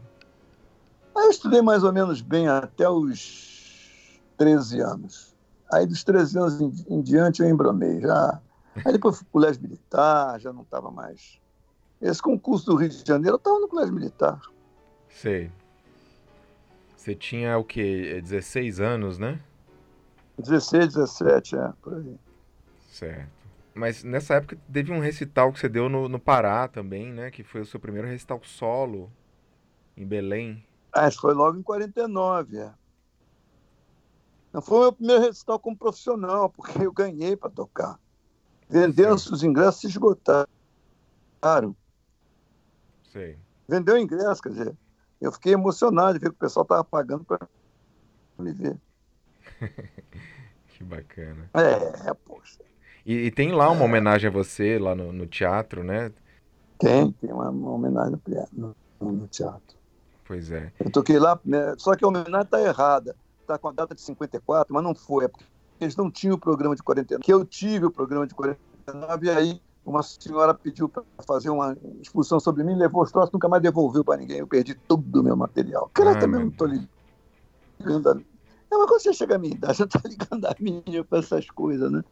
eu 1.15 1.29
estudei 1.29 1.61
mais 1.61 1.83
ou 1.83 1.93
menos 1.93 2.21
bem 2.21 2.47
até 2.47 2.89
os 2.89 4.19
13 4.37 4.81
anos. 4.81 5.33
Aí 5.71 5.85
dos 5.85 6.03
13 6.03 6.37
anos 6.37 6.59
em, 6.59 6.73
em 6.89 7.01
diante 7.01 7.41
eu 7.41 7.47
embromei. 7.47 8.01
Já 8.01 8.41
Aí 8.83 8.91
depois 8.91 9.17
fui 9.17 9.25
pro 9.25 9.33
colégio 9.33 9.61
militar, 9.61 10.39
já 10.39 10.51
não 10.51 10.63
estava 10.63 10.89
mais. 10.89 11.39
Esse 12.01 12.21
concurso 12.21 12.65
do 12.65 12.75
Rio 12.75 12.89
de 12.89 13.03
Janeiro, 13.05 13.35
eu 13.35 13.37
estava 13.37 13.59
no 13.59 13.67
colégio 13.67 13.93
militar. 13.93 14.41
Sei. 15.09 15.51
Você 16.95 17.13
tinha 17.13 17.57
o 17.57 17.63
quê? 17.63 18.19
16 18.21 18.79
anos, 18.79 19.17
né? 19.17 19.39
16, 20.37 20.93
17, 20.93 21.55
é, 21.55 21.73
por 21.81 21.93
aí. 21.93 22.17
Certo. 22.89 23.43
Mas 23.73 24.03
nessa 24.03 24.35
época 24.35 24.57
teve 24.71 24.91
um 24.91 24.99
recital 24.99 25.51
que 25.51 25.59
você 25.59 25.67
deu 25.67 25.89
no, 25.89 26.07
no 26.07 26.19
Pará 26.19 26.67
também, 26.67 27.11
né? 27.11 27.31
Que 27.31 27.43
foi 27.43 27.61
o 27.61 27.65
seu 27.65 27.79
primeiro 27.79 28.07
recital 28.07 28.39
solo 28.43 29.11
em 29.97 30.05
Belém. 30.05 30.63
Ah, 30.91 31.07
isso 31.07 31.19
foi 31.19 31.33
logo 31.33 31.57
em 31.57 31.63
49, 31.63 32.57
é. 32.57 32.71
Não 34.51 34.61
foi 34.61 34.77
o 34.77 34.81
meu 34.81 34.93
primeiro 34.93 35.23
recital 35.23 35.59
como 35.59 35.75
profissional, 35.75 36.49
porque 36.49 36.85
eu 36.85 36.91
ganhei 36.93 37.35
para 37.35 37.49
tocar. 37.49 37.99
Venderam-se 38.69 39.33
os 39.33 39.43
ingressos 39.43 39.81
se 39.81 39.87
esgotaram. 39.87 40.47
Sei. 43.11 43.37
Vendeu 43.67 43.95
o 43.95 43.99
ingresso, 43.99 44.41
quer 44.41 44.49
dizer, 44.49 44.77
eu 45.19 45.31
fiquei 45.31 45.53
emocionado 45.53 46.13
de 46.13 46.19
ver 46.19 46.29
que 46.29 46.35
o 46.35 46.39
pessoal 46.39 46.63
estava 46.63 46.83
pagando 46.83 47.23
para 47.23 47.47
me 48.37 48.51
ver. 48.51 48.79
que 50.67 50.83
bacana. 50.83 51.49
É, 51.53 52.13
poxa. 52.25 52.59
E, 53.05 53.13
e 53.13 53.31
tem 53.31 53.51
lá 53.51 53.69
uma 53.69 53.81
é. 53.81 53.85
homenagem 53.85 54.29
a 54.29 54.31
você, 54.31 54.77
lá 54.79 54.95
no, 54.95 55.11
no 55.11 55.25
teatro, 55.27 55.83
né? 55.83 56.11
Tem, 56.79 57.11
tem 57.11 57.31
uma, 57.31 57.49
uma 57.49 57.71
homenagem 57.71 58.19
no, 58.53 58.75
no, 58.99 59.27
teatro. 59.27 59.77
Pois 60.25 60.51
é. 60.51 60.71
Eu 60.79 60.91
toquei 60.91 61.19
lá, 61.19 61.39
né, 61.43 61.75
só 61.77 61.95
que 61.95 62.03
a 62.03 62.07
homenagem 62.07 62.41
está 62.41 62.61
errada. 62.61 63.15
Está 63.41 63.57
com 63.57 63.67
a 63.67 63.71
data 63.73 63.93
de 63.93 64.01
54, 64.01 64.73
mas 64.73 64.83
não 64.83 64.95
foi. 64.95 65.25
É 65.25 65.27
porque 65.27 65.45
eles 65.79 65.95
não 65.95 66.09
tinham 66.09 66.35
o 66.35 66.39
programa 66.39 66.75
de 66.75 66.83
49. 66.83 67.23
Que 67.23 67.33
eu 67.33 67.45
tive 67.45 67.85
o 67.85 67.91
programa 67.91 68.25
de 68.25 68.33
49, 68.33 69.25
e 69.25 69.29
aí 69.29 69.61
uma 69.85 70.01
senhora 70.01 70.53
pediu 70.53 70.87
para 70.87 71.03
fazer 71.27 71.49
uma 71.49 71.77
expulsão 72.01 72.39
sobre 72.39 72.63
mim, 72.63 72.75
levou 72.75 73.03
os 73.03 73.11
troços, 73.11 73.31
nunca 73.33 73.49
mais 73.49 73.61
devolveu 73.61 74.03
para 74.03 74.17
ninguém. 74.17 74.37
Eu 74.37 74.47
perdi 74.47 74.75
todo 74.75 75.19
o 75.19 75.23
meu 75.23 75.35
material. 75.35 75.91
Cara, 75.93 76.11
ah, 76.11 76.19
também 76.19 76.39
não 76.39 76.47
estou 76.47 76.67
ligando. 76.67 78.25
É, 78.73 78.77
mas 78.77 78.87
quando 78.87 79.01
você 79.01 79.13
chega 79.13 79.35
a 79.35 79.37
minha 79.37 79.53
idade, 79.53 79.77
você 79.77 79.83
está 79.83 80.01
ligando 80.05 80.45
a 80.45 80.55
minha 80.59 81.03
para 81.03 81.19
essas 81.19 81.49
coisas, 81.49 81.91
né? 81.91 82.03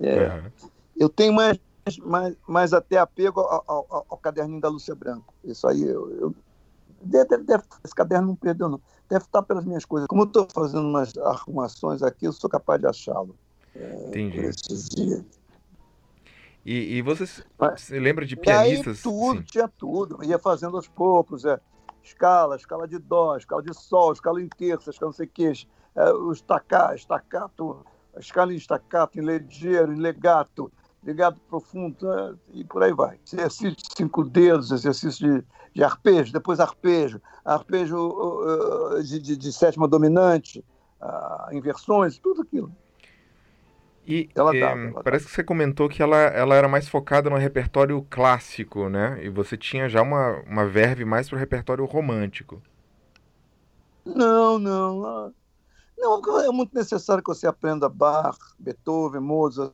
É, 0.00 0.28
uhum. 0.28 0.68
Eu 0.96 1.08
tenho 1.08 1.32
mais, 1.32 1.58
mais, 2.02 2.36
mais 2.46 2.72
até 2.72 2.98
apego 2.98 3.40
ao, 3.40 3.64
ao, 3.66 4.06
ao, 4.08 4.18
caderninho 4.18 4.60
da 4.60 4.68
Lúcia 4.68 4.94
Branco. 4.94 5.32
Isso 5.44 5.66
aí, 5.66 5.82
eu, 5.82 6.10
eu 6.18 6.34
deve, 7.02 7.38
deve, 7.38 7.62
esse 7.84 7.94
caderno 7.94 8.28
não 8.28 8.36
perdeu, 8.36 8.68
não. 8.68 8.80
Deve 9.08 9.24
estar 9.24 9.42
pelas 9.42 9.64
minhas 9.64 9.84
coisas. 9.84 10.08
Como 10.08 10.22
eu 10.22 10.26
estou 10.26 10.46
fazendo 10.52 10.86
umas 10.86 11.16
arrumações 11.18 12.02
aqui, 12.02 12.26
eu 12.26 12.32
sou 12.32 12.48
capaz 12.50 12.80
de 12.80 12.86
achá-lo. 12.86 13.36
É, 13.74 14.08
Entendi. 14.08 14.38
Esses 14.38 14.88
dias. 14.88 15.24
E, 16.64 16.96
e 16.96 17.02
você 17.02 17.24
se 17.26 17.98
lembra 17.98 18.26
de 18.26 18.36
pianistas? 18.36 18.98
Aí 18.98 19.02
tudo, 19.02 19.38
Sim. 19.38 19.44
tinha 19.44 19.68
tudo. 19.68 20.24
Ia 20.24 20.38
fazendo 20.38 20.76
aos 20.76 20.88
poucos, 20.88 21.44
é, 21.44 21.58
escala, 22.02 22.56
escala 22.56 22.86
de 22.86 22.98
dó, 22.98 23.36
escala 23.36 23.62
de 23.62 23.72
sol, 23.74 24.12
escala 24.12 24.42
em 24.42 24.48
terça, 24.48 24.90
escala 24.90 25.10
não 25.10 25.16
sei 25.16 25.26
o 25.26 25.30
que, 25.30 25.52
é, 25.98 26.12
o 26.12 26.30
estacato, 26.30 26.94
estacato, 26.94 27.86
escala 28.18 28.52
em 28.52 28.56
estacato, 28.56 29.18
em 29.18 29.22
leggero, 29.22 29.92
em 29.92 29.98
legato, 29.98 30.70
legato 31.02 31.40
profundo, 31.48 32.12
é, 32.12 32.34
e 32.54 32.64
por 32.64 32.84
aí 32.84 32.92
vai. 32.92 33.18
Exercício 33.26 33.74
de 33.74 33.82
cinco 33.96 34.22
dedos, 34.22 34.70
exercício 34.70 35.40
de, 35.40 35.44
de 35.74 35.82
arpejo, 35.82 36.32
depois 36.32 36.60
arpejo, 36.60 37.20
arpejo 37.44 37.96
uh, 37.96 39.02
de, 39.02 39.18
de, 39.18 39.36
de, 39.36 39.52
sétima 39.52 39.88
dominante, 39.88 40.64
uh, 41.02 41.52
inversões, 41.52 42.16
tudo 42.18 42.42
aquilo. 42.42 42.72
E 44.06 44.30
ela 44.34 44.56
eh, 44.56 44.60
dava, 44.60 44.80
ela 44.80 45.02
parece 45.02 45.24
dava. 45.24 45.30
que 45.30 45.34
você 45.34 45.44
comentou 45.44 45.88
que 45.88 46.00
ela, 46.00 46.16
ela 46.16 46.54
era 46.54 46.68
mais 46.68 46.88
focada 46.88 47.28
no 47.28 47.36
repertório 47.36 48.06
clássico, 48.08 48.88
né? 48.88 49.18
E 49.22 49.28
você 49.28 49.56
tinha 49.56 49.88
já 49.88 50.00
uma, 50.00 50.42
uma 50.46 50.64
verve 50.64 51.04
mais 51.04 51.28
para 51.28 51.36
o 51.36 51.38
repertório 51.38 51.84
romântico. 51.84 52.62
Não, 54.06 54.58
não. 54.58 55.34
Não, 55.98 56.40
é 56.40 56.50
muito 56.50 56.74
necessário 56.74 57.22
que 57.22 57.28
você 57.28 57.46
aprenda 57.46 57.88
Bach, 57.88 58.38
Beethoven, 58.58 59.20
Mozart, 59.20 59.72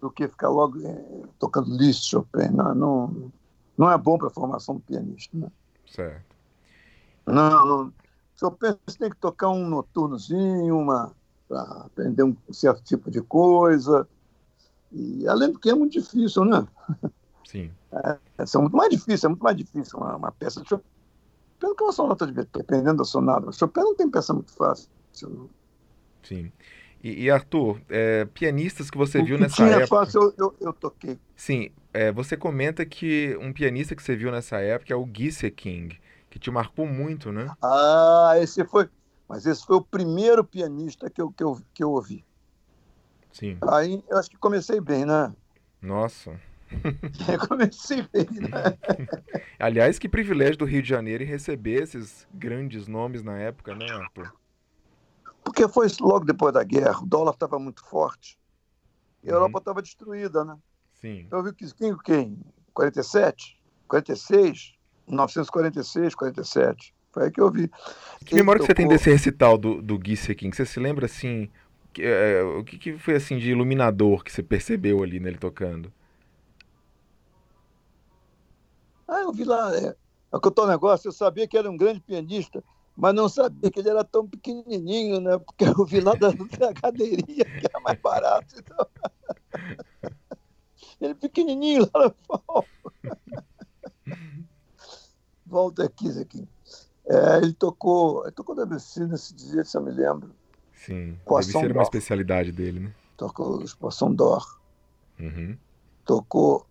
do 0.00 0.10
que 0.10 0.28
ficar 0.28 0.50
logo 0.50 0.78
é, 0.86 1.22
tocando 1.38 1.74
Liszt, 1.74 2.10
Chopin. 2.10 2.48
Não, 2.52 2.74
não, 2.74 3.32
não 3.76 3.90
é 3.90 3.96
bom 3.96 4.18
para 4.18 4.28
a 4.28 4.30
formação 4.30 4.76
do 4.76 4.82
pianista. 4.82 5.36
Né? 5.36 5.50
Certo. 5.86 6.36
Não, 7.26 7.66
não. 7.66 7.92
Chopin 8.38 8.76
você 8.86 8.98
tem 8.98 9.10
que 9.10 9.16
tocar 9.16 9.48
um 9.48 9.66
noturnozinho, 9.66 10.78
uma 10.78 11.12
para 11.48 11.62
aprender 11.62 12.22
um 12.22 12.36
certo 12.52 12.82
tipo 12.84 13.10
de 13.10 13.22
coisa. 13.22 14.06
E 14.92 15.26
além 15.26 15.52
do 15.52 15.58
que 15.58 15.70
é 15.70 15.74
muito 15.74 15.92
difícil, 15.92 16.44
né? 16.44 16.66
Sim. 17.46 17.72
É, 17.92 18.18
é 18.38 18.58
muito 18.58 18.76
mais 18.76 18.90
difícil, 18.90 19.26
é 19.26 19.30
muito 19.30 19.42
mais 19.42 19.56
difícil 19.56 19.98
uma, 19.98 20.16
uma 20.16 20.32
peça 20.32 20.60
de 20.60 20.68
Chopin 20.68 20.84
do 21.58 21.74
que 21.74 21.82
uma 21.82 21.92
sonata 21.92 22.26
de 22.26 22.32
Beethoven, 22.32 22.66
dependendo 22.66 22.98
da 22.98 23.04
sonata. 23.04 23.50
Chopin 23.52 23.80
não 23.80 23.94
tem 23.94 24.10
peça 24.10 24.34
muito 24.34 24.52
fácil. 24.52 24.90
Sim. 26.22 26.52
E, 27.02 27.24
e 27.24 27.30
Arthur, 27.30 27.80
é, 27.88 28.24
pianistas 28.24 28.90
que 28.90 28.98
você 28.98 29.20
o 29.20 29.24
viu 29.24 29.36
que 29.36 29.42
nessa 29.42 29.56
tinha 29.56 29.68
época. 29.68 29.86
Fácil, 29.86 30.22
eu, 30.22 30.34
eu, 30.38 30.56
eu 30.60 30.72
toquei. 30.72 31.18
Sim, 31.36 31.70
é, 31.92 32.10
você 32.10 32.36
comenta 32.36 32.84
que 32.84 33.36
um 33.40 33.52
pianista 33.52 33.94
que 33.94 34.02
você 34.02 34.16
viu 34.16 34.30
nessa 34.30 34.58
época 34.58 34.92
é 34.92 34.96
o 34.96 35.08
Gise 35.12 35.50
King, 35.50 35.98
que 36.28 36.38
te 36.38 36.50
marcou 36.50 36.86
muito, 36.86 37.30
né? 37.30 37.46
Ah, 37.62 38.34
esse 38.36 38.64
foi. 38.64 38.88
Mas 39.28 39.46
esse 39.46 39.64
foi 39.64 39.76
o 39.76 39.82
primeiro 39.82 40.44
pianista 40.44 41.10
que 41.10 41.20
eu, 41.20 41.30
que 41.30 41.42
eu, 41.42 41.60
que 41.74 41.82
eu 41.82 41.90
ouvi. 41.90 42.24
Sim. 43.32 43.58
Aí 43.68 44.02
eu 44.08 44.18
acho 44.18 44.30
que 44.30 44.36
comecei 44.36 44.80
bem, 44.80 45.04
né? 45.04 45.32
Nossa. 45.82 46.40
eu 47.32 47.48
comecei 47.48 48.02
bem, 48.12 48.26
né? 48.40 48.76
Aliás, 49.58 49.98
que 49.98 50.08
privilégio 50.08 50.56
do 50.58 50.64
Rio 50.64 50.82
de 50.82 50.88
Janeiro 50.88 51.22
em 51.22 51.26
receber 51.26 51.82
esses 51.82 52.26
grandes 52.32 52.88
nomes 52.88 53.22
na 53.22 53.38
época, 53.38 53.74
né, 53.74 53.86
Arthur? 53.90 54.32
Porque 55.46 55.68
foi 55.68 55.86
logo 56.00 56.24
depois 56.24 56.52
da 56.52 56.64
guerra, 56.64 57.00
o 57.00 57.06
dólar 57.06 57.30
estava 57.30 57.56
muito 57.56 57.80
forte. 57.84 58.36
E 59.22 59.30
a 59.30 59.30
uhum. 59.30 59.36
Europa 59.36 59.58
estava 59.60 59.80
destruída, 59.80 60.44
né? 60.44 60.58
Sim. 61.00 61.28
Eu 61.30 61.40
vi 61.40 61.54
que 61.54 61.72
quem, 61.72 61.96
quem? 61.98 62.38
47? 62.74 63.56
46? 63.86 64.74
1946, 65.06 66.16
47. 66.16 66.92
Foi 67.12 67.24
aí 67.26 67.30
que 67.30 67.40
eu 67.40 67.48
vi. 67.48 67.70
Que 68.24 68.34
memória 68.34 68.58
que 68.58 68.66
você 68.66 68.74
tem 68.74 68.88
desse 68.88 69.08
recital 69.08 69.56
do, 69.56 69.80
do 69.80 69.96
Gui? 69.96 70.16
Você 70.16 70.66
se 70.66 70.80
lembra, 70.80 71.06
assim, 71.06 71.48
que, 71.92 72.02
é, 72.02 72.42
o 72.42 72.64
que, 72.64 72.76
que, 72.76 72.98
foi, 72.98 73.14
assim, 73.14 73.38
de 73.38 73.48
iluminador 73.48 74.24
que 74.24 74.32
você 74.32 74.42
percebeu 74.42 75.00
ali 75.00 75.20
nele 75.20 75.38
tocando? 75.38 75.92
Ah, 79.06 79.20
eu 79.20 79.32
vi 79.32 79.44
lá, 79.44 79.72
é, 79.76 79.94
é 80.34 80.40
que 80.40 80.48
eu 80.48 80.50
tô 80.50 80.66
negócio, 80.66 81.06
eu 81.06 81.12
sabia 81.12 81.46
que 81.46 81.56
era 81.56 81.70
um 81.70 81.76
grande 81.76 82.00
pianista, 82.00 82.64
mas 82.96 83.14
não 83.14 83.28
sabia 83.28 83.70
que 83.70 83.78
ele 83.78 83.90
era 83.90 84.02
tão 84.02 84.26
pequenininho, 84.26 85.20
né? 85.20 85.36
Porque 85.38 85.64
eu 85.64 85.84
vi 85.84 86.00
lá 86.00 86.14
da, 86.14 86.32
cadeirinha, 86.80 87.44
que 87.44 87.66
era 87.66 87.80
mais 87.80 88.00
barato. 88.00 88.54
Então... 88.58 88.86
Ele 90.98 91.14
pequenininho 91.14 91.86
lá 91.94 92.08
no 92.08 92.64
Volta 95.44 95.84
aqui, 95.84 96.10
Zequinho. 96.10 96.48
É, 97.06 97.36
ele 97.36 97.52
tocou, 97.52 98.24
ele 98.24 98.32
tocou 98.32 98.54
Debussy 98.54 99.06
nesse 99.06 99.34
dia, 99.34 99.62
se 99.62 99.76
eu 99.76 99.82
me 99.82 99.90
lembro. 99.90 100.34
Sim, 100.72 101.18
Debussy 101.24 101.56
era 101.56 101.72
uma 101.72 101.82
especialidade 101.82 102.50
dele, 102.50 102.80
né? 102.80 102.94
Tocou 103.16 103.62
Poisson 103.78 104.12
d'Or. 104.12 104.58
Uhum. 105.20 105.56
Tocou, 106.04 106.66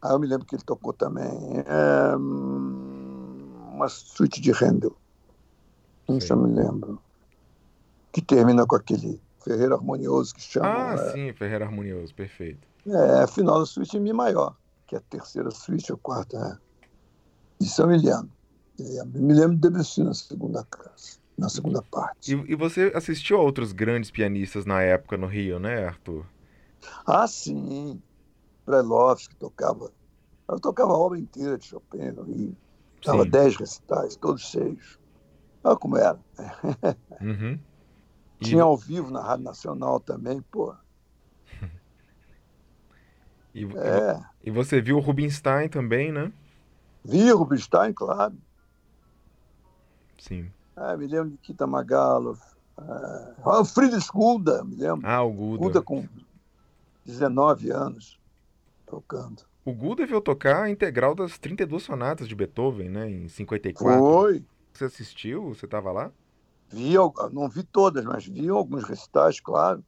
ah, 0.00 0.12
eu 0.12 0.18
me 0.18 0.26
lembro 0.26 0.46
que 0.46 0.54
ele 0.54 0.62
tocou 0.62 0.92
também 0.92 1.26
é, 1.66 2.16
uma 2.16 3.88
suíte 3.88 4.40
de 4.40 4.52
Handel. 4.52 4.96
Eu 6.08 6.36
me 6.36 6.54
lembro. 6.54 7.00
Que 8.12 8.20
termina 8.20 8.66
com 8.66 8.76
aquele 8.76 9.20
Ferreira 9.42 9.74
Harmonioso 9.74 10.34
que 10.34 10.42
chama. 10.42 10.68
Ah, 10.68 10.94
é... 10.94 11.12
sim, 11.12 11.32
Ferreira 11.32 11.64
Harmonioso, 11.64 12.14
perfeito. 12.14 12.66
É, 12.86 13.26
final 13.26 13.60
da 13.60 13.66
suíte 13.66 13.96
em 13.96 14.00
Mi 14.00 14.12
maior, 14.12 14.56
que 14.86 14.96
é 14.96 14.98
a 14.98 15.02
terceira 15.02 15.50
suíte 15.50 15.92
ou 15.92 15.98
quarta, 15.98 16.36
é. 16.36 16.72
Isso 17.64 17.80
eu 17.80 17.86
me 17.86 17.96
lembro. 17.96 18.30
Me 19.14 19.34
lembro 19.34 19.54
de 19.54 19.60
Debussy 19.60 20.02
na 20.02 20.14
segunda 20.14 20.64
classe, 20.64 21.18
na 21.38 21.48
segunda 21.48 21.80
parte. 21.82 22.34
E, 22.34 22.52
e, 22.52 22.56
você 22.56 22.90
assistiu 22.94 23.38
a 23.38 23.42
outros 23.42 23.70
grandes 23.70 24.10
pianistas 24.10 24.66
na 24.66 24.82
época 24.82 25.16
no 25.16 25.26
Rio, 25.26 25.60
né, 25.60 25.86
Arthur? 25.86 26.26
Ah, 27.06 27.26
sim. 27.28 28.02
Prelovski 28.64 29.36
tocava. 29.36 29.92
Eu 30.48 30.58
tocava 30.58 30.92
a 30.92 30.98
obra 30.98 31.18
inteira 31.18 31.56
de 31.56 31.66
Chopin 31.66 32.10
no 32.10 32.22
Rio. 32.22 32.56
Tava 33.04 33.24
dez 33.24 33.56
recitais, 33.56 34.16
todos 34.16 34.42
cheios. 34.42 34.98
Olha 35.64 35.76
como 35.76 35.96
era. 35.96 36.18
Uhum. 37.20 37.58
E... 38.40 38.44
Tinha 38.44 38.62
ao 38.62 38.76
vivo 38.76 39.10
na 39.10 39.22
Rádio 39.22 39.44
Nacional 39.44 40.00
também, 40.00 40.40
pô. 40.50 40.74
E, 43.54 43.66
é. 43.66 44.18
e 44.42 44.50
você 44.50 44.80
viu 44.80 44.96
o 44.96 45.00
Rubinstein 45.00 45.68
também, 45.68 46.10
né? 46.10 46.32
Vi 47.04 47.30
o 47.30 47.36
Rubinstein, 47.36 47.92
claro. 47.92 48.34
Sim. 50.18 50.50
Ah, 50.74 50.96
me 50.96 51.06
lembro 51.06 51.32
de 51.32 51.36
Kita 51.36 51.66
Magalov. 51.66 52.40
Ah, 52.78 53.60
o 53.60 53.64
Friedrich 53.66 54.08
Gulda, 54.10 54.64
me 54.64 54.76
lembro. 54.76 55.06
Ah, 55.06 55.22
o 55.22 55.30
Gulda. 55.30 55.58
Gulda 55.58 55.82
com, 55.82 56.08
19 57.04 57.70
anos 57.70 58.18
tocando. 58.86 59.42
O 59.64 59.72
Gu 59.72 59.94
deveu 59.94 60.20
tocar 60.20 60.64
a 60.64 60.70
integral 60.70 61.14
das 61.14 61.38
32 61.38 61.82
sonatas 61.82 62.28
de 62.28 62.34
Beethoven, 62.34 62.88
né, 62.88 63.08
em 63.08 63.28
54. 63.28 63.98
Foi. 63.98 64.44
Você 64.72 64.84
assistiu? 64.84 65.54
Você 65.54 65.66
estava 65.66 65.92
lá? 65.92 66.10
Vi, 66.70 66.94
não 67.32 67.48
vi 67.48 67.62
todas, 67.62 68.04
mas 68.04 68.26
vi 68.26 68.48
alguns 68.48 68.84
recitais, 68.84 69.40
claro. 69.40 69.84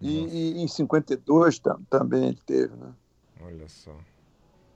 E, 0.00 0.26
e, 0.26 0.62
em 0.62 0.68
52 0.68 1.58
tam, 1.58 1.82
também 1.90 2.28
ele 2.28 2.40
teve, 2.46 2.76
né? 2.76 2.94
Olha 3.40 3.68
só. 3.68 3.96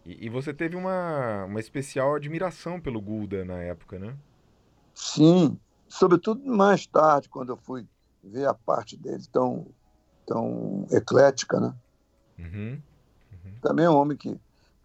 E, 0.04 0.26
e, 0.26 0.28
você 0.28 0.52
teve 0.52 0.74
uma, 0.74 1.44
uma 1.44 1.60
especial 1.60 2.16
admiração 2.16 2.80
pelo 2.80 3.00
Gulda 3.00 3.44
na 3.44 3.58
época, 3.58 3.98
né? 4.00 4.16
Sim, 4.94 5.56
sobretudo 5.88 6.44
mais 6.44 6.86
tarde, 6.86 7.28
quando 7.28 7.50
eu 7.50 7.56
fui 7.56 7.86
ver 8.22 8.46
a 8.46 8.54
parte 8.54 8.96
dele 8.96 9.22
tão, 9.30 9.66
tão 10.26 10.86
eclética, 10.90 11.60
né? 11.60 11.74
Uhum. 12.38 12.82
Uhum. 13.32 13.54
Também 13.60 13.84
é 13.84 13.90
um 13.90 13.96
homem 13.96 14.16
que 14.16 14.38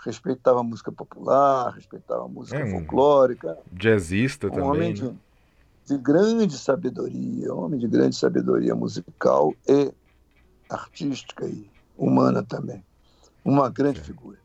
respeitava 0.08 0.62
a 0.62 0.64
música 0.64 0.92
popular, 0.92 1.74
respeitava 1.74 2.24
a 2.24 2.28
música 2.28 2.58
é 2.58 2.64
um 2.64 2.72
folclórica. 2.72 3.58
Jazzista 3.72 4.48
um 4.48 4.52
também. 4.52 4.70
Homem 4.70 4.90
né? 4.90 5.16
de, 5.86 5.94
de 5.94 6.02
grande 6.02 6.58
sabedoria, 6.58 7.54
um 7.54 7.66
homem 7.66 7.80
de 7.80 7.88
grande 7.88 8.16
sabedoria 8.16 8.74
musical 8.74 9.54
e 9.68 9.92
artística 10.70 11.46
e 11.46 11.70
humana 11.98 12.42
também. 12.42 12.84
Uma 13.44 13.70
grande 13.70 14.00
figura. 14.00 14.38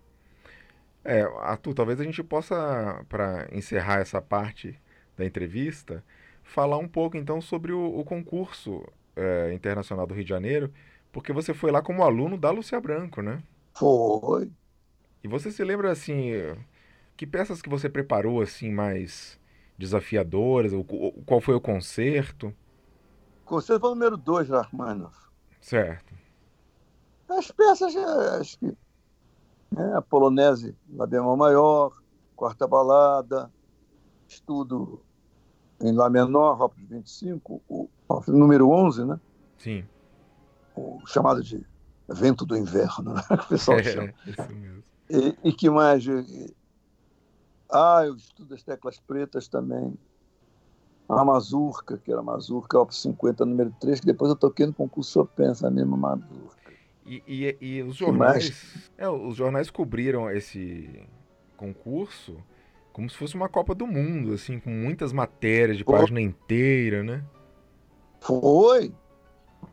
É, 1.04 1.22
Arthur, 1.40 1.74
talvez 1.74 2.00
a 2.00 2.04
gente 2.04 2.22
possa, 2.22 3.04
para 3.08 3.48
encerrar 3.52 4.00
essa 4.00 4.20
parte 4.20 4.78
da 5.16 5.24
entrevista, 5.24 6.02
falar 6.42 6.78
um 6.78 6.88
pouco 6.88 7.16
então 7.16 7.40
sobre 7.40 7.72
o, 7.72 7.98
o 7.98 8.04
concurso 8.04 8.84
é, 9.16 9.52
internacional 9.52 10.06
do 10.06 10.14
Rio 10.14 10.24
de 10.24 10.30
Janeiro, 10.30 10.72
porque 11.12 11.32
você 11.32 11.54
foi 11.54 11.70
lá 11.70 11.82
como 11.82 12.02
aluno 12.02 12.38
da 12.38 12.50
Lúcia 12.50 12.80
Branco, 12.80 13.20
né? 13.20 13.42
Foi. 13.74 14.50
E 15.22 15.28
você 15.28 15.50
se 15.50 15.62
lembra 15.62 15.90
assim, 15.90 16.32
que 17.16 17.26
peças 17.26 17.62
que 17.62 17.68
você 17.68 17.88
preparou 17.88 18.42
assim 18.42 18.70
mais 18.70 19.38
desafiadoras? 19.78 20.72
Qual 21.24 21.40
foi 21.40 21.54
o 21.54 21.60
concerto? 21.60 22.54
O 23.42 23.46
concerto 23.46 23.80
foi 23.80 23.90
o 23.90 23.94
número 23.94 24.16
2 24.16 24.48
Rachmaninoff. 24.48 25.16
Certo. 25.60 26.14
As 27.28 27.50
peças, 27.50 27.94
acho 27.96 28.58
que 28.58 28.66
né, 29.70 29.94
a 29.96 30.02
polonese 30.02 30.76
na 30.88 31.06
bemol 31.06 31.36
maior, 31.36 31.96
quarta 32.36 32.66
balada, 32.66 33.50
estudo 34.28 35.02
em 35.80 35.92
Lá 35.92 36.08
menor, 36.08 36.60
Opus 36.60 36.84
25, 36.88 37.62
o, 37.68 37.88
o 38.08 38.22
número 38.28 38.68
11, 38.68 39.04
né? 39.04 39.20
Sim. 39.58 39.84
O 40.76 41.00
chamado 41.06 41.42
de 41.42 41.64
Vento 42.08 42.44
do 42.44 42.56
Inverno, 42.56 43.14
né? 43.14 43.22
o 43.30 43.48
pessoal 43.48 43.78
é, 43.78 43.82
chama. 43.82 44.14
Isso 44.26 44.52
mesmo. 44.52 44.82
E, 45.12 45.48
e 45.48 45.52
que 45.52 45.68
mais? 45.68 46.04
Ah, 47.70 48.02
eu 48.06 48.14
estudo 48.14 48.54
as 48.54 48.62
teclas 48.62 48.98
pretas 48.98 49.46
também. 49.46 49.92
A 51.08 51.22
Mazurca, 51.24 51.98
que 51.98 52.10
era 52.10 52.20
a 52.20 52.24
Mazurca, 52.24 52.78
Opus 52.78 53.02
50, 53.02 53.44
número 53.44 53.74
3, 53.78 54.00
que 54.00 54.06
depois 54.06 54.30
eu 54.30 54.36
toquei 54.36 54.64
no 54.64 54.72
concurso 54.72 55.12
Chopin, 55.12 55.44
essa 55.44 55.70
mesma 55.70 55.96
Mazurca. 55.96 56.72
E, 57.04 57.22
e, 57.26 57.56
e 57.60 57.82
os 57.82 57.96
jornais. 57.96 58.90
É, 58.96 59.08
os 59.08 59.36
jornais 59.36 59.70
cobriram 59.70 60.30
esse 60.30 61.06
concurso 61.56 62.36
como 62.92 63.08
se 63.08 63.16
fosse 63.16 63.34
uma 63.34 63.48
Copa 63.48 63.74
do 63.74 63.86
Mundo, 63.86 64.32
assim, 64.34 64.60
com 64.60 64.70
muitas 64.70 65.12
matérias 65.12 65.78
de 65.78 65.84
página 65.84 66.20
inteira, 66.20 67.02
né? 67.02 67.24
Foi. 68.20 68.94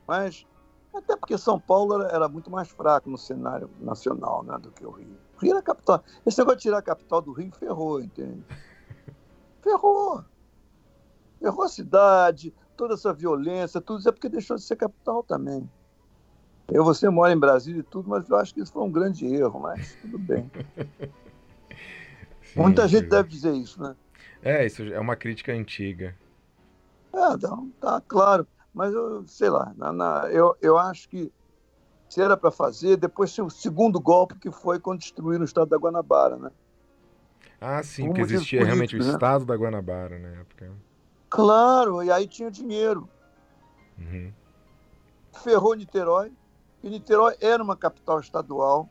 Mas 0.07 0.45
até 0.93 1.15
porque 1.15 1.37
São 1.37 1.59
Paulo 1.59 2.01
era, 2.01 2.15
era, 2.15 2.29
muito 2.29 2.49
mais 2.49 2.69
fraco 2.69 3.09
no 3.09 3.17
cenário 3.17 3.69
nacional 3.79 4.43
né, 4.43 4.57
do 4.57 4.71
que 4.71 4.85
o 4.85 4.91
Rio. 4.91 5.17
Rio 5.39 5.51
era 5.51 5.59
a 5.59 5.63
capital. 5.63 6.03
Esse 6.25 6.37
negócio 6.37 6.57
de 6.57 6.63
tirar 6.63 6.79
a 6.79 6.83
capital 6.83 7.21
do 7.21 7.31
Rio 7.31 7.51
ferrou, 7.51 8.01
entende? 8.01 8.43
Ferrou. 9.61 10.23
Ferrou 11.39 11.63
a 11.63 11.69
cidade, 11.69 12.53
toda 12.75 12.93
essa 12.93 13.13
violência, 13.13 13.81
tudo 13.81 13.99
isso 13.99 14.09
é 14.09 14.11
porque 14.11 14.29
deixou 14.29 14.57
de 14.57 14.63
ser 14.63 14.75
capital 14.75 15.23
também. 15.23 15.69
Eu, 16.71 16.83
você 16.83 17.09
mora 17.09 17.33
em 17.33 17.39
Brasília 17.39 17.79
e 17.79 17.83
tudo, 17.83 18.09
mas 18.09 18.29
eu 18.29 18.35
acho 18.37 18.53
que 18.53 18.61
isso 18.61 18.71
foi 18.71 18.83
um 18.83 18.91
grande 18.91 19.25
erro, 19.25 19.59
mas 19.59 19.95
tudo 20.01 20.19
bem. 20.19 20.49
Sim, 22.43 22.61
Muita 22.61 22.87
gente 22.87 23.07
deve 23.07 23.29
dizer 23.29 23.53
isso, 23.53 23.81
né? 23.81 23.95
É, 24.41 24.65
isso 24.65 24.83
é 24.83 24.99
uma 24.99 25.15
crítica 25.15 25.51
antiga. 25.51 26.15
É, 27.13 27.37
não, 27.37 27.69
tá 27.79 28.01
claro. 28.07 28.47
Mas 28.73 28.93
eu 28.93 29.25
sei 29.27 29.49
lá, 29.49 29.73
na, 29.75 29.91
na, 29.91 30.27
eu, 30.31 30.55
eu 30.61 30.77
acho 30.77 31.09
que 31.09 31.31
se 32.09 32.21
era 32.21 32.35
para 32.35 32.49
fazer, 32.49 32.97
depois 32.97 33.37
o 33.37 33.49
segundo 33.49 33.99
golpe 33.99 34.35
que 34.35 34.51
foi 34.51 34.79
quando 34.79 34.99
destruíram 34.99 35.43
o 35.43 35.45
estado 35.45 35.69
da 35.69 35.77
Guanabara, 35.77 36.37
né? 36.37 36.51
Ah, 37.61 37.83
sim, 37.83 38.03
Como 38.03 38.15
porque 38.15 38.33
existia 38.33 38.65
realmente 38.65 38.95
o 38.95 38.99
né? 38.99 39.11
estado 39.11 39.45
da 39.45 39.55
Guanabara 39.55 40.17
na 40.17 40.29
época. 40.29 40.71
Claro, 41.29 42.01
e 42.03 42.11
aí 42.11 42.27
tinha 42.27 42.49
dinheiro. 42.49 43.07
Uhum. 43.97 44.33
Ferrou 45.43 45.75
Niterói, 45.75 46.31
e 46.81 46.89
Niterói 46.89 47.35
era 47.39 47.61
uma 47.61 47.75
capital 47.75 48.19
estadual, 48.19 48.89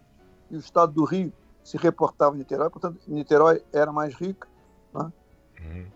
e 0.50 0.56
o 0.56 0.60
estado 0.60 0.92
do 0.92 1.04
Rio 1.04 1.32
se 1.64 1.76
reportava 1.76 2.36
em 2.36 2.38
Niterói, 2.38 2.70
portanto, 2.70 3.00
Niterói 3.08 3.62
era 3.72 3.92
mais 3.92 4.14
rica. 4.14 4.46
Né? 4.94 5.12
Uhum. 5.60 5.86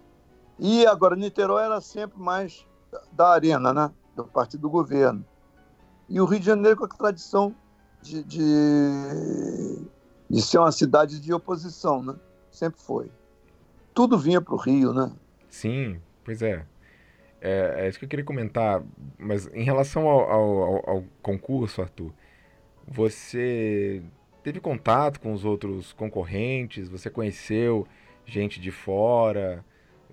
E 0.58 0.86
agora, 0.86 1.14
Niterói 1.14 1.64
era 1.64 1.80
sempre 1.80 2.18
mais 2.18 2.66
da 3.12 3.28
arena, 3.28 3.72
né? 3.72 3.92
do 4.14 4.24
partido 4.24 4.62
do 4.62 4.70
governo. 4.70 5.24
E 6.08 6.20
o 6.20 6.24
Rio 6.24 6.40
de 6.40 6.46
Janeiro 6.46 6.76
com 6.76 6.84
a 6.84 6.88
tradição 6.88 7.54
de, 8.02 8.22
de, 8.24 8.42
de 10.28 10.42
ser 10.42 10.58
uma 10.58 10.72
cidade 10.72 11.20
de 11.20 11.32
oposição, 11.32 12.02
né? 12.02 12.14
sempre 12.50 12.80
foi. 12.80 13.10
Tudo 13.94 14.18
vinha 14.18 14.40
para 14.40 14.54
o 14.54 14.58
Rio, 14.58 14.92
né? 14.92 15.10
Sim, 15.48 16.00
pois 16.24 16.42
é. 16.42 16.64
É, 17.40 17.74
é, 17.78 17.88
isso 17.88 17.98
que 17.98 18.04
eu 18.04 18.08
queria 18.08 18.24
comentar. 18.24 18.82
Mas 19.18 19.46
em 19.48 19.64
relação 19.64 20.08
ao, 20.08 20.30
ao, 20.30 20.90
ao, 20.90 21.04
concurso, 21.20 21.82
Arthur, 21.82 22.12
você 22.86 24.02
teve 24.42 24.60
contato 24.60 25.20
com 25.20 25.32
os 25.32 25.44
outros 25.44 25.92
concorrentes? 25.92 26.88
Você 26.88 27.10
conheceu 27.10 27.86
gente 28.24 28.60
de 28.60 28.70
fora? 28.70 29.64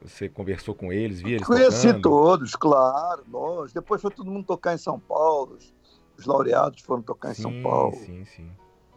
Você 0.02 0.30
conversou 0.30 0.74
com 0.74 0.94
eles, 0.94 1.22
via 1.22 1.36
eles 1.36 1.46
Conheci 1.46 1.88
tocando? 1.88 2.02
todos, 2.02 2.56
claro, 2.56 3.24
lógico. 3.30 3.80
Depois 3.80 4.02
foi 4.02 4.12
todo 4.12 4.32
mundo 4.32 4.46
tocar 4.46 4.74
em 4.74 4.78
São 4.78 4.98
Paulo. 5.00 5.58
Os 6.20 6.26
laureados 6.26 6.82
foram 6.82 7.02
tocar 7.02 7.32
em 7.32 7.36
sim, 7.36 7.42
São 7.44 7.64
Paulo. 7.64 7.96
Sim, 7.96 8.26
sim. 8.26 8.50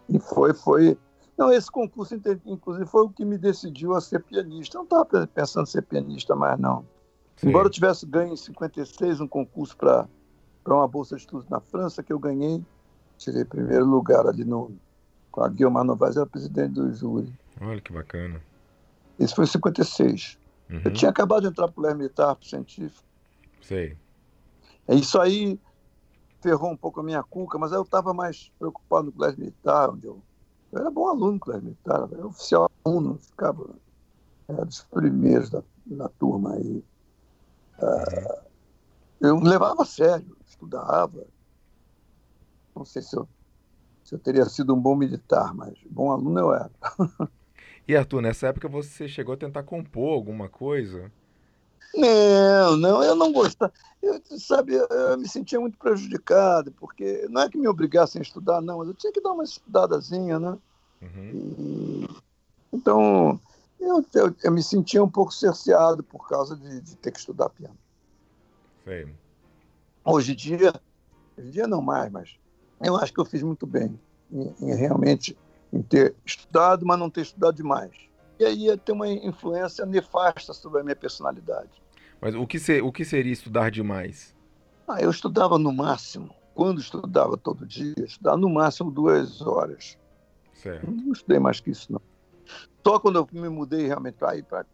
E 0.08 0.18
foi, 0.18 0.52
foi. 0.52 0.98
Não, 1.38 1.52
esse 1.52 1.70
concurso, 1.70 2.14
inclusive, 2.44 2.84
foi 2.86 3.02
o 3.04 3.10
que 3.10 3.24
me 3.24 3.38
decidiu 3.38 3.94
a 3.94 4.00
ser 4.00 4.20
pianista. 4.24 4.76
Eu 4.76 4.80
não 4.80 4.84
estava 4.84 5.26
pensando 5.28 5.64
em 5.64 5.70
ser 5.70 5.82
pianista 5.82 6.34
mais, 6.34 6.58
não. 6.58 6.84
Sim. 7.36 7.48
Embora 7.48 7.66
eu 7.66 7.70
tivesse 7.70 8.04
ganho 8.04 8.32
em 8.32 8.36
56 8.36 9.20
um 9.20 9.28
concurso 9.28 9.76
para 9.76 10.08
uma 10.66 10.88
bolsa 10.88 11.14
de 11.14 11.22
estudos 11.22 11.48
na 11.48 11.60
França, 11.60 12.02
que 12.02 12.12
eu 12.12 12.18
ganhei, 12.18 12.62
tirei 13.16 13.44
primeiro 13.44 13.86
lugar 13.86 14.26
ali 14.26 14.44
no, 14.44 14.72
com 15.30 15.42
a 15.42 15.48
Guilherme 15.48 15.84
Novaes, 15.84 16.16
era 16.16 16.26
presidente 16.26 16.74
do 16.74 16.92
júri. 16.92 17.32
Olha 17.60 17.80
que 17.80 17.92
bacana. 17.92 18.42
Isso 19.18 19.36
foi 19.36 19.44
em 19.44 19.48
56. 19.48 20.38
Uhum. 20.68 20.82
Eu 20.84 20.92
tinha 20.92 21.10
acabado 21.10 21.42
de 21.42 21.48
entrar 21.48 21.68
para 21.68 21.92
o 21.92 21.96
Militar, 21.96 22.34
para 22.34 22.44
o 22.44 22.48
científico. 22.48 23.04
Sei. 23.62 23.96
É 24.88 24.94
isso 24.94 25.20
aí 25.20 25.58
ferrou 26.43 26.72
um 26.72 26.76
pouco 26.76 27.01
a 27.01 27.03
minha 27.03 27.22
cuca, 27.22 27.59
mas 27.59 27.72
eu 27.72 27.82
estava 27.82 28.12
mais 28.12 28.51
preocupado 28.59 29.07
no 29.07 29.12
Colégio 29.12 29.38
Militar, 29.38 29.90
onde 29.90 30.07
eu, 30.07 30.22
eu 30.72 30.80
era 30.80 30.90
bom 30.90 31.09
aluno 31.09 31.32
no 31.32 31.40
Colégio 31.40 31.64
Militar, 31.64 32.01
eu 32.01 32.18
era 32.18 32.26
oficial 32.26 32.70
aluno, 32.84 33.18
ficava 33.18 33.74
era 34.49 34.64
dos 34.64 34.82
primeiros 34.84 35.51
da, 35.51 35.62
da 35.86 36.09
turma 36.09 36.55
aí. 36.55 36.84
Uh, 37.78 38.43
eu 39.20 39.36
me 39.40 39.49
levava 39.49 39.82
a 39.82 39.86
sério, 39.86 40.36
estudava. 40.45 41.24
Não 42.74 42.84
sei 42.84 43.03
se 43.03 43.16
eu, 43.16 43.28
se 44.05 44.14
eu 44.14 44.18
teria 44.18 44.45
sido 44.47 44.74
um 44.74 44.80
bom 44.80 44.97
militar, 44.97 45.55
mas 45.55 45.78
bom 45.90 46.11
aluno 46.11 46.38
eu 46.38 46.55
era. 46.55 46.72
E 47.86 47.97
Arthur, 47.97 48.22
nessa 48.22 48.47
época 48.47 48.68
você 48.68 49.09
chegou 49.09 49.34
a 49.34 49.36
tentar 49.36 49.64
compor 49.64 50.14
alguma 50.14 50.49
coisa? 50.49 51.12
Não, 51.95 52.76
não, 52.76 53.03
eu 53.03 53.14
não 53.14 53.32
gostava. 53.32 53.72
Eu, 54.03 54.20
sabe, 54.38 54.74
eu 54.74 55.18
me 55.18 55.28
sentia 55.28 55.61
muito 55.61 55.78
prejudicado, 55.78 56.72
porque 56.72 57.26
não 57.30 57.43
é 57.43 57.49
que 57.49 57.59
me 57.59 57.68
obrigassem 57.68 58.20
a 58.20 58.22
estudar, 58.22 58.61
não, 58.61 58.78
mas 58.78 58.88
eu 58.88 58.95
tinha 58.95 59.12
que 59.12 59.20
dar 59.20 59.32
uma 59.32 59.45
estudadazinha, 59.45 60.40
né? 60.40 60.59
Uhum. 61.03 61.30
E, 61.32 62.09
então, 62.72 63.40
eu, 63.78 64.05
eu, 64.14 64.34
eu, 64.43 64.53
me 64.53 64.62
sentia 64.62 65.03
um 65.03 65.09
pouco 65.09 65.32
cerceado 65.32 66.03
por 66.03 66.28
causa 66.28 66.57
de, 66.57 66.80
de 66.80 66.97
ter 66.97 67.12
que 67.12 67.18
estudar 67.18 67.51
piano. 67.51 67.76
Sei. 68.84 69.09
Hoje 70.05 70.32
em 70.32 70.36
dia, 70.36 70.72
hoje 71.36 71.49
em 71.49 71.51
dia 71.51 71.66
não 71.66 71.82
mais, 71.82 72.11
mas 72.11 72.36
eu 72.80 72.97
acho 72.97 73.12
que 73.12 73.20
eu 73.20 73.24
fiz 73.24 73.43
muito 73.43 73.66
bem 73.66 73.99
em, 74.32 74.55
em 74.61 74.74
realmente 74.74 75.36
em 75.72 75.80
ter 75.80 76.14
estudado, 76.24 76.84
mas 76.84 76.99
não 76.99 77.09
ter 77.09 77.22
estudado 77.22 77.55
demais. 77.55 77.93
E 78.43 78.45
aí 78.45 78.64
ia 78.64 78.76
ter 78.76 78.90
uma 78.90 79.09
influência 79.09 79.86
nefasta 79.86 80.53
sobre 80.53 80.80
a 80.80 80.82
minha 80.82 80.97
personalidade. 80.97 81.80
Mas 82.20 82.34
o 82.34 82.45
que, 82.45 82.59
ser, 82.59 82.82
o 82.82 82.90
que 82.90 83.05
seria 83.05 83.32
estudar 83.32 83.70
demais? 83.70 84.34
Ah, 84.88 85.01
eu 85.01 85.11
estudava 85.11 85.57
no 85.59 85.72
máximo 85.72 86.34
quando 86.53 86.80
estudava 86.80 87.36
todo 87.36 87.64
dia, 87.64 87.95
estudava 87.99 88.36
no 88.36 88.51
máximo 88.51 88.90
duas 88.90 89.40
horas. 89.40 89.97
Certo. 90.55 90.90
Não 90.90 91.12
estudei 91.12 91.38
mais 91.38 91.61
que 91.61 91.70
isso, 91.70 91.93
não. 91.93 92.01
Só 92.84 92.99
quando 92.99 93.16
eu 93.16 93.28
me 93.30 93.49
mudei 93.49 93.86
realmente 93.86 94.14
para 94.14 94.36
ir 94.36 94.43
para 94.43 94.66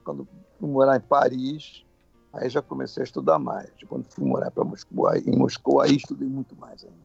quando 0.00 0.28
fui 0.58 0.68
morar 0.68 0.98
em 0.98 1.00
Paris, 1.00 1.82
aí 2.30 2.50
já 2.50 2.60
comecei 2.60 3.02
a 3.02 3.04
estudar 3.04 3.38
mais. 3.38 3.70
Quando 3.88 4.04
fui 4.04 4.26
morar 4.26 4.50
para 4.50 4.64
Moscou, 4.64 5.08
aí, 5.08 5.22
em 5.26 5.36
Moscou, 5.36 5.80
aí 5.80 5.96
estudei 5.96 6.28
muito 6.28 6.54
mais 6.56 6.84
ainda. 6.84 6.96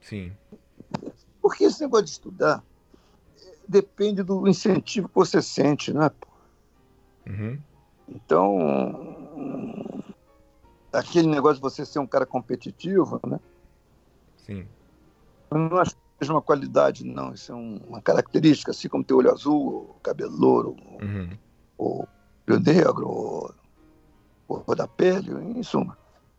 Sim. 0.00 0.32
Porque 1.42 1.64
esse 1.64 1.82
negócio 1.82 2.06
de 2.06 2.12
estudar 2.12 2.64
depende 3.68 4.22
do 4.22 4.46
incentivo 4.48 5.08
que 5.08 5.14
você 5.14 5.42
sente, 5.42 5.92
né? 5.92 6.10
Uhum. 7.26 7.58
Então, 8.08 8.58
aquele 10.92 11.28
negócio 11.28 11.56
de 11.56 11.62
você 11.62 11.84
ser 11.84 11.98
um 11.98 12.06
cara 12.06 12.24
competitivo, 12.24 13.20
né? 13.26 13.40
Sim. 14.38 14.66
Eu 15.50 15.58
não 15.58 15.76
acho 15.78 15.94
que 15.94 16.00
seja 16.20 16.32
uma 16.32 16.42
qualidade, 16.42 17.04
não. 17.04 17.32
Isso 17.32 17.52
é 17.52 17.54
uma 17.54 18.00
característica, 18.00 18.70
assim 18.70 18.88
como 18.88 19.04
ter 19.04 19.14
olho 19.14 19.32
azul, 19.32 19.96
cabelo 20.02 20.36
louro, 20.36 20.76
uhum. 21.02 21.30
ou 21.76 22.08
olho 22.48 22.60
negro, 22.60 23.08
ou 23.08 24.60
cor 24.60 24.76
da 24.76 24.86
pele, 24.86 25.32
em 25.32 25.62
suma. 25.62 25.98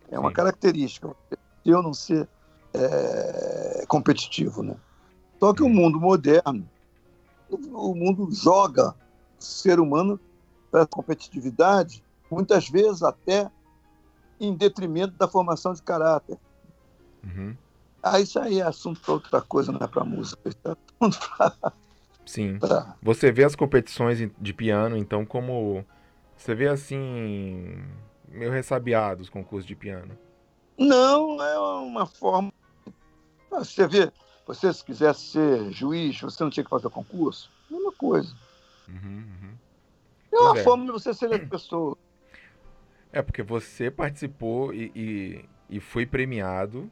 É 0.10 0.18
uma 0.18 0.30
Sim. 0.30 0.36
característica. 0.36 1.16
Eu 1.66 1.84
não 1.84 1.94
ser 1.94 2.28
é, 2.74 3.86
competitivo, 3.88 4.64
né? 4.64 4.76
Só 5.40 5.54
que 5.54 5.62
o 5.62 5.70
mundo 5.70 6.00
moderno, 6.00 6.68
o 7.50 7.96
mundo 7.96 8.30
joga 8.32 8.96
o 9.40 9.44
ser 9.44 9.80
humano 9.80 10.20
para 10.72 10.84
a 10.84 10.88
competitividade, 10.88 12.04
muitas 12.30 12.68
vezes 12.70 13.02
até 13.04 13.50
em 14.40 14.56
detrimento 14.56 15.16
da 15.18 15.28
formação 15.28 15.74
de 15.74 15.82
caráter. 15.82 16.38
Uhum. 17.24 17.56
Ah, 18.04 18.20
isso 18.20 18.40
aí 18.40 18.60
é 18.60 18.64
assunto 18.64 19.00
para 19.02 19.14
outra 19.14 19.42
coisa, 19.42 19.72
não 19.72 19.80
é 19.82 19.88
para 19.88 20.04
música. 20.04 20.40
Isso 20.46 20.58
é 20.66 20.72
assunto 21.02 21.20
Sim. 22.26 22.60
pra- 22.60 22.96
Você 23.02 23.32
vê 23.32 23.44
as 23.44 23.56
competições 23.56 24.20
de 24.40 24.54
piano, 24.54 24.98
então, 24.98 25.26
como. 25.26 25.86
Você 26.36 26.54
vê 26.54 26.68
assim. 26.68 27.84
meio 28.28 28.52
ressabiado 28.52 29.22
os 29.24 29.30
concursos 29.30 29.66
de 29.66 29.76
piano. 29.76 30.18
Não, 30.78 31.42
é 31.42 31.58
uma 31.60 32.06
forma. 32.06 32.52
Você 33.50 33.88
vê, 33.88 34.12
você 34.48 34.74
se 34.74 34.84
quisesse 34.84 35.32
ser 35.32 35.72
juiz, 35.72 36.22
você 36.22 36.42
não 36.42 36.50
tinha 36.50 36.64
que 36.64 36.70
fazer 36.70 36.90
concurso? 36.90 37.52
Mesma 37.70 37.92
coisa. 37.92 38.34
Uhum, 38.88 39.26
uhum. 39.42 39.54
É 40.32 40.40
uma 40.40 40.58
é. 40.58 40.64
forma 40.64 40.86
de 40.86 40.92
você 40.92 41.14
ser 41.14 41.34
a 41.34 41.40
pessoa. 41.40 41.98
É 43.12 43.22
porque 43.22 43.44
você 43.44 43.92
participou 43.92 44.74
e, 44.74 44.92
e, 44.96 45.46
e 45.70 45.80
foi 45.82 46.06
premiado 46.06 46.90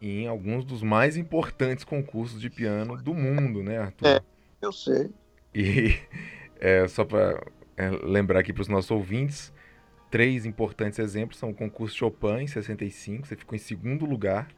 em 0.00 0.28
alguns 0.28 0.64
dos 0.64 0.82
mais 0.82 1.16
importantes 1.16 1.84
concursos 1.84 2.40
de 2.40 2.50
piano 2.50 3.00
do 3.02 3.14
mundo, 3.14 3.62
né, 3.62 3.78
Arthur? 3.78 4.06
É. 4.06 4.20
Eu 4.60 4.72
sei. 4.72 5.10
E 5.54 5.98
é, 6.60 6.86
só 6.86 7.04
para 7.04 7.42
lembrar 8.02 8.40
aqui 8.40 8.52
para 8.52 8.62
os 8.62 8.68
nossos 8.68 8.90
ouvintes, 8.90 9.52
três 10.10 10.44
importantes 10.44 10.98
exemplos 10.98 11.38
são 11.38 11.50
o 11.50 11.54
concurso 11.54 11.96
Chopin 11.96 12.42
em 12.42 12.46
65, 12.46 13.26
você 13.26 13.36
ficou 13.36 13.56
em 13.56 13.60
segundo 13.60 14.04
lugar, 14.04 14.48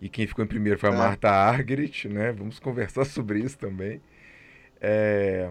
e 0.00 0.08
quem 0.08 0.26
ficou 0.26 0.44
em 0.44 0.48
primeiro 0.48 0.78
foi 0.78 0.90
a 0.90 0.94
É. 0.94 0.96
Marta 0.96 1.30
Argerich, 1.30 2.08
né? 2.08 2.32
Vamos 2.32 2.58
conversar 2.60 3.04
sobre 3.04 3.40
isso 3.40 3.58
também. 3.58 4.00
É, 4.80 5.50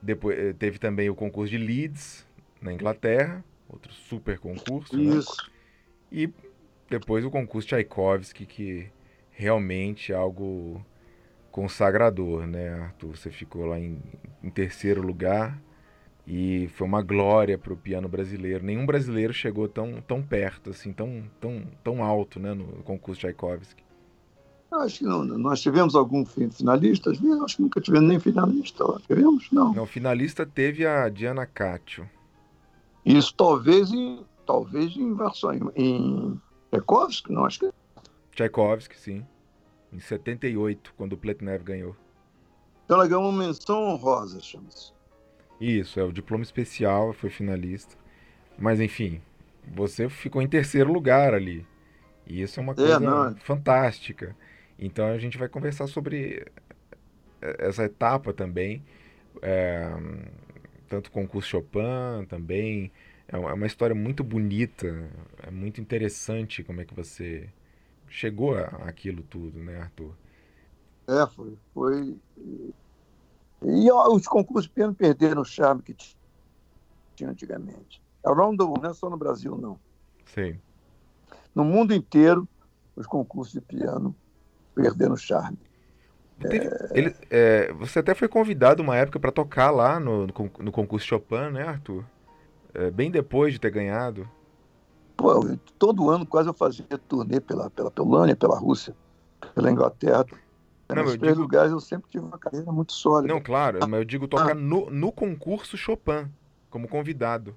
depois 0.00 0.38
eh, 0.38 0.52
teve 0.52 0.78
também 0.78 1.08
o 1.08 1.14
concurso 1.14 1.50
de 1.50 1.58
Leeds 1.58 2.26
na 2.60 2.72
Inglaterra, 2.72 3.44
outro 3.68 3.92
super 3.92 4.38
concurso, 4.38 4.96
né? 4.96 5.16
Isso. 5.18 5.50
E 6.10 6.30
depois 6.90 7.24
o 7.24 7.30
concurso 7.30 7.68
Tchaikovsky, 7.68 8.44
que 8.44 8.90
realmente 9.30 10.12
é 10.12 10.14
algo 10.14 10.84
consagrador, 11.50 12.46
né, 12.46 12.70
Arthur? 12.74 13.16
Você 13.16 13.30
ficou 13.30 13.64
lá 13.64 13.78
em, 13.78 13.98
em 14.42 14.50
terceiro 14.50 15.00
lugar 15.00 15.58
e 16.26 16.68
foi 16.74 16.86
uma 16.86 17.02
glória 17.02 17.58
para 17.58 17.72
o 17.72 17.76
piano 17.76 18.08
brasileiro. 18.08 18.64
Nenhum 18.64 18.86
brasileiro 18.86 19.32
chegou 19.32 19.68
tão, 19.68 20.00
tão 20.02 20.22
perto, 20.22 20.70
assim, 20.70 20.92
tão, 20.92 21.24
tão, 21.40 21.64
tão 21.82 22.02
alto, 22.04 22.38
né, 22.38 22.54
no 22.54 22.82
concurso 22.84 23.20
Tchaikovsky. 23.20 23.82
Acho 24.70 25.00
que 25.00 25.04
não, 25.04 25.22
nós 25.24 25.60
tivemos 25.60 25.94
algum 25.94 26.24
fi- 26.24 26.48
finalista, 26.50 27.10
acho 27.10 27.56
que 27.56 27.62
nunca 27.62 27.80
tivemos 27.80 28.08
nem 28.08 28.18
finalista. 28.18 28.84
Tivemos? 29.06 29.50
Não. 29.52 29.74
Não, 29.74 29.86
finalista 29.86 30.46
teve 30.46 30.86
a 30.86 31.08
Diana 31.10 31.44
Cátio. 31.44 32.08
Isso 33.04 33.34
talvez 33.36 33.92
em, 33.92 34.24
talvez 34.46 34.96
em 34.96 35.14
versão 35.14 35.52
em, 35.52 35.60
em 35.76 36.40
Tchaikovsky, 36.70 37.32
não, 37.32 37.44
acho 37.44 37.58
que 37.60 37.70
Tchaikovsky, 38.34 38.98
sim. 38.98 39.26
Em 39.92 40.00
78, 40.00 40.94
quando 40.96 41.12
o 41.12 41.18
Pletnev 41.18 41.62
ganhou. 41.62 41.94
então 42.84 42.96
ela 42.96 43.06
ganhou 43.06 43.28
uma 43.28 43.44
menção 43.44 43.82
honrosa, 43.90 44.40
chama-se. 44.40 44.92
Isso, 45.62 46.00
é 46.00 46.02
o 46.02 46.12
diploma 46.12 46.42
especial, 46.42 47.12
foi 47.12 47.30
finalista. 47.30 47.96
Mas 48.58 48.80
enfim, 48.80 49.22
você 49.72 50.08
ficou 50.08 50.42
em 50.42 50.48
terceiro 50.48 50.92
lugar 50.92 51.34
ali. 51.34 51.64
E 52.26 52.42
isso 52.42 52.58
é 52.58 52.62
uma 52.62 52.74
coisa 52.74 52.98
não. 52.98 53.36
fantástica. 53.36 54.36
Então 54.76 55.06
a 55.06 55.18
gente 55.18 55.38
vai 55.38 55.48
conversar 55.48 55.86
sobre 55.86 56.44
essa 57.40 57.84
etapa 57.84 58.32
também. 58.32 58.82
É, 59.40 59.88
tanto 60.88 61.06
o 61.06 61.10
concurso 61.12 61.48
Chopin 61.48 62.26
também. 62.28 62.90
É 63.28 63.38
uma 63.38 63.50
é 63.50 63.54
uma 63.54 63.66
história 63.66 63.94
muito 63.94 64.24
bonita. 64.24 65.08
É 65.46 65.50
muito 65.50 65.80
interessante 65.80 66.64
como 66.64 66.80
é 66.80 66.84
que 66.84 66.94
você 66.94 67.48
chegou 68.08 68.56
a 68.56 68.64
aquilo 68.88 69.22
tudo, 69.22 69.60
né, 69.60 69.78
Arthur? 69.78 70.12
É, 71.08 71.24
foi. 71.28 71.56
foi... 71.72 72.16
E 73.64 73.90
os 73.92 74.26
concursos 74.26 74.68
de 74.68 74.74
piano 74.74 74.94
perderam 74.94 75.42
o 75.42 75.44
charme 75.44 75.82
que 75.82 75.94
tinha 77.14 77.30
antigamente. 77.30 78.02
Around 78.24 78.58
the 78.58 78.64
world, 78.64 78.82
não 78.82 78.90
é 78.90 78.94
só 78.94 79.10
no 79.10 79.16
Brasil, 79.16 79.56
não. 79.58 79.78
Sei. 80.26 80.58
No 81.54 81.64
mundo 81.64 81.94
inteiro, 81.94 82.48
os 82.96 83.06
concursos 83.06 83.52
de 83.52 83.60
piano 83.60 84.14
perderam 84.74 85.14
o 85.14 85.18
charme. 85.18 85.58
Teve- 86.40 86.70
ele- 86.92 87.14
é, 87.30 87.72
você 87.74 88.00
até 88.00 88.14
foi 88.14 88.26
convidado 88.26 88.82
uma 88.82 88.96
época 88.96 89.20
para 89.20 89.30
tocar 89.30 89.70
lá 89.70 90.00
no, 90.00 90.26
no 90.26 90.72
concurso 90.72 91.06
Chopin, 91.06 91.50
né, 91.52 91.62
Arthur? 91.68 92.04
É, 92.74 92.90
bem 92.90 93.10
depois 93.10 93.52
de 93.52 93.60
ter 93.60 93.70
ganhado. 93.70 94.28
Pô, 95.16 95.32
eu- 95.32 95.58
todo 95.78 96.10
ano 96.10 96.26
quase 96.26 96.48
eu 96.48 96.54
fazia 96.54 96.86
turnê 97.06 97.40
pela, 97.40 97.70
pela 97.70 97.90
Polônia, 97.90 98.34
pela 98.34 98.58
Rússia, 98.58 98.96
pela 99.54 99.70
Inglaterra. 99.70 100.24
Não, 100.94 101.02
Nesses 101.02 101.14
eu 101.14 101.20
três 101.20 101.34
digo- 101.34 101.42
lugares 101.42 101.72
eu 101.72 101.80
sempre 101.80 102.10
tive 102.10 102.24
uma 102.24 102.38
carreira 102.38 102.70
muito 102.72 102.92
sólida. 102.92 103.32
Não, 103.32 103.40
claro, 103.40 103.78
mas 103.88 103.98
eu 104.00 104.04
digo 104.04 104.24
Ah. 104.26 104.28
tocar 104.28 104.54
no, 104.54 104.90
no 104.90 105.10
concurso 105.12 105.76
Chopin, 105.76 106.30
como 106.70 106.88
convidado. 106.88 107.56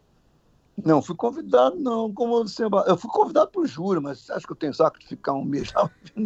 Não, 0.84 1.02
fui 1.02 1.16
convidado, 1.16 1.78
não. 1.78 2.12
Como 2.14 2.44
você, 2.44 2.64
eu 2.66 2.98
fui 2.98 3.10
convidado 3.10 3.50
para 3.50 3.62
o 3.62 3.66
júri, 3.68 4.00
mas 4.02 4.30
acho 4.30 4.46
que 4.46 4.52
eu 4.52 4.58
tenho 4.58 4.74
saco 4.74 5.00
de 5.00 5.08
ficar 5.08 5.34
um 5.34 5.46
mês 5.46 5.72
lá? 5.74 5.90
Não 6.16 6.26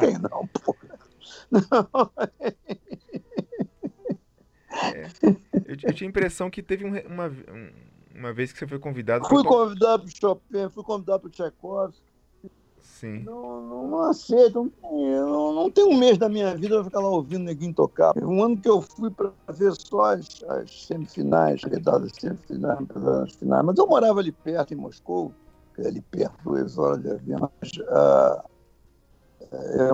tem, 0.00 0.18
não, 0.18 0.46
pô. 0.64 0.76
Não. 1.50 2.10
Eu, 5.66 5.76
eu 5.82 5.94
tinha 5.94 6.08
a 6.08 6.10
impressão 6.10 6.50
que 6.50 6.62
teve 6.62 6.84
um 6.84 6.90
uma, 7.12 7.26
um- 7.28 7.70
uma 8.14 8.32
vez 8.32 8.52
que 8.52 8.58
você 8.58 8.66
foi 8.66 8.78
convidado 8.78 9.20
pra 9.26 9.30
Fui 9.30 9.42
to- 9.42 9.48
convidado 9.48 10.02
para 10.04 10.08
o 10.12 10.16
Chopin, 10.16 10.68
fui 10.70 10.84
convidado 10.84 11.20
para 11.20 11.28
o 11.28 11.30
Tchaikovsky. 11.30 12.02
Sim. 13.04 13.22
Não, 13.24 13.60
não, 13.60 13.88
não 13.88 14.02
aceito. 14.04 14.54
Não, 14.64 14.70
tem- 14.70 15.08
eu 15.08 15.26
não, 15.26 15.52
não 15.52 15.70
tem 15.70 15.84
um 15.84 15.98
mês 15.98 16.16
da 16.16 16.26
minha 16.26 16.56
vida 16.56 16.74
eu 16.74 16.84
ficar 16.84 17.00
lá 17.00 17.08
ouvindo 17.10 17.44
neguinho 17.44 17.74
tocar. 17.74 18.14
Um 18.16 18.42
ano 18.42 18.58
que 18.58 18.68
eu 18.68 18.80
fui 18.80 19.10
para 19.10 19.30
ver 19.52 19.72
só 19.74 20.14
as, 20.14 20.26
as 20.48 20.86
semifinais, 20.86 21.60
das 21.82 22.12
semifinais, 22.18 22.86
das 22.88 23.32
finais. 23.34 23.64
Mas 23.64 23.76
eu 23.76 23.86
morava 23.86 24.20
ali 24.20 24.32
perto, 24.32 24.72
em 24.72 24.76
Moscou, 24.76 25.34
ali 25.78 26.00
perto, 26.00 26.42
duas 26.42 26.78
horas 26.78 27.02
de 27.02 27.10
avião. 27.10 27.50
Mas, 27.60 27.70
ah, 27.90 28.44
é, 29.52 29.90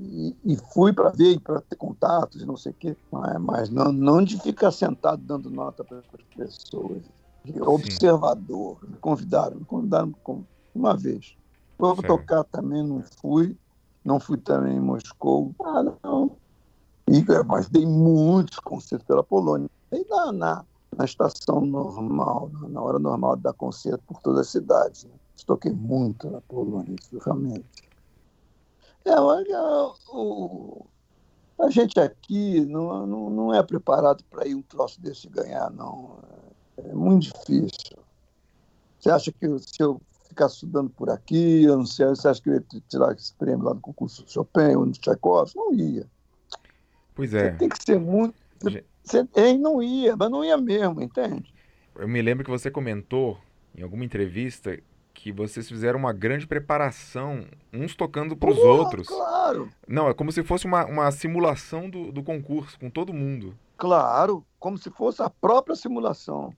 e, 0.00 0.36
e 0.44 0.56
fui 0.74 0.92
para 0.92 1.10
ver, 1.10 1.38
para 1.40 1.60
ter 1.60 1.76
contatos 1.76 2.42
e 2.42 2.46
não 2.46 2.56
sei 2.56 2.72
o 2.72 2.74
quê. 2.74 2.96
Mas, 3.12 3.40
mas 3.40 3.70
não, 3.70 3.92
não 3.92 4.24
de 4.24 4.36
ficar 4.40 4.72
sentado 4.72 5.22
dando 5.22 5.48
nota 5.48 5.84
para 5.84 5.98
as 5.98 6.06
pessoas. 6.36 7.04
Observador. 7.60 8.80
Me 8.82 8.96
convidaram, 8.96 9.58
me 9.60 9.64
convidaram 9.64 10.12
uma 10.74 10.96
vez. 10.96 11.38
Vou 11.78 11.96
tocar 12.02 12.44
também, 12.44 12.82
não 12.82 13.02
fui. 13.20 13.56
Não 14.04 14.18
fui 14.18 14.38
também 14.38 14.76
em 14.76 14.80
Moscou. 14.80 15.54
Ah, 15.62 15.82
não. 16.02 16.36
E, 17.06 17.24
mas 17.46 17.68
dei 17.68 17.86
muitos 17.86 18.58
concertos 18.58 19.06
pela 19.06 19.22
Polônia. 19.22 19.70
E 19.92 20.04
na, 20.08 20.32
na, 20.32 20.64
na 20.96 21.04
estação 21.04 21.60
normal, 21.60 22.50
na, 22.52 22.68
na 22.68 22.82
hora 22.82 22.98
normal 22.98 23.36
de 23.36 23.42
dar 23.42 23.52
concerto 23.52 24.02
por 24.06 24.20
toda 24.20 24.40
a 24.40 24.44
cidade. 24.44 25.06
Né? 25.06 25.14
Toquei 25.46 25.72
muito 25.72 26.28
na 26.28 26.40
Polônia, 26.42 26.94
isso 27.00 27.18
realmente. 27.24 27.88
É, 29.04 29.18
olha, 29.18 29.92
o, 30.10 30.84
a 31.58 31.70
gente 31.70 31.98
aqui 31.98 32.60
não, 32.66 33.06
não, 33.06 33.30
não 33.30 33.54
é 33.54 33.62
preparado 33.62 34.22
para 34.30 34.46
ir 34.46 34.54
um 34.54 34.62
troço 34.62 35.00
desse 35.00 35.26
ganhar, 35.28 35.70
não. 35.70 36.18
É 36.76 36.92
muito 36.92 37.32
difícil. 37.32 37.98
Você 39.00 39.10
acha 39.10 39.32
que 39.32 39.58
se 39.58 39.82
eu 39.82 40.00
ficar 40.38 40.46
estudando 40.46 40.88
por 40.90 41.10
aqui, 41.10 41.64
eu 41.64 41.76
não 41.76 41.84
sei, 41.84 42.06
você 42.06 42.28
acha 42.28 42.40
que 42.40 42.48
eu 42.48 42.54
ia 42.54 42.64
tirar 42.88 43.12
esse 43.12 43.34
prêmio 43.34 43.64
lá 43.64 43.72
do 43.72 43.80
concurso 43.80 44.24
Chopin 44.28 44.76
ou 44.76 44.86
no 44.86 44.92
Tchaikovsky? 44.92 45.58
Não 45.58 45.74
ia. 45.74 46.06
Pois 47.14 47.34
é. 47.34 47.50
Você 47.50 47.56
tem 47.58 47.68
que 47.68 47.82
ser 47.82 47.98
muito. 47.98 48.34
Você, 48.60 48.84
você, 49.02 49.58
não 49.58 49.82
ia, 49.82 50.16
mas 50.16 50.30
não 50.30 50.44
ia 50.44 50.56
mesmo, 50.56 51.02
entende? 51.02 51.52
Eu 51.96 52.08
me 52.08 52.22
lembro 52.22 52.44
que 52.44 52.50
você 52.50 52.70
comentou 52.70 53.36
em 53.76 53.82
alguma 53.82 54.04
entrevista 54.04 54.78
que 55.12 55.32
vocês 55.32 55.66
fizeram 55.66 55.98
uma 55.98 56.12
grande 56.12 56.46
preparação, 56.46 57.44
uns 57.72 57.96
tocando 57.96 58.36
para 58.36 58.50
os 58.50 58.58
outros. 58.58 59.08
Claro. 59.08 59.68
Não, 59.88 60.08
é 60.08 60.14
como 60.14 60.30
se 60.30 60.44
fosse 60.44 60.64
uma, 60.64 60.84
uma 60.86 61.10
simulação 61.10 61.90
do, 61.90 62.12
do 62.12 62.22
concurso, 62.22 62.78
com 62.78 62.88
todo 62.88 63.12
mundo. 63.12 63.58
Claro, 63.76 64.44
como 64.60 64.78
se 64.78 64.90
fosse 64.90 65.20
a 65.20 65.28
própria 65.28 65.74
simulação. 65.74 66.54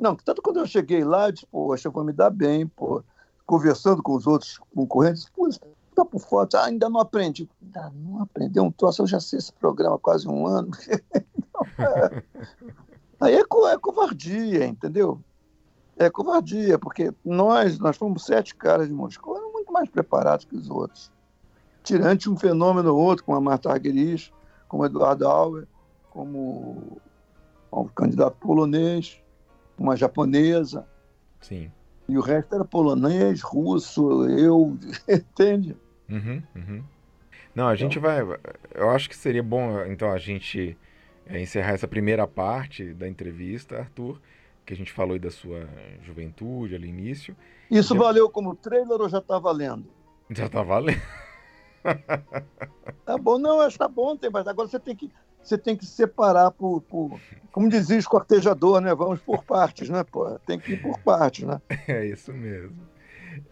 Não, 0.00 0.14
tanto 0.14 0.42
quando 0.42 0.60
eu 0.60 0.66
cheguei 0.66 1.04
lá, 1.04 1.28
eu 1.28 1.32
disse, 1.32 1.46
poxa, 1.46 1.88
eu 1.88 1.92
vou 1.92 2.04
me 2.04 2.12
dar 2.12 2.30
bem, 2.30 2.66
pô. 2.66 3.02
Conversando 3.46 4.02
com 4.02 4.14
os 4.14 4.26
outros 4.26 4.58
concorrentes, 4.74 5.28
pô, 5.30 5.48
tá 5.94 6.04
por 6.04 6.20
foto, 6.20 6.56
ah, 6.56 6.64
ainda 6.64 6.88
não 6.88 7.00
aprendi. 7.00 7.48
Ainda 7.62 7.92
não 7.94 8.22
aprendeu 8.22 8.64
um 8.64 8.72
troço, 8.72 9.02
eu 9.02 9.06
já 9.06 9.20
sei 9.20 9.38
esse 9.38 9.52
programa 9.52 9.96
há 9.96 9.98
quase 9.98 10.28
um 10.28 10.46
ano. 10.46 10.70
Aí 13.20 13.34
é, 13.34 13.44
co 13.44 13.66
é 13.68 13.78
covardia, 13.78 14.66
entendeu? 14.66 15.20
é 15.96 16.10
covardia, 16.10 16.78
porque 16.78 17.12
nós, 17.24 17.78
nós 17.78 17.96
fomos 17.96 18.24
sete 18.24 18.54
caras 18.54 18.88
de 18.88 18.94
Moscou, 18.94 19.36
eram 19.36 19.52
muito 19.52 19.72
mais 19.72 19.88
preparados 19.88 20.44
que 20.44 20.54
os 20.54 20.68
outros. 20.68 21.10
Tirante 21.82 22.28
um 22.28 22.36
fenômeno 22.36 22.94
ou 22.94 23.00
outro, 23.00 23.24
como 23.24 23.38
a 23.38 23.40
Marta 23.40 23.70
Argueris, 23.70 24.32
como 24.68 24.84
Eduardo 24.84 25.26
Auer, 25.26 25.66
como 26.10 27.00
um 27.72 27.88
candidato 27.88 28.36
polonês, 28.38 29.20
uma 29.78 29.96
japonesa. 29.96 30.86
Sim. 31.40 31.70
E 32.08 32.16
o 32.16 32.20
resto 32.20 32.54
era 32.54 32.64
polonês, 32.64 33.42
russo, 33.42 34.28
eu, 34.28 34.76
entende? 35.08 35.76
Uhum, 36.08 36.42
uhum. 36.54 36.84
Não, 37.54 37.68
a 37.68 37.74
então, 37.74 37.76
gente 37.76 37.98
vai. 37.98 38.20
Eu 38.74 38.90
acho 38.90 39.08
que 39.08 39.16
seria 39.16 39.42
bom, 39.42 39.82
então, 39.86 40.10
a 40.12 40.18
gente 40.18 40.76
é, 41.26 41.40
encerrar 41.40 41.72
essa 41.72 41.88
primeira 41.88 42.26
parte 42.26 42.92
da 42.92 43.08
entrevista, 43.08 43.78
Arthur 43.78 44.20
que 44.66 44.74
a 44.74 44.76
gente 44.76 44.92
falou 44.92 45.14
aí 45.14 45.20
da 45.20 45.30
sua 45.30 45.68
juventude 46.02 46.74
ali 46.74 46.88
início. 46.88 47.36
Isso 47.70 47.94
já... 47.94 48.00
valeu 48.00 48.28
como 48.28 48.54
trailer 48.56 49.00
ou 49.00 49.08
já 49.08 49.18
está 49.18 49.38
valendo? 49.38 49.86
Já 50.28 50.46
está 50.46 50.62
valendo. 50.62 51.00
tá 53.06 53.16
bom, 53.16 53.38
não, 53.38 53.60
acho 53.60 53.74
que 53.74 53.78
tá 53.78 53.88
bom, 53.88 54.16
tem, 54.16 54.28
mas 54.28 54.48
agora 54.48 54.66
você 54.66 54.80
tem 54.80 54.96
que 54.96 55.08
você 55.48 55.58
tem 55.58 55.76
que 55.76 55.86
separar 55.86 56.50
por, 56.50 56.80
por 56.82 57.20
como 57.52 57.68
dizia 57.68 57.96
o 57.96 57.98
escortejador, 57.98 58.80
né? 58.80 58.94
Vamos 58.94 59.20
por 59.20 59.44
partes, 59.44 59.88
né, 59.88 60.04
pô? 60.04 60.38
Tem 60.40 60.58
que 60.58 60.72
ir 60.72 60.82
por 60.82 60.98
partes, 61.00 61.44
né? 61.44 61.60
É 61.88 62.04
isso 62.06 62.32
mesmo. 62.32 62.76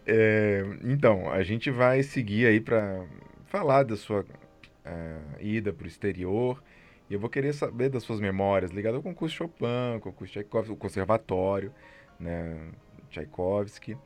É, 0.05 0.63
então, 0.83 1.29
a 1.31 1.43
gente 1.43 1.69
vai 1.71 2.03
seguir 2.03 2.47
aí 2.47 2.59
para 2.59 3.05
falar 3.45 3.83
da 3.83 3.95
sua 3.95 4.21
uh, 4.21 5.41
ida 5.41 5.71
para 5.71 5.85
o 5.85 5.87
exterior 5.87 6.61
e 7.09 7.13
eu 7.13 7.19
vou 7.19 7.29
querer 7.29 7.53
saber 7.53 7.89
das 7.89 8.03
suas 8.03 8.19
memórias 8.19 8.71
ligadas 8.71 8.97
ao 8.97 9.03
concurso 9.03 9.35
Chopin, 9.35 9.99
concurso 10.01 10.33
Tchaikovsky, 10.33 10.73
o 10.73 10.75
conservatório, 10.75 11.71
né, 12.19 12.69
Tchaikovsky. 13.09 13.97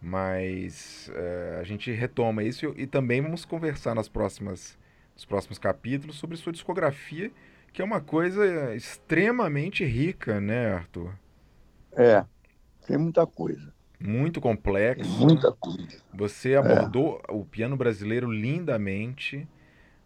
Mas 0.00 1.10
é, 1.14 1.58
a 1.60 1.62
gente 1.62 1.90
retoma 1.92 2.42
isso 2.42 2.74
e, 2.76 2.82
e, 2.82 2.86
também 2.88 3.22
vamos 3.22 3.44
conversar 3.44 3.94
nas 3.94 4.08
próximas, 4.08 4.76
nos 5.22 5.24
próximos 5.24 5.58
capítulos 5.58 6.16
sobre 6.16 6.36
sua 6.36 6.52
discografia, 6.52 7.30
que 7.72 7.80
é 7.80 7.84
uma 7.84 8.00
coisa 8.00 8.74
extremamente 8.74 9.84
rica, 9.84 10.40
né, 10.40 10.74
Arthur? 10.74 11.12
É, 11.92 12.24
tem 12.86 12.98
muita 12.98 13.26
coisa. 13.26 13.72
Muito 14.00 14.40
complexo. 14.40 15.08
muita 15.20 15.52
coisa. 15.52 16.02
Você 16.12 16.56
abordou 16.56 17.22
é. 17.28 17.32
o 17.32 17.44
piano 17.44 17.76
brasileiro 17.76 18.30
lindamente. 18.30 19.46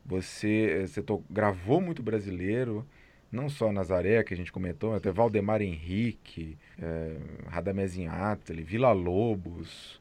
Você, 0.04 0.86
você 0.86 1.02
to, 1.02 1.24
gravou 1.30 1.80
muito 1.80 2.02
brasileiro, 2.02 2.86
não 3.32 3.48
só 3.48 3.72
Nazaré, 3.72 4.22
que 4.22 4.34
a 4.34 4.36
gente 4.36 4.52
comentou, 4.52 4.94
até 4.94 5.10
Valdemar 5.10 5.62
Henrique, 5.62 6.58
é, 6.78 7.16
Radamés 7.48 7.96
Inátali, 7.96 8.62
Vila 8.62 8.92
Lobos. 8.92 10.00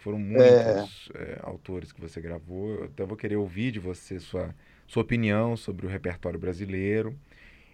Foram 0.00 0.18
muitos 0.18 1.10
é... 1.14 1.22
É, 1.22 1.40
autores 1.42 1.92
que 1.92 2.00
você 2.00 2.20
gravou. 2.20 2.70
Eu 2.70 2.84
até 2.84 3.04
vou 3.04 3.16
querer 3.16 3.36
ouvir 3.36 3.70
de 3.70 3.78
você 3.78 4.18
sua, 4.18 4.54
sua 4.86 5.02
opinião 5.02 5.56
sobre 5.56 5.86
o 5.86 5.88
repertório 5.88 6.38
brasileiro. 6.38 7.14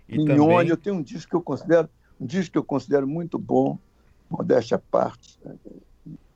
E 0.08 0.18
Mignone, 0.18 0.38
também... 0.38 0.68
eu 0.68 0.76
tenho 0.76 0.96
um 0.96 1.02
disco 1.02 1.30
que 1.30 1.36
eu 1.36 1.42
considero 1.42 1.88
um 2.20 2.26
disco 2.26 2.52
que 2.52 2.58
eu 2.58 2.64
considero 2.64 3.06
muito 3.06 3.38
bom, 3.38 3.78
modéstia 4.30 4.76
à 4.76 4.78
parte. 4.78 5.38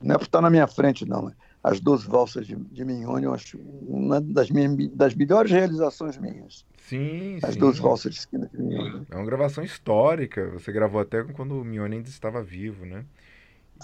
Não 0.01 0.15
é 0.15 0.19
por 0.19 0.25
estar 0.25 0.41
na 0.41 0.51
minha 0.51 0.67
frente, 0.67 1.07
não. 1.07 1.33
As 1.63 1.81
Doze 1.81 2.07
Valsas 2.07 2.47
de, 2.47 2.57
de 2.57 2.85
Mignone, 2.85 3.25
eu 3.25 3.35
acho 3.35 3.59
uma 3.87 4.21
das, 4.21 4.51
minhas, 4.51 4.89
das 4.95 5.15
melhores 5.15 5.51
realizações 5.51 6.17
minhas. 6.17 6.65
Sim, 6.79 7.39
As 7.43 7.55
sim. 7.55 7.61
Doze 7.61 7.81
Valsas 7.81 8.15
de 8.15 8.21
Esquina 8.21 8.47
de 8.47 8.63
Mignone. 8.63 9.07
É 9.11 9.17
uma 9.17 9.27
gravação 9.27 9.63
histórica. 9.63 10.49
Você 10.51 10.73
gravou 10.73 11.01
até 11.01 11.23
quando 11.25 11.61
o 11.61 11.65
Mignone 11.65 11.97
ainda 11.97 12.09
estava 12.09 12.43
vivo, 12.43 12.87
né? 12.87 13.05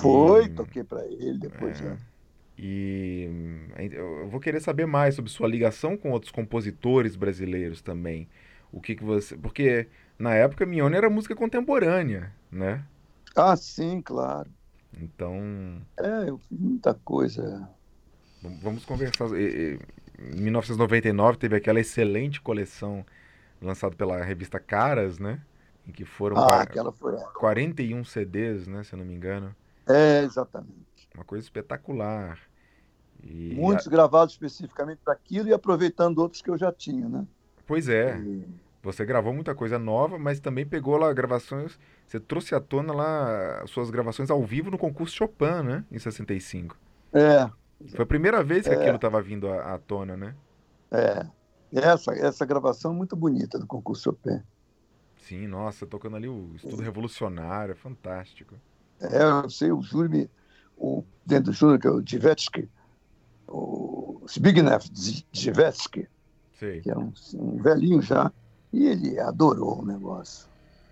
Foi, 0.01 0.45
e... 0.45 0.49
toquei 0.49 0.85
para 0.85 1.05
ele 1.07 1.39
depois. 1.39 1.81
É. 1.81 1.85
Né? 1.85 1.99
E 2.59 3.29
eu 3.93 4.29
vou 4.29 4.41
querer 4.41 4.61
saber 4.61 4.87
mais 4.87 5.15
sobre 5.15 5.31
sua 5.31 5.47
ligação 5.47 5.97
com 5.97 6.11
outros 6.11 6.33
compositores 6.33 7.15
brasileiros 7.15 7.83
também. 7.83 8.29
O 8.73 8.81
que, 8.81 8.95
que 8.95 9.05
você. 9.05 9.37
Porque 9.37 9.89
na 10.19 10.35
época 10.35 10.65
Mignone 10.65 10.97
era 10.97 11.11
música 11.11 11.35
contemporânea, 11.35 12.33
né? 12.51 12.83
Ah, 13.35 13.55
sim, 13.57 14.01
claro. 14.01 14.51
Então. 14.99 15.83
É, 15.99 16.31
eu 16.31 16.39
fiz 16.39 16.59
muita 16.59 16.95
coisa. 16.95 17.69
Vamos 18.63 18.85
conversar. 18.87 19.29
Em 19.37 20.41
1999 20.41 21.37
teve 21.37 21.57
aquela 21.57 21.79
excelente 21.79 22.41
coleção 22.41 23.05
lançada 23.61 23.95
pela 23.95 24.23
revista 24.25 24.59
Caras, 24.59 25.19
né? 25.19 25.41
Em 25.87 25.93
que 25.93 26.05
foram 26.05 26.39
ah, 26.39 26.63
aquela 26.63 26.91
foi... 26.91 27.15
41 27.35 28.03
CDs, 28.05 28.67
né? 28.67 28.83
Se 28.83 28.95
eu 28.95 28.99
não 28.99 29.05
me 29.05 29.15
engano. 29.15 29.55
É, 29.87 30.23
exatamente. 30.23 31.09
Uma 31.15 31.25
coisa 31.25 31.45
espetacular. 31.45 32.39
E... 33.23 33.55
Muitos 33.55 33.87
gravados 33.87 34.35
especificamente 34.35 35.01
para 35.05 35.15
aquilo 35.15 35.49
e 35.49 35.53
aproveitando 35.53 36.19
outros 36.19 36.43
que 36.43 36.51
eu 36.51 36.59
já 36.59 36.73
tinha, 36.73 37.09
né? 37.09 37.27
Pois 37.67 37.89
é. 37.89 38.19
E... 38.19 38.47
Você 38.83 39.05
gravou 39.05 39.35
muita 39.35 39.53
coisa 39.53 39.81
nova, 39.81 40.17
mas 40.17 40.39
também 40.39 40.65
pegou 40.65 40.97
lá 40.97 41.13
gravações. 41.13 41.77
Você 42.07 42.21
trouxe 42.21 42.55
à 42.55 42.61
tona 42.61 42.93
lá 42.93 43.65
suas 43.67 43.91
gravações 43.91 44.31
ao 44.31 44.45
vivo 44.45 44.71
no 44.71 44.79
concurso 44.79 45.17
Chopin, 45.17 45.63
né? 45.65 45.85
Em 45.91 45.99
65. 45.99 46.77
É. 47.13 47.51
Foi 47.91 48.05
a 48.05 48.07
primeira 48.07 48.45
vez 48.45 48.65
que 48.65 48.73
é. 48.73 48.77
aquilo 48.77 48.95
estava 48.95 49.21
vindo 49.21 49.49
à, 49.49 49.75
à, 49.75 49.79
tona, 49.79 50.17
né? 50.17 50.37
É. 50.93 51.27
Essa, 51.73 52.13
essa 52.13 52.47
gravação 52.47 52.93
é 52.93 52.95
muito 52.95 53.17
bonita 53.17 53.59
do 53.59 53.67
concurso 53.67 54.05
Chopin. 54.05 54.41
Sim, 55.17 55.49
nossa, 55.49 55.85
tocando 55.85 56.15
ali 56.15 56.29
o 56.29 56.53
estudo 56.55 56.81
revolucionário, 56.81 57.73
é 57.73 57.75
fantástico. 57.75 58.55
É, 59.01 59.23
eu 59.23 59.51
sei, 59.51 59.71
o 59.73 59.83
Júlio, 59.83 60.29
o 60.77 61.05
dentro 61.25 61.47
do 61.47 61.53
Júlio, 61.53 61.79
que 61.79 61.87
é 61.87 61.91
o 61.91 62.01
Djivetsky, 62.01 62.69
o 63.49 64.23
Zbigniew 64.29 64.79
Djivetsky, 65.33 66.09
que 66.83 66.91
é 66.91 66.97
um, 66.97 67.13
um 67.35 67.63
velhinho 67.63 68.01
já, 68.01 68.33
e 68.73 68.87
ele 68.87 69.19
adorou 69.19 69.83
o 69.83 69.87
negócio. 69.87 70.49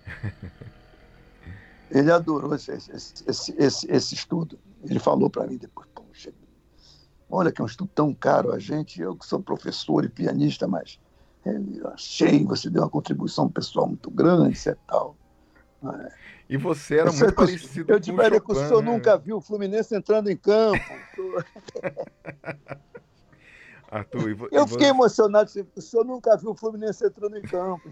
ele 1.91 2.11
adorou 2.11 2.55
esse, 2.55 2.73
esse, 2.73 3.25
esse, 3.27 3.55
esse, 3.57 3.91
esse 3.91 4.15
estudo. 4.15 4.59
Ele 4.85 4.99
falou 4.99 5.31
para 5.31 5.47
mim 5.47 5.57
depois, 5.57 5.89
poxa, 5.95 6.33
olha 7.31 7.51
que 7.51 7.61
é 7.61 7.65
um 7.65 7.69
estudo 7.69 7.91
tão 7.95 8.15
caro 8.15 8.53
a 8.53 8.59
gente, 8.59 9.01
eu 9.01 9.17
que 9.17 9.27
sou 9.27 9.41
professor 9.41 10.05
e 10.05 10.09
pianista, 10.09 10.69
mas 10.69 10.99
ele, 11.45 11.81
achei, 11.87 12.45
você 12.45 12.71
deu 12.71 12.83
uma 12.83 12.91
contribuição 12.91 13.49
pessoal 13.49 13.87
muito 13.87 14.11
grande, 14.11 14.59
e 14.69 14.75
tal. 14.87 15.17
É. 15.85 16.09
E 16.49 16.57
você 16.57 16.99
era 16.99 17.13
muito 17.13 17.35
parecido 17.35 17.93
eu 17.93 18.01
com 18.01 18.13
o 18.13 18.15
Chopin. 18.15 18.41
que 18.41 18.53
o 18.53 18.55
senhor 18.55 18.83
nunca 18.83 19.17
viu 19.17 19.39
o 19.39 19.41
Fluminense 19.41 19.95
entrando 19.95 20.31
em 20.31 20.37
campo. 20.37 20.81
Arthur, 23.91 24.31
e 24.31 24.35
vo, 24.35 24.49
eu 24.51 24.67
fiquei 24.67 24.89
emocionado. 24.89 25.51
O 25.77 25.81
senhor 25.81 26.05
nunca 26.05 26.37
viu 26.37 26.51
o 26.51 26.55
Fluminense 26.55 27.07
entrando 27.07 27.37
em 27.37 27.43
campo. 27.43 27.89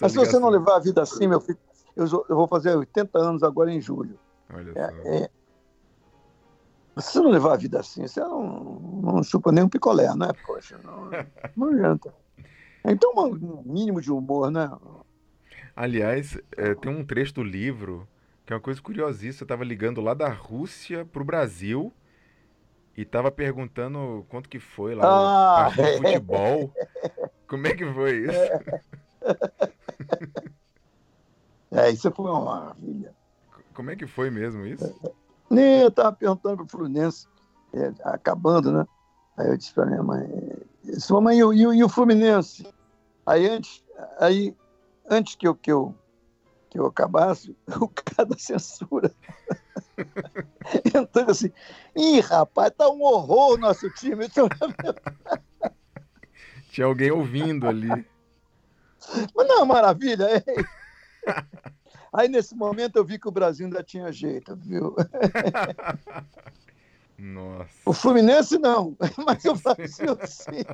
Mas 0.00 0.12
se 0.12 0.18
você 0.18 0.38
não 0.38 0.48
levar 0.48 0.76
a 0.76 0.80
vida 0.80 1.02
assim, 1.02 1.28
meu 1.28 1.40
filho, 1.40 1.58
eu, 1.94 2.06
eu, 2.28 2.36
vou 2.36 2.48
fazer 2.48 2.76
80 2.76 3.18
anos 3.18 3.42
agora 3.42 3.70
em 3.70 3.80
julho. 3.80 4.18
Olha 4.52 4.72
é, 4.74 4.90
só. 4.90 5.08
É, 5.08 5.30
se 7.00 7.12
você 7.12 7.20
não 7.20 7.30
levar 7.30 7.54
a 7.54 7.56
vida 7.56 7.78
assim, 7.78 8.06
você 8.06 8.20
não, 8.20 8.80
não 9.02 9.22
chupa 9.22 9.52
nem 9.52 9.64
um 9.64 9.68
picolé, 9.68 10.14
né? 10.14 10.28
Poxa, 10.46 10.78
não, 10.82 11.10
não 11.56 11.68
adianta. 11.70 12.12
Então, 12.84 13.12
um 13.16 13.62
mínimo 13.64 14.00
de 14.00 14.10
humor, 14.10 14.50
né? 14.50 14.70
Aliás, 15.80 16.36
é, 16.56 16.74
tem 16.74 16.90
um 16.90 17.04
trecho 17.04 17.34
do 17.34 17.44
livro 17.44 18.08
que 18.44 18.52
é 18.52 18.56
uma 18.56 18.60
coisa 18.60 18.82
curiosíssima. 18.82 19.32
Você 19.32 19.44
estava 19.44 19.62
ligando 19.62 20.00
lá 20.00 20.12
da 20.12 20.28
Rússia 20.28 21.04
para 21.04 21.22
o 21.22 21.24
Brasil 21.24 21.92
e 22.96 23.04
tava 23.04 23.30
perguntando 23.30 24.26
quanto 24.28 24.48
que 24.48 24.58
foi 24.58 24.96
lá 24.96 25.04
ah, 25.06 25.68
o 25.68 25.70
de 25.70 25.96
futebol. 25.98 26.74
Como 27.46 27.68
é 27.68 27.76
que 27.76 27.84
foi 27.92 28.24
isso? 28.24 28.40
É, 31.70 31.90
isso 31.90 32.10
foi 32.10 32.28
uma 32.28 32.40
maravilha. 32.44 33.14
Como 33.72 33.90
é 33.92 33.94
que 33.94 34.06
foi 34.08 34.30
mesmo 34.30 34.66
isso? 34.66 34.92
Nem 35.48 35.82
eu 35.82 35.88
estava 35.88 36.10
perguntando 36.10 36.56
para 36.56 36.64
o 36.64 36.68
Fluminense, 36.68 37.28
é, 37.72 37.92
acabando, 38.02 38.72
né? 38.72 38.84
Aí 39.36 39.46
eu 39.46 39.56
disse 39.56 39.72
para 39.72 39.86
minha 39.86 40.02
mãe, 40.02 40.26
disse, 40.82 41.12
mamãe, 41.12 41.38
e, 41.38 41.42
e, 41.42 41.62
e 41.62 41.84
o 41.84 41.88
Fluminense? 41.88 42.66
Aí 43.24 43.48
antes, 43.48 43.84
aí, 44.18 44.56
antes 45.08 45.34
que 45.34 45.46
eu, 45.48 45.54
que 45.54 45.72
eu, 45.72 45.94
que 46.70 46.78
eu 46.78 46.86
acabasse, 46.86 47.56
o 47.80 47.88
cara 47.88 48.28
da 48.28 48.38
censura 48.38 49.14
entrando 50.94 51.30
assim, 51.30 51.50
ih, 51.96 52.20
rapaz, 52.20 52.72
tá 52.76 52.88
um 52.88 53.02
horror 53.02 53.54
o 53.54 53.58
nosso 53.58 53.88
time. 53.90 54.26
Tinha 56.70 56.86
alguém 56.86 57.10
ouvindo 57.10 57.66
ali. 57.66 57.88
Mas 59.34 59.48
não, 59.48 59.64
maravilha. 59.64 60.28
Aí 62.12 62.28
nesse 62.28 62.54
momento 62.54 62.96
eu 62.96 63.04
vi 63.04 63.18
que 63.18 63.28
o 63.28 63.32
Brasil 63.32 63.66
ainda 63.66 63.82
tinha 63.82 64.12
jeito, 64.12 64.54
viu? 64.56 64.94
Nossa. 67.18 67.70
O 67.84 67.92
Fluminense 67.92 68.58
não, 68.58 68.96
mas 69.24 69.44
o 69.44 69.54
Brasil 69.54 70.16
sim. 70.26 70.64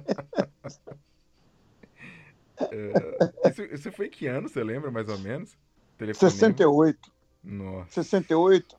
É, 2.61 3.49
isso, 3.49 3.63
isso, 3.63 3.93
foi 3.93 4.09
que 4.09 4.27
ano, 4.27 4.49
você 4.49 4.63
lembra 4.63 4.91
mais 4.91 5.09
ou 5.09 5.19
menos? 5.19 5.57
Telefonema? 5.99 6.31
68. 6.31 7.13
Nossa. 7.43 8.03
68. 8.03 8.77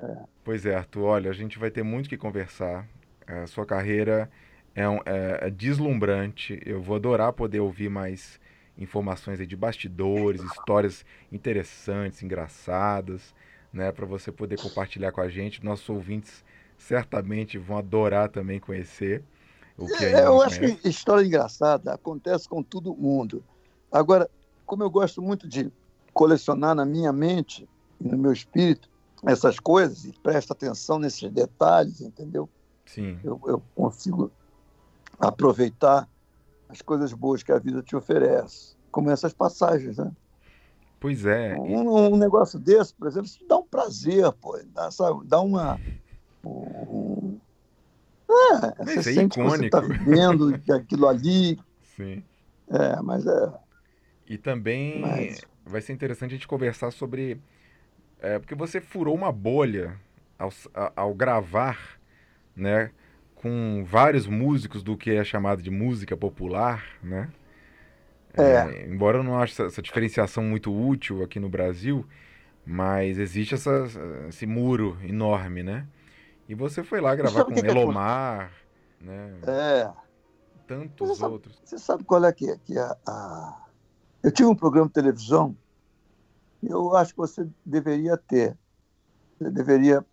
É. 0.00 0.16
Pois 0.44 0.66
é, 0.66 0.74
Arthur, 0.74 1.02
olha, 1.04 1.30
a 1.30 1.34
gente 1.34 1.58
vai 1.58 1.70
ter 1.70 1.82
muito 1.82 2.08
que 2.08 2.16
conversar. 2.16 2.88
A 3.26 3.46
sua 3.46 3.64
carreira 3.64 4.30
é, 4.74 4.88
um, 4.88 4.98
é, 5.06 5.46
é 5.46 5.50
deslumbrante. 5.50 6.60
Eu 6.64 6.82
vou 6.82 6.96
adorar 6.96 7.32
poder 7.32 7.60
ouvir 7.60 7.88
mais 7.88 8.40
informações 8.76 9.46
de 9.46 9.56
bastidores, 9.56 10.42
histórias 10.42 11.04
interessantes, 11.30 12.22
engraçadas, 12.22 13.34
né, 13.72 13.92
para 13.92 14.06
você 14.06 14.32
poder 14.32 14.58
compartilhar 14.60 15.12
com 15.12 15.20
a 15.20 15.28
gente. 15.28 15.64
Nossos 15.64 15.88
ouvintes 15.88 16.44
certamente 16.76 17.58
vão 17.58 17.78
adorar 17.78 18.28
também 18.28 18.58
conhecer 18.58 19.22
é, 20.00 20.26
Eu 20.26 20.42
acho 20.42 20.60
que 20.60 20.88
história 20.88 21.26
engraçada 21.26 21.94
acontece 21.94 22.48
com 22.48 22.62
todo 22.62 22.94
mundo. 22.94 23.42
Agora, 23.90 24.30
como 24.66 24.82
eu 24.82 24.90
gosto 24.90 25.20
muito 25.20 25.48
de 25.48 25.70
colecionar 26.12 26.74
na 26.74 26.84
minha 26.84 27.12
mente 27.12 27.68
e 28.00 28.08
no 28.08 28.18
meu 28.18 28.32
espírito 28.32 28.90
essas 29.24 29.58
coisas 29.58 30.04
e 30.04 30.12
presto 30.12 30.52
atenção 30.52 30.98
nesses 30.98 31.30
detalhes, 31.30 32.00
entendeu? 32.00 32.48
Sim. 32.86 33.18
Eu, 33.22 33.40
eu 33.46 33.62
consigo 33.74 34.30
aproveitar 35.18 36.08
as 36.68 36.82
coisas 36.82 37.12
boas 37.12 37.42
que 37.42 37.52
a 37.52 37.58
vida 37.58 37.82
te 37.82 37.94
oferece, 37.94 38.74
como 38.90 39.10
essas 39.10 39.32
passagens, 39.32 39.98
né? 39.98 40.10
Pois 40.98 41.26
é. 41.26 41.56
Um, 41.58 42.14
um 42.14 42.16
negócio 42.16 42.58
desse, 42.58 42.94
por 42.94 43.08
exemplo, 43.08 43.26
isso 43.26 43.44
dá 43.48 43.58
um 43.58 43.66
prazer, 43.66 44.30
pô, 44.32 44.58
dá, 44.72 44.90
sabe, 44.90 45.26
dá 45.26 45.40
uma. 45.40 45.78
Um... 46.44 47.01
É, 48.32 48.84
você 48.84 48.98
é 48.98 49.02
sente 49.02 49.38
icônico. 49.38 49.52
que 49.52 49.58
você 49.58 49.64
está 49.66 49.80
vivendo 49.80 50.60
aquilo 50.72 51.08
ali. 51.08 51.58
Sim. 51.96 52.22
É, 52.70 53.02
mas 53.02 53.26
é. 53.26 53.52
E 54.28 54.38
também 54.38 55.00
mas... 55.00 55.42
vai 55.64 55.80
ser 55.80 55.92
interessante 55.92 56.30
a 56.30 56.34
gente 56.34 56.48
conversar 56.48 56.90
sobre. 56.90 57.40
É, 58.20 58.38
porque 58.38 58.54
você 58.54 58.80
furou 58.80 59.14
uma 59.14 59.32
bolha 59.32 59.96
ao, 60.38 60.50
ao 60.96 61.14
gravar, 61.14 61.98
né? 62.54 62.90
com 63.42 63.84
vários 63.84 64.26
músicos 64.28 64.84
do 64.84 64.96
que 64.96 65.10
é 65.10 65.24
chamado 65.24 65.60
de 65.60 65.70
música 65.70 66.16
popular, 66.16 66.84
né? 67.02 67.28
É. 68.34 68.42
é 68.42 68.86
embora 68.86 69.18
eu 69.18 69.24
não 69.24 69.38
ache 69.38 69.52
essa, 69.52 69.64
essa, 69.64 69.82
diferenciação 69.82 70.44
muito 70.44 70.72
útil 70.72 71.24
aqui 71.24 71.40
no 71.40 71.48
Brasil, 71.48 72.06
mas 72.64 73.18
existe 73.18 73.54
essa, 73.54 73.88
esse 74.28 74.46
muro 74.46 74.96
enorme, 75.02 75.64
né? 75.64 75.86
E 76.52 76.54
você 76.54 76.84
foi 76.84 77.00
lá 77.00 77.14
gravar 77.14 77.44
com 77.44 77.52
que 77.54 77.66
Elomar, 77.66 78.52
que 78.98 79.04
é... 79.04 79.06
né? 79.06 79.40
É. 79.46 79.92
Tantos 80.66 81.08
você 81.08 81.20
sabe, 81.20 81.32
outros. 81.32 81.60
Você 81.64 81.78
sabe 81.78 82.04
qual 82.04 82.24
é 82.24 82.32
que 82.32 82.50
é? 82.50 82.56
Que 82.58 82.78
é 82.78 82.96
a... 83.06 83.66
Eu 84.22 84.30
tive 84.30 84.48
um 84.48 84.54
programa 84.54 84.86
de 84.86 84.94
televisão 84.94 85.56
eu 86.62 86.94
acho 86.96 87.12
que 87.12 87.18
você 87.18 87.48
deveria 87.64 88.16
ter. 88.16 88.56
Você 89.38 89.50
deveria 89.50 90.04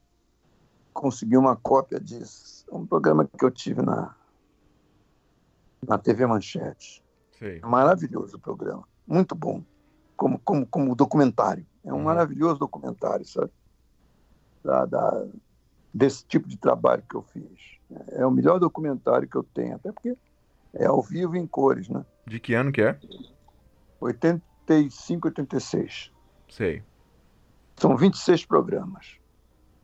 conseguir 0.92 1.38
uma 1.38 1.56
cópia 1.56 2.00
disso. 2.00 2.66
É 2.72 2.76
um 2.76 2.86
programa 2.86 3.26
que 3.26 3.46
eu 3.46 3.52
tive 3.52 3.82
na, 3.82 4.16
na 5.88 5.98
TV 5.98 6.26
Manchete. 6.26 7.04
Sei. 7.38 7.60
Maravilhoso 7.62 8.38
o 8.38 8.40
programa. 8.40 8.88
Muito 9.06 9.36
bom. 9.36 9.64
Como, 10.18 10.40
como, 10.40 10.66
como 10.66 10.96
documentário. 10.96 11.66
É 11.84 11.94
um 11.94 11.98
uhum. 11.98 12.04
maravilhoso 12.04 12.60
documentário, 12.60 13.26
sabe? 13.26 13.52
Da, 14.64 14.86
da, 14.86 15.28
desse 16.00 16.24
tipo 16.26 16.48
de 16.48 16.56
trabalho 16.56 17.04
que 17.08 17.16
eu 17.16 17.22
fiz. 17.22 17.78
É 18.12 18.26
o 18.26 18.32
melhor 18.32 18.58
documentário 18.58 19.28
que 19.28 19.36
eu 19.36 19.44
tenho, 19.44 19.76
até 19.76 19.92
porque 19.92 20.16
é 20.74 20.86
ao 20.86 21.02
vivo 21.02 21.36
em 21.36 21.46
cores, 21.46 21.90
né? 21.90 22.06
De 22.26 22.40
que 22.40 22.54
ano 22.54 22.72
que 22.72 22.82
é? 22.82 22.98
85, 24.00 25.28
86. 25.28 26.12
Sei. 26.48 26.82
São 27.76 27.98
26 27.98 28.46
programas. 28.46 29.18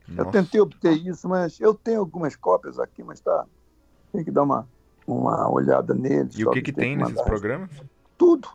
Nossa. 0.08 0.22
Eu 0.22 0.32
tentei 0.32 0.62
obter 0.62 0.94
isso, 0.94 1.28
mas 1.28 1.60
eu 1.60 1.74
tenho 1.74 2.00
algumas 2.00 2.36
cópias 2.38 2.80
aqui, 2.80 3.04
mas 3.04 3.20
tá. 3.20 3.46
Tem 4.14 4.24
que 4.24 4.32
dar 4.32 4.44
uma, 4.44 4.70
uma 5.06 5.52
olhada 5.52 5.94
neles. 5.94 6.38
E 6.38 6.46
o 6.46 6.52
que, 6.52 6.62
que 6.62 6.72
tem, 6.72 6.96
nesses 6.96 7.22
programas? 7.24 7.72
Tudo. 8.18 8.48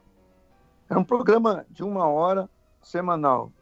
É 0.88 0.96
um 0.96 1.04
programa 1.04 1.66
de 1.68 1.82
uma 1.82 2.06
hora 2.06 2.48
semanal. 2.82 3.52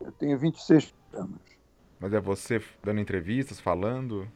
Eu 0.00 0.10
tenho 0.10 0.36
26 0.38 0.92
programas. 1.10 1.53
Mas 2.04 2.12
é 2.12 2.20
você 2.20 2.62
dando 2.82 3.00
entrevistas, 3.00 3.58
falando? 3.58 4.28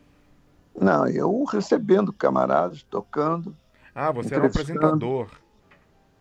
Não, 0.75 1.07
eu 1.07 1.45
recebendo 1.45 2.15
camaradas, 2.15 2.83
tocando. 2.83 3.55
Ah, 3.95 4.11
você 4.11 4.35
era 4.37 4.47
apresentador. 4.47 5.29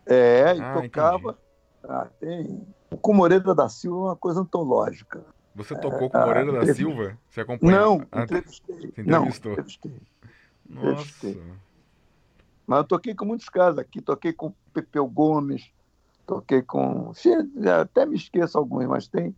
É, 0.04 0.54
e 0.54 0.60
ah, 0.60 0.74
tocava. 0.74 1.38
Ah, 1.82 2.06
tem. 2.20 2.66
O 2.90 3.14
Moreira 3.14 3.54
da 3.54 3.66
Silva 3.66 3.96
é 3.96 4.08
uma 4.10 4.16
coisa 4.16 4.40
antológica. 4.40 5.24
Você 5.54 5.74
tocou 5.74 6.10
com 6.10 6.18
o 6.18 6.26
Moreira 6.26 6.52
da 6.52 6.74
Silva? 6.74 7.18
Você 7.30 7.40
acompanhou? 7.40 7.98
Não, 7.98 8.06
ah, 8.12 8.24
entrevistei. 8.24 8.76
Você 8.76 9.00
entrevistou? 9.00 9.52
Não, 9.52 9.52
entrevistei. 9.54 10.02
Nossa. 10.68 10.90
Entrevistei. 10.90 11.42
Mas 12.66 12.78
eu 12.80 12.84
toquei 12.84 13.14
com 13.14 13.24
muitos 13.24 13.48
caras 13.48 13.78
aqui. 13.78 14.02
Toquei 14.02 14.34
com 14.34 14.52
Pepeu 14.74 15.06
Gomes, 15.06 15.72
toquei 16.26 16.60
com... 16.60 17.10
Até 17.80 18.04
me 18.04 18.16
esqueço 18.16 18.58
alguns, 18.58 18.84
mas 18.84 19.08
tem, 19.08 19.34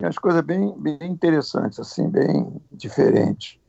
tem 0.00 0.06
umas 0.06 0.18
coisas 0.18 0.40
bem, 0.40 0.74
bem 0.78 0.98
interessantes, 1.02 1.78
assim, 1.78 2.08
bem 2.08 2.58
diferentes. 2.72 3.60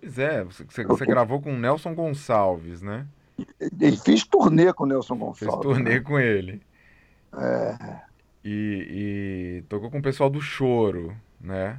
Pois 0.00 0.18
é, 0.18 0.42
você, 0.42 0.64
você 0.84 1.04
gravou 1.04 1.42
com 1.42 1.52
o 1.52 1.58
Nelson 1.58 1.94
Gonçalves, 1.94 2.80
né? 2.80 3.06
E, 3.38 3.46
e 3.88 3.96
fiz 3.98 4.24
turnê 4.24 4.72
com 4.72 4.84
o 4.84 4.86
Nelson 4.86 5.14
Gonçalves. 5.14 5.54
Fiz 5.54 5.62
turnê 5.62 5.94
né? 5.96 6.00
com 6.00 6.18
ele. 6.18 6.62
É... 7.36 8.00
E, 8.42 9.60
e, 9.60 9.62
tocou 9.68 9.90
com 9.90 9.98
o 9.98 10.02
pessoal 10.02 10.30
do 10.30 10.40
Choro 10.40 11.14
né? 11.38 11.78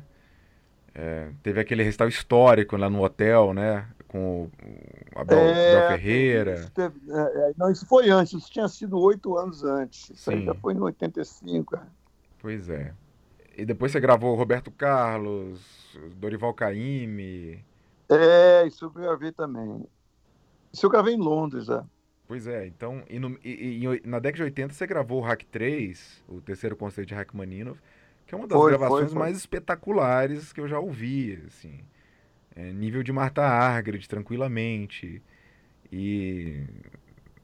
É, 0.94 1.32
teve 1.42 1.60
aquele 1.60 1.84
recital 1.84 2.08
histórico 2.08 2.78
lá 2.78 2.90
no 2.90 3.04
hotel, 3.04 3.54
né? 3.54 3.88
Com 4.08 4.44
o 4.44 5.20
Abel, 5.20 5.40
é, 5.40 5.76
Abel 5.76 5.98
Ferreira. 5.98 6.54
Isso 6.54 6.72
teve, 6.72 6.96
é, 7.10 7.20
é, 7.20 7.54
não, 7.58 7.72
isso 7.72 7.86
foi 7.88 8.10
antes, 8.12 8.34
isso 8.34 8.52
tinha 8.52 8.68
sido 8.68 8.98
oito 9.00 9.36
anos 9.36 9.64
antes. 9.64 10.12
Isso 10.12 10.30
Sim. 10.30 10.38
aí 10.38 10.46
já 10.46 10.54
foi 10.54 10.74
em 10.76 10.80
85. 10.80 11.76
É. 11.76 11.80
Pois 12.40 12.70
é. 12.70 12.94
E 13.58 13.66
depois 13.66 13.92
você 13.92 14.00
gravou 14.00 14.36
Roberto 14.36 14.70
Carlos, 14.72 15.98
Dorival 16.18 16.54
Caymmi. 16.54 17.64
É, 18.10 18.68
isso 18.68 18.86
eu 18.86 18.90
gravei 18.90 19.32
também. 19.32 19.86
Isso 20.74 20.86
eu 20.86 20.90
gravei 20.90 21.14
em 21.14 21.20
Londres, 21.20 21.70
é. 21.70 21.82
Pois 22.28 22.48
é, 22.48 22.66
então, 22.66 23.04
e, 23.08 23.20
no, 23.20 23.38
e, 23.44 23.86
e, 23.86 24.08
na 24.08 24.20
década 24.20 24.38
de 24.38 24.44
80 24.44 24.74
você 24.74 24.88
gravou 24.88 25.22
o 25.22 25.24
Hack 25.24 25.44
3, 25.44 26.24
o 26.28 26.42
terceiro 26.42 26.76
conceito 26.76 27.10
de 27.10 27.14
Rachmaninoff, 27.14 27.80
que 28.26 28.34
é 28.34 28.38
uma 28.38 28.48
das 28.48 28.58
foi, 28.58 28.72
gravações 28.72 29.04
foi, 29.04 29.10
foi. 29.10 29.20
mais 29.20 29.38
espetaculares 29.38 30.52
que 30.52 30.60
eu 30.60 30.68
já 30.68 30.80
ouvi, 30.80 31.42
assim. 31.48 31.80
É, 32.56 32.72
nível 32.74 33.04
de 33.04 33.12
Marta 33.12 33.44
Argred, 33.44 34.08
tranquilamente. 34.10 35.22
E 35.92 36.64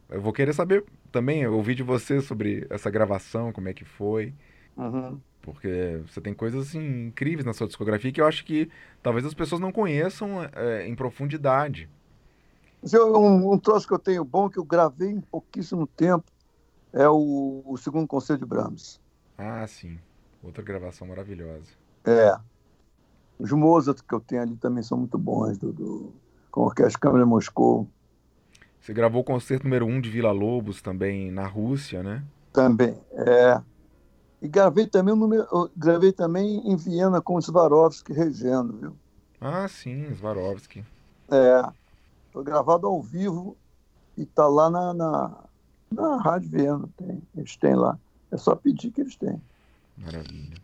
eu 0.10 0.20
vou 0.20 0.34
querer 0.34 0.54
saber 0.54 0.84
também, 1.12 1.46
ouvir 1.46 1.76
de 1.76 1.84
você 1.84 2.20
sobre 2.20 2.66
essa 2.70 2.90
gravação, 2.90 3.52
como 3.52 3.70
é 3.70 3.74
que 3.74 3.86
foi. 3.86 4.34
Uhum. 4.76 5.20
Porque 5.42 6.02
você 6.08 6.22
tem 6.22 6.34
coisas 6.34 6.68
assim, 6.68 7.08
incríveis 7.08 7.46
na 7.46 7.54
sua 7.54 7.68
discografia 7.68 8.12
que 8.12 8.22
eu 8.22 8.28
acho 8.28 8.46
que 8.46 8.70
talvez 9.02 9.26
as 9.26 9.34
pessoas 9.34 9.60
não 9.60 9.72
conheçam 9.72 10.44
é, 10.54 10.88
em 10.88 10.96
profundidade. 10.96 11.90
Um, 12.94 13.54
um 13.54 13.58
troço 13.58 13.88
que 13.88 13.94
eu 13.94 14.00
tenho 14.00 14.24
bom, 14.24 14.50
que 14.50 14.58
eu 14.58 14.64
gravei 14.64 15.10
em 15.10 15.22
pouquíssimo 15.22 15.88
tempo, 15.88 16.26
é 16.94 17.08
o, 17.08 17.64
o 17.66 17.78
segundo 17.78 18.08
conselho 18.08 18.40
de 18.40 18.46
Brahms. 18.46 19.00
Ah, 19.38 19.66
sim. 19.68 20.00
Outra 20.44 20.64
gravação 20.64 21.08
maravilhosa. 21.08 21.72
É. 22.06 22.36
Os 23.40 23.52
Mozart 23.52 24.02
que 24.08 24.14
eu 24.14 24.20
tenho 24.20 24.42
ali 24.42 24.56
também 24.56 24.84
são 24.84 24.98
muito 24.98 25.18
bons, 25.18 25.58
do, 25.58 25.72
do, 25.72 26.14
com 26.50 26.62
a 26.62 26.66
Orquestra 26.66 27.00
Câmara 27.00 27.26
Moscou. 27.26 27.88
Você 28.80 28.94
gravou 28.94 29.22
o 29.22 29.24
concerto 29.24 29.64
número 29.64 29.86
1 29.86 29.90
um 29.90 30.02
de 30.02 30.10
Vila 30.10 30.32
Lobos 30.32 30.82
também 30.82 31.32
na 31.32 31.48
Rússia, 31.48 32.02
né? 32.02 32.24
Também, 32.52 32.98
é. 33.14 33.62
E 34.42 34.48
gravei 34.48 34.88
também, 34.88 35.14
gravei 35.78 36.12
também 36.12 36.68
em 36.68 36.76
Viena 36.76 37.22
com 37.22 37.36
o 37.36 37.42
Swarovski 37.42 38.12
regendo, 38.12 38.74
viu? 38.78 38.96
Ah, 39.40 39.68
sim, 39.68 40.14
Swarovski. 40.16 40.84
É, 41.30 41.64
foi 42.32 42.44
gravado 42.44 42.88
ao 42.88 43.02
vivo 43.02 43.56
e 44.18 44.24
está 44.24 44.48
lá 44.48 44.70
na, 44.70 44.94
na, 44.94 45.44
na 45.92 46.22
Rádio 46.22 46.50
Viena, 46.50 46.90
tem, 46.98 47.22
eles 47.36 47.56
têm 47.56 47.76
lá. 47.76 47.98
É 48.32 48.38
só 48.38 48.56
pedir 48.56 48.92
que 48.92 49.02
eles 49.02 49.16
têm. 49.16 49.40
Maravilha. 49.98 50.58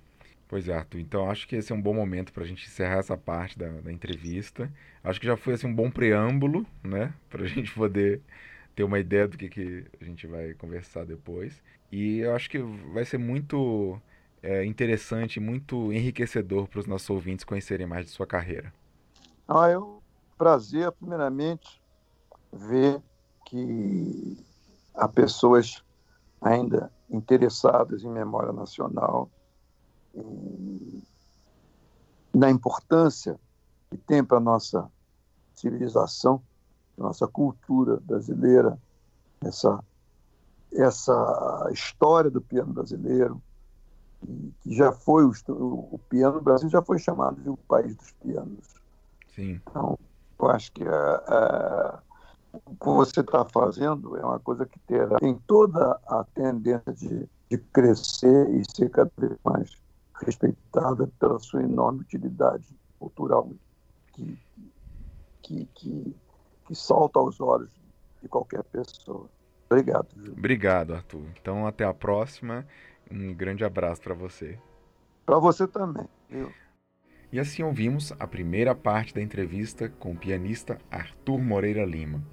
Pois 0.47 0.67
é, 0.67 0.73
Arthur. 0.73 0.99
Então 0.99 1.29
acho 1.29 1.47
que 1.47 1.55
esse 1.55 1.71
é 1.71 1.75
um 1.75 1.81
bom 1.81 1.93
momento 1.93 2.31
para 2.31 2.43
a 2.43 2.47
gente 2.47 2.65
encerrar 2.65 2.99
essa 2.99 3.17
parte 3.17 3.59
da, 3.59 3.67
da, 3.67 3.91
entrevista. 3.91 4.71
Acho 5.03 5.19
que 5.19 5.27
já 5.27 5.35
foi 5.35 5.53
assim, 5.53 5.67
um 5.67 5.75
bom 5.75 5.91
preâmbulo, 5.91 6.65
né? 6.81 7.13
Para 7.29 7.43
a 7.43 7.47
gente 7.47 7.73
poder 7.73 8.21
ter 8.77 8.83
uma 8.83 8.99
ideia 8.99 9.27
do 9.27 9.35
que, 9.35 9.49
que 9.49 9.87
a 9.99 10.05
gente 10.05 10.27
vai 10.27 10.53
conversar 10.53 11.03
depois. 11.03 11.63
E 11.91 12.19
eu 12.19 12.35
acho 12.35 12.47
que 12.47 12.59
vai 12.93 13.03
ser 13.03 13.17
muito 13.17 13.99
é, 14.43 14.63
interessante, 14.63 15.39
muito 15.39 15.91
enriquecedor 15.91 16.67
para 16.67 16.81
os 16.81 16.85
nossos 16.85 17.09
ouvintes 17.09 17.43
conhecerem 17.43 17.87
mais 17.87 18.05
de 18.05 18.11
sua 18.11 18.27
carreira. 18.27 18.71
Ah, 19.47 19.67
é 19.67 19.79
um 19.79 19.97
prazer, 20.37 20.91
primeiramente, 20.91 21.81
ver 22.53 23.01
que 23.47 24.45
há 24.93 25.07
pessoas 25.07 25.83
ainda 26.39 26.91
interessadas 27.09 28.03
em 28.03 28.11
memória 28.11 28.53
nacional, 28.53 29.27
em, 30.13 31.01
na 32.31 32.51
importância 32.51 33.39
que 33.89 33.97
tem 33.97 34.23
para 34.23 34.37
a 34.37 34.41
nossa 34.41 34.87
civilização, 35.55 36.43
nossa 36.97 37.27
cultura 37.27 37.99
brasileira, 38.01 38.77
essa, 39.41 39.83
essa 40.73 41.69
história 41.71 42.29
do 42.29 42.41
piano 42.41 42.73
brasileiro, 42.73 43.41
que 44.61 44.75
já 44.75 44.91
foi 44.91 45.23
o, 45.23 45.31
o 45.47 45.99
piano, 46.09 46.39
o 46.39 46.41
Brasil 46.41 46.69
já 46.69 46.81
foi 46.81 46.97
chamado 46.97 47.39
de 47.41 47.49
o 47.49 47.57
país 47.57 47.95
dos 47.95 48.11
pianos. 48.13 48.75
Sim. 49.35 49.61
Então, 49.69 49.97
eu 50.39 50.49
acho 50.49 50.71
que 50.71 50.83
a, 50.83 52.01
o 52.65 52.75
que 52.75 52.85
você 52.85 53.19
está 53.19 53.45
fazendo 53.45 54.17
é 54.17 54.25
uma 54.25 54.39
coisa 54.39 54.65
que 54.65 54.79
terá, 54.79 55.17
tem 55.17 55.35
toda 55.45 55.99
a 56.07 56.25
tendência 56.33 56.93
de, 56.93 57.29
de 57.49 57.57
crescer 57.71 58.49
e 58.49 58.63
ser 58.75 58.89
cada 58.89 59.11
vez 59.17 59.37
mais 59.43 59.71
respeitada 60.19 61.07
pela 61.19 61.37
sua 61.39 61.61
enorme 61.61 62.01
utilidade 62.01 62.65
cultural 62.99 63.51
que, 64.13 64.37
que, 65.43 65.65
que, 65.75 66.15
que 66.67 66.75
salta 66.75 67.19
aos 67.19 67.39
olhos 67.39 67.71
de 68.21 68.27
qualquer 68.27 68.63
pessoa. 68.63 69.29
Obrigado. 69.69 70.07
Viu? 70.15 70.33
Obrigado, 70.33 70.93
Arthur. 70.93 71.25
Então, 71.39 71.65
até 71.65 71.83
a 71.85 71.93
próxima. 71.93 72.65
Um 73.09 73.33
grande 73.33 73.63
abraço 73.63 74.01
para 74.01 74.13
você. 74.13 74.59
Para 75.25 75.39
você 75.39 75.67
também. 75.67 76.05
Viu? 76.29 76.51
E 77.31 77.39
assim 77.39 77.63
ouvimos 77.63 78.13
a 78.19 78.27
primeira 78.27 78.73
parte 78.73 79.13
da 79.13 79.21
entrevista 79.21 79.89
com 79.89 80.11
o 80.11 80.17
pianista 80.17 80.77
Arthur 80.89 81.39
Moreira 81.39 81.85
Lima. 81.85 82.23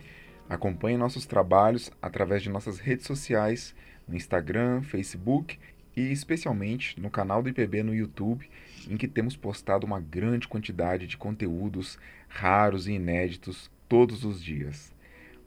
Acompanhe 0.49 0.97
nossos 0.97 1.26
trabalhos 1.26 1.91
através 2.01 2.43
de 2.43 2.51
nossas 2.51 2.78
redes 2.78 3.07
sociais, 3.07 3.74
no 4.07 4.14
Instagram, 4.14 4.82
Facebook 4.82 5.59
e 5.97 6.12
especialmente 6.12 7.01
no 7.01 7.11
canal 7.11 7.43
do 7.43 7.49
IPB 7.49 7.82
no 7.82 7.95
YouTube, 7.95 8.49
em 8.89 8.97
que 8.97 9.09
temos 9.09 9.37
postado 9.37 9.87
uma 9.87 10.01
grande 10.01 10.47
quantidade 10.47 11.07
de 11.07 11.16
conteúdos 11.16 11.99
raros 12.28 12.87
e 12.87 12.93
inéditos 12.93 13.70
todos 13.89 14.24
os 14.24 14.43
dias. 14.43 14.95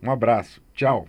Um 0.01 0.11
abraço, 0.11 0.61
tchau! 0.73 1.07